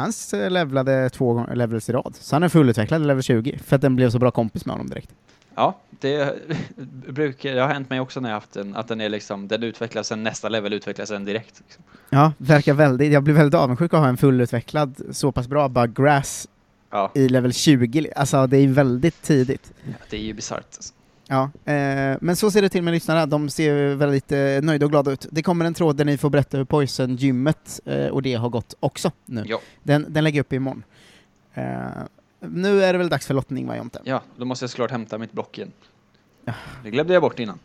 Hans 0.00 0.34
eh, 0.34 0.50
levlade 0.50 1.10
två 1.10 1.46
levels 1.54 1.88
i 1.88 1.92
rad, 1.92 2.14
så 2.20 2.34
han 2.34 2.42
är 2.42 2.48
fullutvecklad 2.48 3.02
i 3.02 3.04
level 3.04 3.22
20, 3.22 3.58
för 3.64 3.76
att 3.76 3.82
den 3.82 3.96
blev 3.96 4.10
så 4.10 4.18
bra 4.18 4.30
kompis 4.30 4.66
med 4.66 4.72
honom 4.72 4.88
direkt. 4.88 5.10
Ja, 5.54 5.78
det 6.00 6.34
brukar, 7.08 7.54
det 7.54 7.60
har 7.60 7.68
hänt 7.68 7.90
mig 7.90 8.00
också 8.00 8.20
när 8.20 8.28
jag 8.28 8.36
haft 8.36 8.52
den, 8.52 8.76
att 8.76 8.88
den 8.88 9.00
är 9.00 9.08
liksom, 9.08 9.48
den 9.48 9.62
utvecklas 9.62 10.06
sen 10.06 10.22
nästa 10.22 10.48
level 10.48 10.72
utvecklas 10.72 11.08
den 11.08 11.24
direkt. 11.24 11.62
Liksom. 11.66 11.84
Ja, 12.10 12.32
verkar 12.38 12.74
väldigt, 12.74 13.12
jag 13.12 13.22
blir 13.22 13.34
väldigt 13.34 13.60
avundsjuk 13.60 13.94
att 13.94 14.00
ha 14.00 14.08
en 14.08 14.16
fullutvecklad, 14.16 15.00
så 15.10 15.32
pass 15.32 15.48
bra 15.48 15.68
buggrass 15.68 16.48
Ja, 16.90 17.10
i 17.14 17.28
level 17.28 17.52
20, 17.52 18.12
alltså 18.16 18.46
det 18.46 18.56
är 18.56 18.68
väldigt 18.68 19.22
tidigt. 19.22 19.72
det 20.10 20.16
är 20.16 20.20
ju 20.20 20.32
bisarrt. 20.32 20.64
Alltså. 20.76 20.94
Ja, 21.32 21.50
eh, 21.64 22.18
men 22.20 22.36
så 22.36 22.50
ser 22.50 22.62
det 22.62 22.68
till 22.68 22.82
med 22.82 22.92
lyssnarna, 22.92 23.26
de 23.26 23.50
ser 23.50 23.94
väldigt 23.94 24.32
eh, 24.32 24.38
nöjda 24.62 24.86
och 24.86 24.90
glada 24.90 25.10
ut. 25.10 25.26
Det 25.30 25.42
kommer 25.42 25.64
en 25.64 25.74
tråd 25.74 25.96
där 25.96 26.04
ni 26.04 26.18
får 26.18 26.30
berätta 26.30 26.56
hur 26.56 26.64
Poison-gymmet 26.64 27.80
eh, 27.84 28.06
och 28.06 28.22
det 28.22 28.34
har 28.34 28.48
gått 28.48 28.74
också 28.80 29.10
nu. 29.24 29.44
Ja. 29.46 29.60
Den, 29.82 30.06
den 30.08 30.24
lägger 30.24 30.38
jag 30.38 30.44
upp 30.44 30.52
imorgon. 30.52 30.82
Eh, 31.54 31.64
nu 32.40 32.84
är 32.84 32.92
det 32.92 32.98
väl 32.98 33.08
dags 33.08 33.26
för 33.26 33.34
lottning 33.34 33.66
va 33.66 33.76
Jonte? 33.76 34.00
ja, 34.04 34.22
då 34.36 34.44
måste 34.44 34.62
jag 34.62 34.70
såklart 34.70 34.90
hämta 34.90 35.18
mitt 35.18 35.32
block 35.32 35.58
igen. 35.58 35.72
Ja. 36.44 36.52
Det 36.84 36.90
glömde 36.90 37.12
jag 37.12 37.22
bort 37.22 37.38
innan. 37.38 37.58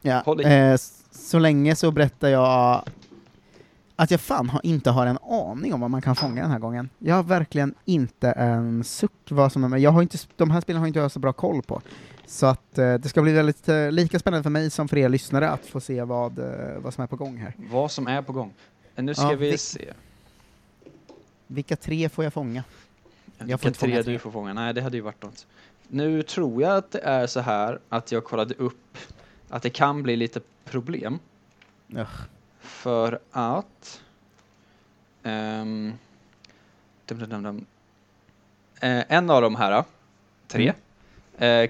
Ja. 0.00 0.40
Eh, 0.42 0.76
så 1.10 1.38
länge 1.38 1.76
så 1.76 1.90
berättar 1.90 2.28
jag 2.28 2.84
att 3.96 4.10
jag 4.10 4.20
fan 4.20 4.48
har, 4.48 4.66
inte 4.66 4.90
har 4.90 5.06
en 5.06 5.18
aning 5.22 5.74
om 5.74 5.80
vad 5.80 5.90
man 5.90 6.02
kan 6.02 6.16
fånga 6.16 6.42
den 6.42 6.50
här 6.50 6.58
gången. 6.58 6.88
Jag 6.98 7.14
har 7.14 7.22
verkligen 7.22 7.74
inte 7.84 8.30
en 8.30 8.84
suck 8.84 9.12
vad 9.30 9.52
som 9.52 9.64
är 9.64 9.68
med. 9.68 9.80
Jag 9.80 9.90
har 9.90 10.02
inte, 10.02 10.18
de 10.36 10.50
här 10.50 10.60
spelen 10.60 10.80
har 10.80 10.86
inte 10.86 10.98
jag 10.98 11.10
så 11.10 11.18
bra 11.18 11.32
koll 11.32 11.62
på. 11.62 11.82
Så 12.32 12.46
att 12.46 12.78
eh, 12.78 12.94
det 12.94 13.08
ska 13.08 13.22
bli 13.22 13.32
väldigt 13.32 13.68
eh, 13.68 13.90
lika 13.90 14.18
spännande 14.18 14.42
för 14.42 14.50
mig 14.50 14.70
som 14.70 14.88
för 14.88 14.98
er 14.98 15.08
lyssnare 15.08 15.48
att 15.50 15.66
få 15.66 15.80
se 15.80 16.02
vad, 16.02 16.38
eh, 16.38 16.78
vad 16.78 16.94
som 16.94 17.02
är 17.02 17.06
på 17.06 17.16
gång 17.16 17.36
här. 17.36 17.52
Vad 17.56 17.90
som 17.90 18.06
är 18.06 18.22
på 18.22 18.32
gång. 18.32 18.52
Eh, 18.96 19.04
Nu 19.04 19.14
ska 19.14 19.22
Ja, 19.30 19.36
vi 19.36 19.50
vi- 19.50 19.58
se. 19.58 19.92
Vilka 21.46 21.76
tre 21.76 22.08
får 22.08 22.24
jag 22.24 22.32
fånga? 22.32 22.64
Jag 23.26 23.36
får 23.38 23.44
Vilka 23.46 23.68
inte 23.68 23.78
fånga 23.78 23.92
tre 23.94 24.02
tre. 24.02 24.12
du 24.12 24.18
får 24.18 24.30
fånga? 24.30 24.52
Nej, 24.52 24.74
det 24.74 24.82
hade 24.82 24.96
ju 24.96 25.00
varit 25.00 25.22
något. 25.22 25.46
Nu 25.88 26.22
tror 26.22 26.62
jag 26.62 26.76
att 26.76 26.90
det 26.90 26.98
är 27.00 27.26
så 27.26 27.40
här 27.40 27.78
att 27.88 28.12
jag 28.12 28.24
kollade 28.24 28.54
upp 28.54 28.98
att 29.48 29.62
det 29.62 29.70
kan 29.70 30.02
bli 30.02 30.16
lite 30.16 30.40
problem. 30.64 31.18
Ugh. 31.90 32.06
För 32.60 33.18
att... 33.30 34.00
ehm, 35.22 35.92
Dum, 37.06 37.18
dum, 37.18 37.42
dum. 37.42 37.66
Eh, 38.80 39.04
en 39.08 39.30
av 39.30 39.42
de 39.42 39.54
här, 39.56 39.84
tre, 40.48 40.68
eh, 40.68 40.74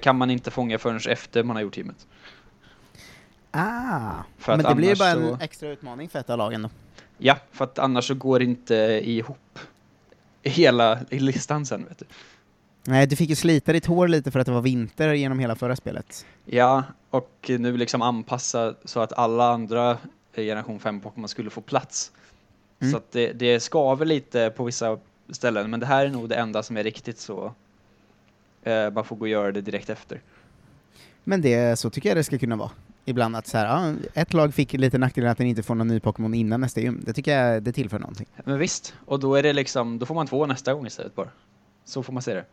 kan 0.00 0.16
man 0.16 0.30
inte 0.30 0.50
fånga 0.50 0.78
förrän 0.78 1.00
efter 1.08 1.42
man 1.42 1.56
har 1.56 1.62
gjort 1.62 1.76
gymmet. 1.76 2.06
Ah, 3.50 4.10
För 4.38 4.56
men 4.56 4.66
det 4.66 4.74
blir 4.74 4.88
ju 4.88 4.96
bara 4.96 5.12
så- 5.14 5.34
en 5.34 5.40
extra 5.40 5.68
utmaning 5.68 6.08
för 6.08 6.18
ett 6.18 6.30
av 6.30 6.38
lagen 6.38 6.62
då. 6.62 6.70
Ja, 7.18 7.36
för 7.52 7.64
att 7.64 7.78
annars 7.78 8.06
så 8.08 8.14
går 8.14 8.38
det 8.38 8.44
inte 8.44 8.74
ihop 9.04 9.58
hela 10.42 10.98
listan 11.10 11.66
sen, 11.66 11.84
vet 11.88 11.98
du. 11.98 12.04
Nej, 12.84 13.06
du 13.06 13.16
fick 13.16 13.30
ju 13.30 13.36
slita 13.36 13.72
ditt 13.72 13.86
hår 13.86 14.08
lite 14.08 14.30
för 14.30 14.40
att 14.40 14.46
det 14.46 14.52
var 14.52 14.60
vinter 14.60 15.12
genom 15.12 15.38
hela 15.38 15.56
förra 15.56 15.76
spelet. 15.76 16.26
Ja, 16.44 16.82
och 17.10 17.50
nu 17.58 17.76
liksom 17.76 18.02
anpassa 18.02 18.74
så 18.84 19.00
att 19.00 19.12
alla 19.12 19.52
andra 19.52 19.98
generation 20.36 20.80
5 20.80 21.00
Pokémon 21.00 21.28
skulle 21.28 21.50
få 21.50 21.60
plats. 21.60 22.12
Mm. 22.80 22.90
Så 22.92 22.96
att 22.96 23.12
det, 23.12 23.32
det 23.32 23.60
skaver 23.60 24.06
lite 24.06 24.50
på 24.56 24.64
vissa 24.64 24.98
ställen, 25.30 25.70
men 25.70 25.80
det 25.80 25.86
här 25.86 26.06
är 26.06 26.10
nog 26.10 26.28
det 26.28 26.34
enda 26.34 26.62
som 26.62 26.76
är 26.76 26.82
riktigt 26.84 27.18
så. 27.18 27.54
Eh, 28.62 28.90
man 28.90 29.04
får 29.04 29.16
gå 29.16 29.22
och 29.22 29.28
göra 29.28 29.52
det 29.52 29.60
direkt 29.60 29.90
efter. 29.90 30.20
Men 31.24 31.40
det, 31.40 31.78
så 31.78 31.90
tycker 31.90 32.08
jag 32.08 32.16
det 32.16 32.24
ska 32.24 32.38
kunna 32.38 32.56
vara. 32.56 32.70
Ibland 33.04 33.36
att 33.36 33.46
så 33.46 33.58
här, 33.58 33.66
ja, 33.66 33.94
ett 34.14 34.32
lag 34.32 34.54
fick 34.54 34.72
lite 34.72 34.98
nackdelen 34.98 35.30
att 35.30 35.38
den 35.38 35.46
inte 35.46 35.62
får 35.62 35.74
någon 35.74 35.88
ny 35.88 36.00
Pokémon 36.00 36.34
innan 36.34 36.60
nästa 36.60 36.80
gym. 36.80 37.02
Det 37.06 37.12
tycker 37.12 37.38
jag 37.38 37.62
det 37.62 37.72
tillför 37.72 37.98
någonting. 37.98 38.26
Men 38.44 38.58
visst, 38.58 38.94
och 39.06 39.20
då 39.20 39.34
är 39.34 39.42
det 39.42 39.52
liksom, 39.52 39.98
då 39.98 40.06
får 40.06 40.14
man 40.14 40.26
två 40.26 40.46
nästa 40.46 40.74
gång 40.74 40.86
istället 40.86 41.14
bara. 41.14 41.28
Så 41.84 42.02
får 42.02 42.12
man 42.12 42.22
se 42.22 42.34
det. 42.34 42.44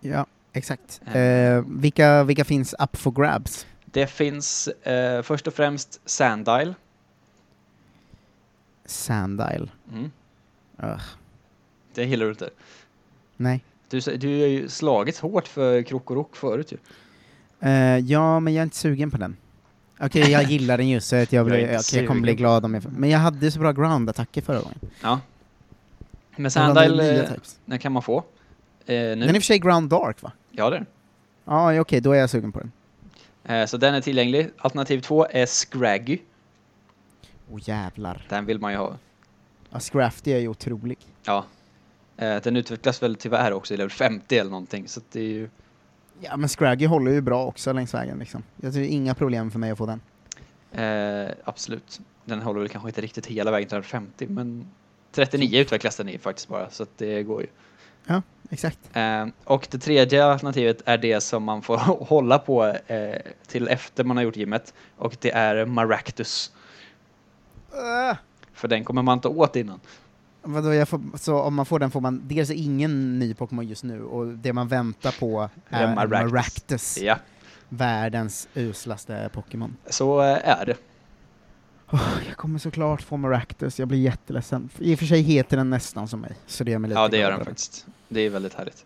Ja, 0.00 0.26
exakt. 0.52 1.00
Eh. 1.06 1.22
Eh, 1.22 1.64
vilka, 1.68 2.24
vilka 2.24 2.44
finns 2.44 2.74
up 2.78 2.96
for 2.96 3.10
grabs? 3.10 3.66
Det 3.84 4.06
finns 4.06 4.68
eh, 4.68 5.22
först 5.22 5.46
och 5.46 5.54
främst 5.54 6.00
Sandile. 6.04 6.74
Sandile. 8.84 9.68
Mm. 9.92 10.10
Ugh. 10.82 11.02
Det 11.94 12.04
gillar 12.04 12.24
du 12.26 12.30
inte. 12.30 12.50
Nej. 13.36 13.64
Du, 13.90 14.00
du 14.00 14.40
har 14.40 14.46
ju 14.46 14.68
slagits 14.68 15.20
hårt 15.20 15.48
för 15.48 15.82
Krokorok 15.82 16.36
förut 16.36 16.72
ju. 16.72 16.76
Eh, 17.68 17.98
ja, 17.98 18.40
men 18.40 18.54
jag 18.54 18.60
är 18.60 18.64
inte 18.64 18.76
sugen 18.76 19.10
på 19.10 19.16
den. 19.16 19.36
Okej, 20.00 20.30
jag 20.30 20.42
gillar 20.50 20.78
den 20.78 20.88
ju, 20.88 21.00
så 21.00 21.16
att 21.16 21.32
jag, 21.32 21.40
Jag 21.40 21.46
blir, 21.46 21.58
inte 21.58 21.76
okej, 21.78 21.98
jag 22.00 22.08
kommer 22.08 22.20
bli 22.20 22.34
glad 22.34 22.64
om 22.64 22.74
jag 22.74 22.82
får- 22.82 22.90
Men 22.90 23.10
jag 23.10 23.18
hade 23.18 23.50
så 23.50 23.58
bra 23.60 23.72
ground-attacker 23.72 24.42
förra 24.42 24.60
gången. 24.60 24.78
Ja. 25.02 25.20
Men 26.36 26.42
Jag 26.44 26.52
Sandile, 26.52 27.22
eh, 27.24 27.30
den 27.64 27.78
kan 27.78 27.92
man 27.92 28.02
få. 28.02 28.16
Eh, 28.18 28.24
nu. 28.86 29.14
Den 29.16 29.22
är 29.22 29.26
i 29.28 29.30
och 29.30 29.34
för 29.34 29.40
sig 29.40 29.58
ground 29.58 29.90
dark 29.90 30.22
va? 30.22 30.32
Ja, 30.50 30.70
det 30.70 30.76
är 30.76 30.78
den. 30.78 30.86
Ja, 31.44 31.74
ja, 31.74 31.80
okej, 31.80 32.00
då 32.00 32.12
är 32.12 32.18
jag 32.18 32.30
sugen 32.30 32.52
på 32.52 32.58
den. 32.58 32.72
Eh, 33.44 33.66
Så 33.66 33.76
den 33.76 33.94
är 33.94 34.00
tillgänglig. 34.00 34.50
Alternativ 34.58 35.00
två 35.00 35.26
är 35.30 35.46
Scraggy. 35.46 36.18
Åh 37.50 37.58
jävlar. 37.64 38.26
Den 38.28 38.46
vill 38.46 38.58
man 38.58 38.72
ju 38.72 38.78
ha. 38.78 38.96
Ja, 39.70 39.80
Scrafty 39.80 40.32
är 40.32 40.38
ju 40.38 40.48
otrolig. 40.48 40.98
Ja. 41.24 41.44
Eh, 42.18 42.42
Den 42.42 42.56
utvecklas 42.56 43.02
väl 43.02 43.16
tyvärr 43.16 43.52
också 43.52 43.74
i 43.74 43.76
level 43.76 43.90
50 43.90 44.38
eller 44.38 44.50
någonting, 44.50 44.88
så 44.88 45.00
att 45.00 45.10
det 45.12 45.20
är 45.20 45.24
ju... 45.24 45.48
Ja, 46.20 46.36
men 46.36 46.48
Scraggy 46.48 46.86
håller 46.86 47.12
ju 47.12 47.20
bra 47.20 47.44
också 47.44 47.72
längs 47.72 47.94
vägen 47.94 48.18
liksom. 48.18 48.42
Jag 48.56 48.72
tror 48.72 48.84
inga 48.84 49.14
problem 49.14 49.50
för 49.50 49.58
mig 49.58 49.70
att 49.70 49.78
få 49.78 49.86
den. 49.86 50.00
Eh, 50.72 51.30
absolut. 51.44 52.00
Den 52.24 52.42
håller 52.42 52.60
väl 52.60 52.68
kanske 52.68 52.88
inte 52.88 53.00
riktigt 53.00 53.26
hela 53.26 53.50
vägen 53.50 53.68
till 53.68 53.76
level 53.76 53.88
50, 53.88 54.26
men 54.26 54.70
39 55.12 55.60
utvecklas 55.60 55.96
den 55.96 56.08
i 56.08 56.18
faktiskt 56.18 56.48
bara, 56.48 56.70
så 56.70 56.82
att 56.82 56.98
det 56.98 57.22
går 57.22 57.40
ju. 57.40 57.46
Exakt. 58.50 58.78
Eh, 58.92 59.26
och 59.44 59.68
det 59.70 59.78
tredje 59.78 60.24
alternativet 60.24 60.82
är 60.84 60.98
det 60.98 61.20
som 61.20 61.42
man 61.42 61.62
får 61.62 61.76
hålla 62.08 62.38
på 62.38 62.66
eh, 62.86 63.16
till 63.46 63.68
efter 63.68 64.04
man 64.04 64.16
har 64.16 64.24
gjort 64.24 64.36
gymmet, 64.36 64.74
och 64.96 65.16
det 65.20 65.30
är 65.30 65.64
Maractus. 65.64 66.52
Uh, 67.72 68.16
För 68.52 68.68
den 68.68 68.84
kommer 68.84 69.02
man 69.02 69.18
inte 69.18 69.28
åt 69.28 69.56
innan. 69.56 69.80
Vadå, 70.52 70.86
får, 70.86 71.18
så 71.18 71.40
om 71.40 71.54
man 71.54 71.66
får 71.66 71.78
den 71.78 71.90
får 71.90 72.00
man 72.00 72.22
dels 72.24 72.50
ingen 72.50 73.18
ny 73.18 73.34
Pokémon 73.34 73.62
just 73.66 73.84
nu, 73.84 74.02
och 74.04 74.26
det 74.26 74.52
man 74.52 74.68
väntar 74.68 75.20
på 75.20 75.50
är 75.68 75.82
Ja, 75.82 75.94
Maractus. 75.94 76.32
Maractus. 76.32 76.98
Ja, 77.02 77.18
Världens 77.68 78.48
uslaste 78.54 79.30
Pokémon. 79.32 79.76
så 79.86 80.20
eh, 80.22 80.48
är 80.48 80.66
det. 80.66 80.76
Jag 82.28 82.36
kommer 82.36 82.58
såklart 82.58 83.02
få 83.02 83.16
Maractus, 83.16 83.78
jag 83.78 83.88
blir 83.88 83.98
jätteledsen. 83.98 84.68
I 84.78 84.94
och 84.94 84.98
för 84.98 85.06
sig 85.06 85.20
heter 85.22 85.56
den 85.56 85.70
nästan 85.70 86.08
som 86.08 86.20
mig, 86.20 86.32
så 86.46 86.64
det 86.64 86.70
gör 86.70 86.78
mig 86.78 86.88
lite 86.88 87.00
Ja, 87.00 87.08
det 87.08 87.18
gör 87.18 87.30
den 87.30 87.44
faktiskt. 87.44 87.86
Det 88.08 88.20
är 88.20 88.30
väldigt 88.30 88.54
härligt. 88.54 88.84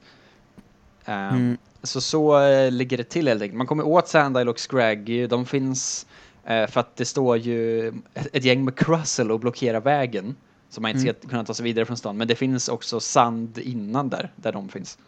Eh, 1.05 1.15
Mm. 1.35 1.57
Så 1.85 2.01
så 2.01 2.41
eh, 2.43 2.71
ligger 2.71 2.97
det 2.97 3.05
till 3.05 3.29
helt 3.29 3.43
enkelt. 3.43 3.59
Man 3.59 3.67
kommer 3.67 3.87
åt 3.87 4.09
Sandile 4.09 4.51
och 4.51 4.59
Scraggy. 4.71 5.27
De 5.27 5.47
finns 5.47 6.07
eh, 6.45 6.67
för 6.67 6.81
att 6.81 6.97
det 6.97 7.05
står 7.05 7.37
ju 7.37 7.89
ett, 8.15 8.29
ett 8.33 8.45
gäng 8.45 8.65
med 8.65 8.77
Cruzzle 8.77 9.33
och 9.33 9.41
blockerar 9.41 9.81
vägen. 9.81 10.37
Så 10.73 10.81
man 10.81 10.91
inte 10.91 11.03
Mm. 11.03 11.15
ska 11.21 11.29
kunna 11.29 11.45
ta 11.45 11.55
sig 11.55 11.65
vidare 11.65 11.85
från 11.85 11.97
stan. 11.97 12.17
Men 12.17 12.29
det 12.29 12.35
finns 12.35 12.69
också 12.69 13.01
sand 13.01 13.59
innan 13.59 14.09
där, 14.09 14.33
där 14.37 14.53
de 14.53 14.69
finns. 14.69 14.99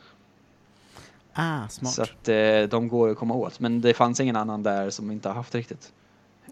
Ah, 1.33 1.68
smart. 1.68 1.92
Så 1.92 2.03
att 2.03 2.29
eh, 2.29 2.62
de 2.70 2.88
går 2.88 3.11
att 3.11 3.18
komma 3.18 3.35
åt. 3.35 3.61
Men 3.61 3.81
det 3.81 3.94
fanns 3.94 4.20
ingen 4.20 4.37
annan 4.37 4.62
där 4.62 4.90
som 4.90 5.11
inte 5.11 5.29
har 5.29 5.35
haft 5.35 5.55
riktigt. 5.55 5.92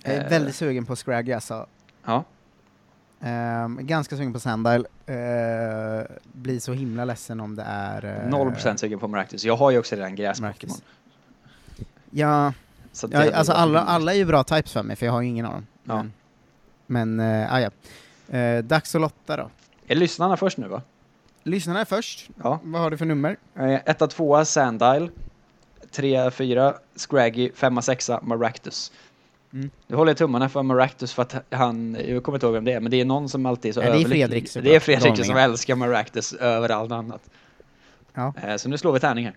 jag 0.02 0.14
är 0.14 0.24
eh, 0.24 0.30
väldigt 0.30 0.54
sugen 0.54 0.86
på 0.86 0.96
Scraggy 0.96 1.32
alltså. 1.32 1.66
Ja, 2.04 2.24
Ehm, 3.24 3.78
ganska 3.86 4.16
sugen 4.16 4.32
på 4.32 4.40
Sandile. 4.40 4.84
Uh, 5.08 6.06
blir 6.32 6.60
så 6.60 6.72
himla 6.72 7.04
ledsen 7.04 7.40
om 7.40 7.56
det 7.56 7.62
är... 7.62 8.04
eh, 8.04 8.30
0% 8.30 8.76
sugen 8.76 8.98
på 8.98 9.08
Maractus. 9.08 9.44
Jag 9.44 9.56
har 9.56 9.70
ju 9.70 9.78
också 9.78 9.96
redan 9.96 10.16
gräs-Pokémon. 10.16 10.80
Ja, 12.10 12.52
ja 13.10 13.32
alltså 13.34 13.52
alla, 13.52 13.80
alla 13.80 14.12
är 14.12 14.16
ju 14.16 14.24
bra 14.24 14.44
types 14.44 14.72
för 14.72 14.82
mig, 14.82 14.96
för 14.96 15.06
jag 15.06 15.12
har 15.12 15.22
ju 15.22 15.28
ingen 15.28 15.46
av 15.46 15.52
dem. 15.52 15.66
Ja. 15.84 16.04
Men, 16.86 17.16
men 17.16 17.42
uh, 17.42 17.54
ah, 17.54 17.60
ja. 17.60 17.70
Eh, 18.38 18.58
dags 18.64 18.94
att 18.94 19.00
lotta 19.00 19.36
då. 19.36 19.50
Är 19.86 19.94
lyssnarna 19.94 20.36
först 20.36 20.58
nu 20.58 20.68
va? 20.68 20.82
Lyssnarna 21.42 21.80
är 21.80 21.84
först. 21.84 22.28
Ja. 22.42 22.60
Vad 22.62 22.82
har 22.82 22.90
du 22.90 22.96
för 22.96 23.04
nummer? 23.04 23.36
Eh, 23.58 23.74
Etta, 23.74 24.06
tvåa 24.06 24.44
Sandile. 24.44 25.08
Trea, 25.90 26.30
fyra 26.30 26.74
Scraggy. 26.96 27.50
Femma, 27.54 27.82
sexa 27.82 28.20
Maractus. 28.22 28.92
Mm. 29.52 29.70
Nu 29.86 29.96
håller 29.96 30.10
jag 30.10 30.16
tummarna 30.16 30.48
för 30.48 30.62
Maractus 30.62 31.12
för 31.12 31.22
att 31.22 31.34
han, 31.50 31.96
jag 32.08 32.22
kommer 32.22 32.36
inte 32.36 32.46
ihåg 32.46 32.54
vem 32.54 32.64
det 32.64 32.72
är, 32.72 32.80
men 32.80 32.90
det 32.90 33.00
är 33.00 33.04
någon 33.04 33.28
som 33.28 33.46
alltid 33.46 33.68
är 33.68 33.72
så 33.72 33.80
Nej, 33.80 33.90
det 33.90 33.98
är. 33.98 34.08
Fredrik 34.08 34.48
såklart, 34.48 34.64
Det 34.64 34.76
är 34.76 34.80
Fredrik 34.80 35.26
som 35.26 35.36
älskar 35.36 35.74
Maractus 35.76 36.32
över 36.32 36.68
allt 36.68 36.92
annat. 36.92 37.22
Ja. 38.14 38.34
Eh, 38.42 38.56
Så 38.56 38.68
nu 38.68 38.78
slår 38.78 38.92
vi 38.92 39.00
tärning 39.00 39.24
här. 39.24 39.34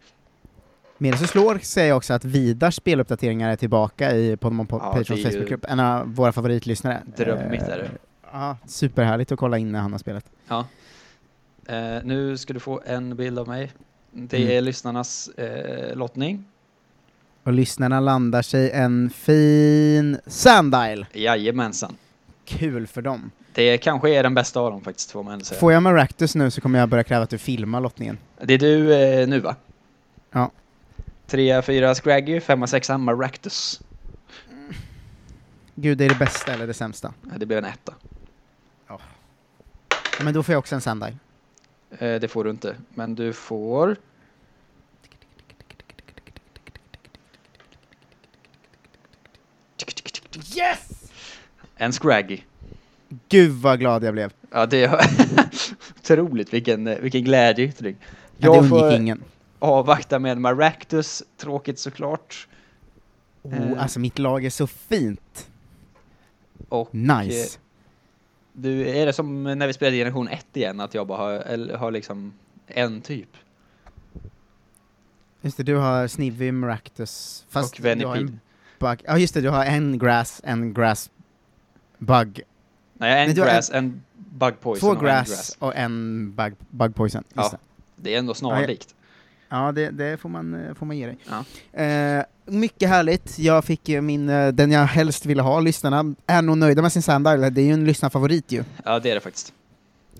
Medan 0.97 1.19
så 1.19 1.27
slår 1.27 1.59
säger 1.61 1.87
jag 1.87 1.97
också 1.97 2.13
att 2.13 2.25
Vidars 2.25 2.75
speluppdateringar 2.75 3.49
är 3.51 3.55
tillbaka 3.55 4.11
i 4.15 4.37
Pokémon 4.37 4.67
po- 4.67 4.79
Ja, 5.09 5.15
ju- 5.15 5.23
Facebookgrupp, 5.23 5.65
en 5.69 5.79
av 5.79 6.15
våra 6.15 6.31
favoritlyssnare. 6.31 7.01
Drömmigt 7.17 7.63
Eh, 7.63 7.69
är 7.73 7.77
det. 7.77 7.89
Ja, 8.37 8.57
superhärligt 8.65 9.31
att 9.31 9.39
kolla 9.39 9.57
in 9.57 9.71
när 9.71 9.79
han 9.79 9.91
har 9.91 9.99
spelat. 9.99 10.25
Ja. 10.47 10.67
Eh, 11.67 12.03
nu 12.03 12.37
ska 12.37 12.53
du 12.53 12.59
få 12.59 12.81
en 12.85 13.15
bild 13.15 13.39
av 13.39 13.47
mig. 13.47 13.71
Det 14.11 14.37
Mm. 14.37 14.49
är 14.57 14.61
lyssnarnas 14.61 15.27
eh, 15.29 15.95
lottning. 15.95 16.45
Och 17.43 17.53
lyssnarna 17.53 17.99
landar 17.99 18.41
sig 18.41 18.71
en 18.71 19.09
fin 19.09 20.17
Sandile. 20.27 21.07
Jajamensan. 21.13 21.95
Kul 22.45 22.87
för 22.87 23.01
dem. 23.01 23.31
Det 23.53 23.77
kanske 23.77 24.09
är 24.15 24.23
den 24.23 24.33
bästa 24.33 24.59
av 24.59 24.71
dem 24.71 24.81
faktiskt, 24.81 25.11
får 25.11 25.23
man 25.23 25.43
säga. 25.43 25.59
Får 25.59 25.73
jag 25.73 25.83
Maractus 25.83 26.35
nu 26.35 26.51
så 26.51 26.61
kommer 26.61 26.79
jag 26.79 26.89
börja 26.89 27.03
kräva 27.03 27.23
att 27.23 27.29
du 27.29 27.37
filmar 27.37 27.81
lottningen. 27.81 28.17
Det 28.43 28.53
är 28.53 28.57
du 28.57 28.93
eh, 28.95 29.27
nu 29.27 29.39
va? 29.39 29.55
Ja. 30.31 30.51
Trea, 31.27 31.61
fyra 31.61 31.95
Scraggy, 31.95 32.39
femma, 32.39 32.67
sexa 32.67 32.97
Maractus. 32.97 33.81
Gud, 35.75 35.97
det 35.97 36.05
är 36.05 36.09
det 36.09 36.15
bästa 36.19 36.53
eller 36.53 36.67
det 36.67 36.73
sämsta? 36.73 37.13
Det 37.37 37.45
blev 37.45 37.57
en 37.59 37.65
etta. 37.65 37.93
Ja, 40.17 40.23
men 40.23 40.33
då 40.33 40.43
får 40.43 40.53
jag 40.53 40.59
också 40.59 40.75
en 40.75 40.81
Sandile. 40.81 41.17
Eh, 41.99 42.15
det 42.19 42.27
får 42.27 42.43
du 42.43 42.49
inte. 42.49 42.75
Men 42.93 43.15
du 43.15 43.33
får... 43.33 43.95
Yes! 50.57 51.11
En 51.75 51.91
Scraggy. 51.91 52.41
Gud 53.29 53.51
vad 53.51 53.79
glad 53.79 54.03
jag 54.03 54.13
blev. 54.13 54.33
Ja, 54.51 54.65
det 54.65 54.83
är 54.83 54.99
otroligt 55.99 56.53
vilken, 56.53 56.87
eh, 56.87 56.97
vilken 56.99 57.23
glädjeyttring. 57.23 57.95
Ja, 58.37 58.49
det 58.51 58.55
Jag 58.57 58.69
får 58.69 58.83
undgick 58.83 58.99
ingen. 59.01 59.23
avvakta 59.59 60.19
med 60.19 60.37
Maractus, 60.37 61.23
tråkigt 61.37 61.79
såklart. 61.79 62.47
Oh, 63.41 63.71
Eh. 63.71 63.81
alltså 63.81 63.99
mitt 63.99 64.19
lag 64.19 64.45
är 64.45 64.49
så 64.49 64.67
fint. 64.67 65.47
Och 66.69 66.95
Nice. 66.95 67.59
Du, 68.55 68.89
är 68.89 69.05
det 69.05 69.13
som 69.13 69.43
när 69.43 69.67
vi 69.67 69.73
spelade 69.73 69.97
generation 69.97 70.27
1 70.27 70.57
igen, 70.57 70.79
att 70.79 70.93
jag 70.93 71.07
bara 71.07 71.17
har, 71.17 71.31
eller, 71.33 71.77
har 71.77 71.91
liksom 71.91 72.33
en 72.67 73.01
typ? 73.01 73.29
Just 75.41 75.57
det, 75.57 75.63
du 75.63 75.75
har 75.75 76.07
Snivy, 76.07 76.51
Maractus, 76.51 77.45
fast 77.49 77.75
och 77.75 77.81
du 77.81 77.87
har 77.89 77.95
Venipede. 77.95 78.17
en 78.19 78.39
bug. 78.79 79.01
Ja 79.07 79.17
just 79.17 79.33
det, 79.33 79.41
du 79.41 79.49
har 79.49 79.65
en 79.65 79.99
grass, 79.99 80.41
en 80.43 80.73
grass 80.73 81.09
bug. 81.97 82.41
Nej, 82.93 83.21
en 83.21 83.27
Nej, 83.27 83.35
grass, 83.35 83.71
en 83.71 84.03
bug 84.15 84.59
poison 84.61 84.79
Två 84.79 84.87
och 84.87 84.95
en 84.97 85.03
grass, 85.03 85.27
grass. 85.29 85.57
och 85.59 85.75
en 85.75 86.31
bug, 86.35 86.53
bug 86.69 86.95
poison. 86.95 87.23
Just 87.27 87.35
Ja. 87.35 87.49
det. 87.51 87.57
Det 87.95 88.15
är 88.15 88.19
ändå 88.19 88.33
snarlikt. 88.33 88.95
Ja, 89.49 89.71
det, 89.71 89.91
det 89.91 90.17
får, 90.17 90.29
man, 90.29 90.65
eh, 90.65 90.73
får 90.73 90.85
man 90.85 90.97
ge 90.97 91.05
dig. 91.05 91.17
Ja. 91.29 91.81
Eh, 91.83 92.23
mycket 92.45 92.89
härligt. 92.89 93.39
Jag 93.39 93.65
fick 93.65 93.87
min, 93.87 94.29
eh, 94.29 94.47
den 94.47 94.71
jag 94.71 94.85
helst 94.85 95.25
ville 95.25 95.41
ha. 95.41 95.59
Lyssnarna 95.59 96.15
är 96.27 96.41
nog 96.41 96.57
nöjda 96.57 96.81
med 96.81 96.91
sin 96.91 97.01
Sandile. 97.01 97.49
Det 97.49 97.61
är 97.61 97.65
ju 97.65 97.73
en 97.73 97.85
lyssnarfavorit 97.85 98.51
ju. 98.51 98.63
Ja, 98.85 98.99
det 98.99 99.09
är 99.09 99.15
det 99.15 99.21
faktiskt. 99.21 99.53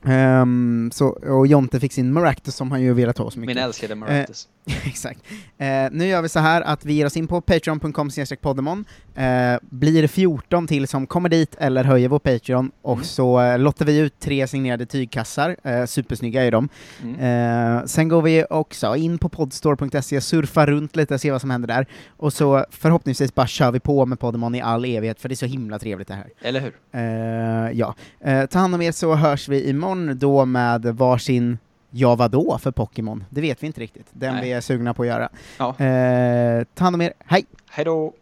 Ehm, 0.04 0.92
så, 0.94 1.08
och 1.08 1.48
Jonte 1.48 1.80
fick 1.80 1.94
sin 1.94 2.14
Maractus 2.14 2.56
som 2.56 2.72
han 2.72 2.82
ju 2.82 2.94
velat 2.94 3.18
ha 3.18 3.32
så 3.32 3.40
mycket. 3.40 3.56
Min 3.56 3.64
älskade 3.64 3.96
Maractus. 3.96 4.48
Exakt. 4.86 5.20
Eh, 5.58 5.68
nu 5.92 6.06
gör 6.08 6.22
vi 6.22 6.30
så 6.30 6.40
här 6.40 6.62
att 6.62 6.86
vi 6.86 6.94
ger 6.94 7.06
oss 7.06 7.18
in 7.18 7.28
på 7.28 7.42
patreon.com 7.42 8.10
podemon, 8.42 8.86
eh, 9.16 9.56
blir 9.62 10.02
det 10.02 10.08
14 10.08 10.68
till 10.68 10.88
som 10.88 11.08
kommer 11.08 11.30
dit 11.30 11.56
eller 11.60 11.84
höjer 11.84 12.10
vår 12.10 12.20
Patreon, 12.20 12.72
och 12.82 12.94
Mm. 12.94 13.04
så 13.04 13.42
eh, 13.42 13.60
lottar 13.60 13.86
vi 13.86 13.98
ut 14.00 14.20
tre 14.20 14.48
signerade 14.48 14.86
tygkassar, 14.86 15.56
eh, 15.64 15.86
supersnygga 15.86 16.44
är 16.44 16.52
de. 16.52 16.70
Mm. 17.04 17.78
Eh, 17.78 17.86
sen 17.86 18.08
går 18.08 18.22
vi 18.22 18.46
också 18.50 18.96
in 18.96 19.18
på 19.18 19.30
podstore.se, 19.30 20.22
surfar 20.22 20.68
runt 20.68 20.96
lite, 20.96 21.20
ser 21.20 21.32
vad 21.32 21.42
som 21.42 21.50
händer 21.50 21.68
där, 21.68 21.86
och 22.18 22.34
så 22.34 22.66
förhoppningsvis 22.72 23.36
bara 23.36 23.48
kör 23.48 23.72
vi 23.72 23.80
på 23.80 24.06
med 24.06 24.20
Podemon 24.20 24.56
i 24.56 24.62
all 24.62 24.86
evighet, 24.86 25.20
för 25.20 25.30
det 25.30 25.34
är 25.34 25.38
så 25.38 25.46
himla 25.46 25.80
trevligt 25.80 26.08
det 26.08 26.14
här. 26.14 26.28
Eller 26.42 26.60
hur? 26.62 26.74
Eh, 26.92 27.72
ja. 27.80 27.96
Eh, 28.24 28.46
ta 28.46 28.60
hand 28.60 28.76
om 28.76 28.82
er 28.82 28.92
så 28.92 29.16
hörs 29.16 29.48
vi 29.48 29.70
imorgon 29.70 30.20
då 30.20 30.46
med 30.46 30.86
varsin 30.86 31.58
Ja 31.98 32.16
vadå 32.16 32.58
för 32.58 32.72
Pokémon? 32.72 33.24
Det 33.30 33.42
vet 33.42 33.64
vi 33.64 33.68
inte 33.68 33.82
riktigt. 33.82 34.08
Den 34.12 34.34
Nej. 34.34 34.44
vi 34.44 34.52
är 34.52 34.62
sugna 34.62 34.94
på 34.94 35.02
att 35.02 35.08
göra. 35.08 35.30
Ja. 35.58 35.86
Eh, 35.86 36.64
ta 36.74 36.84
hand 36.84 36.96
om 36.96 37.02
er, 37.02 37.14
hej! 37.26 37.46
Hej 37.70 37.86
då! 37.86 38.14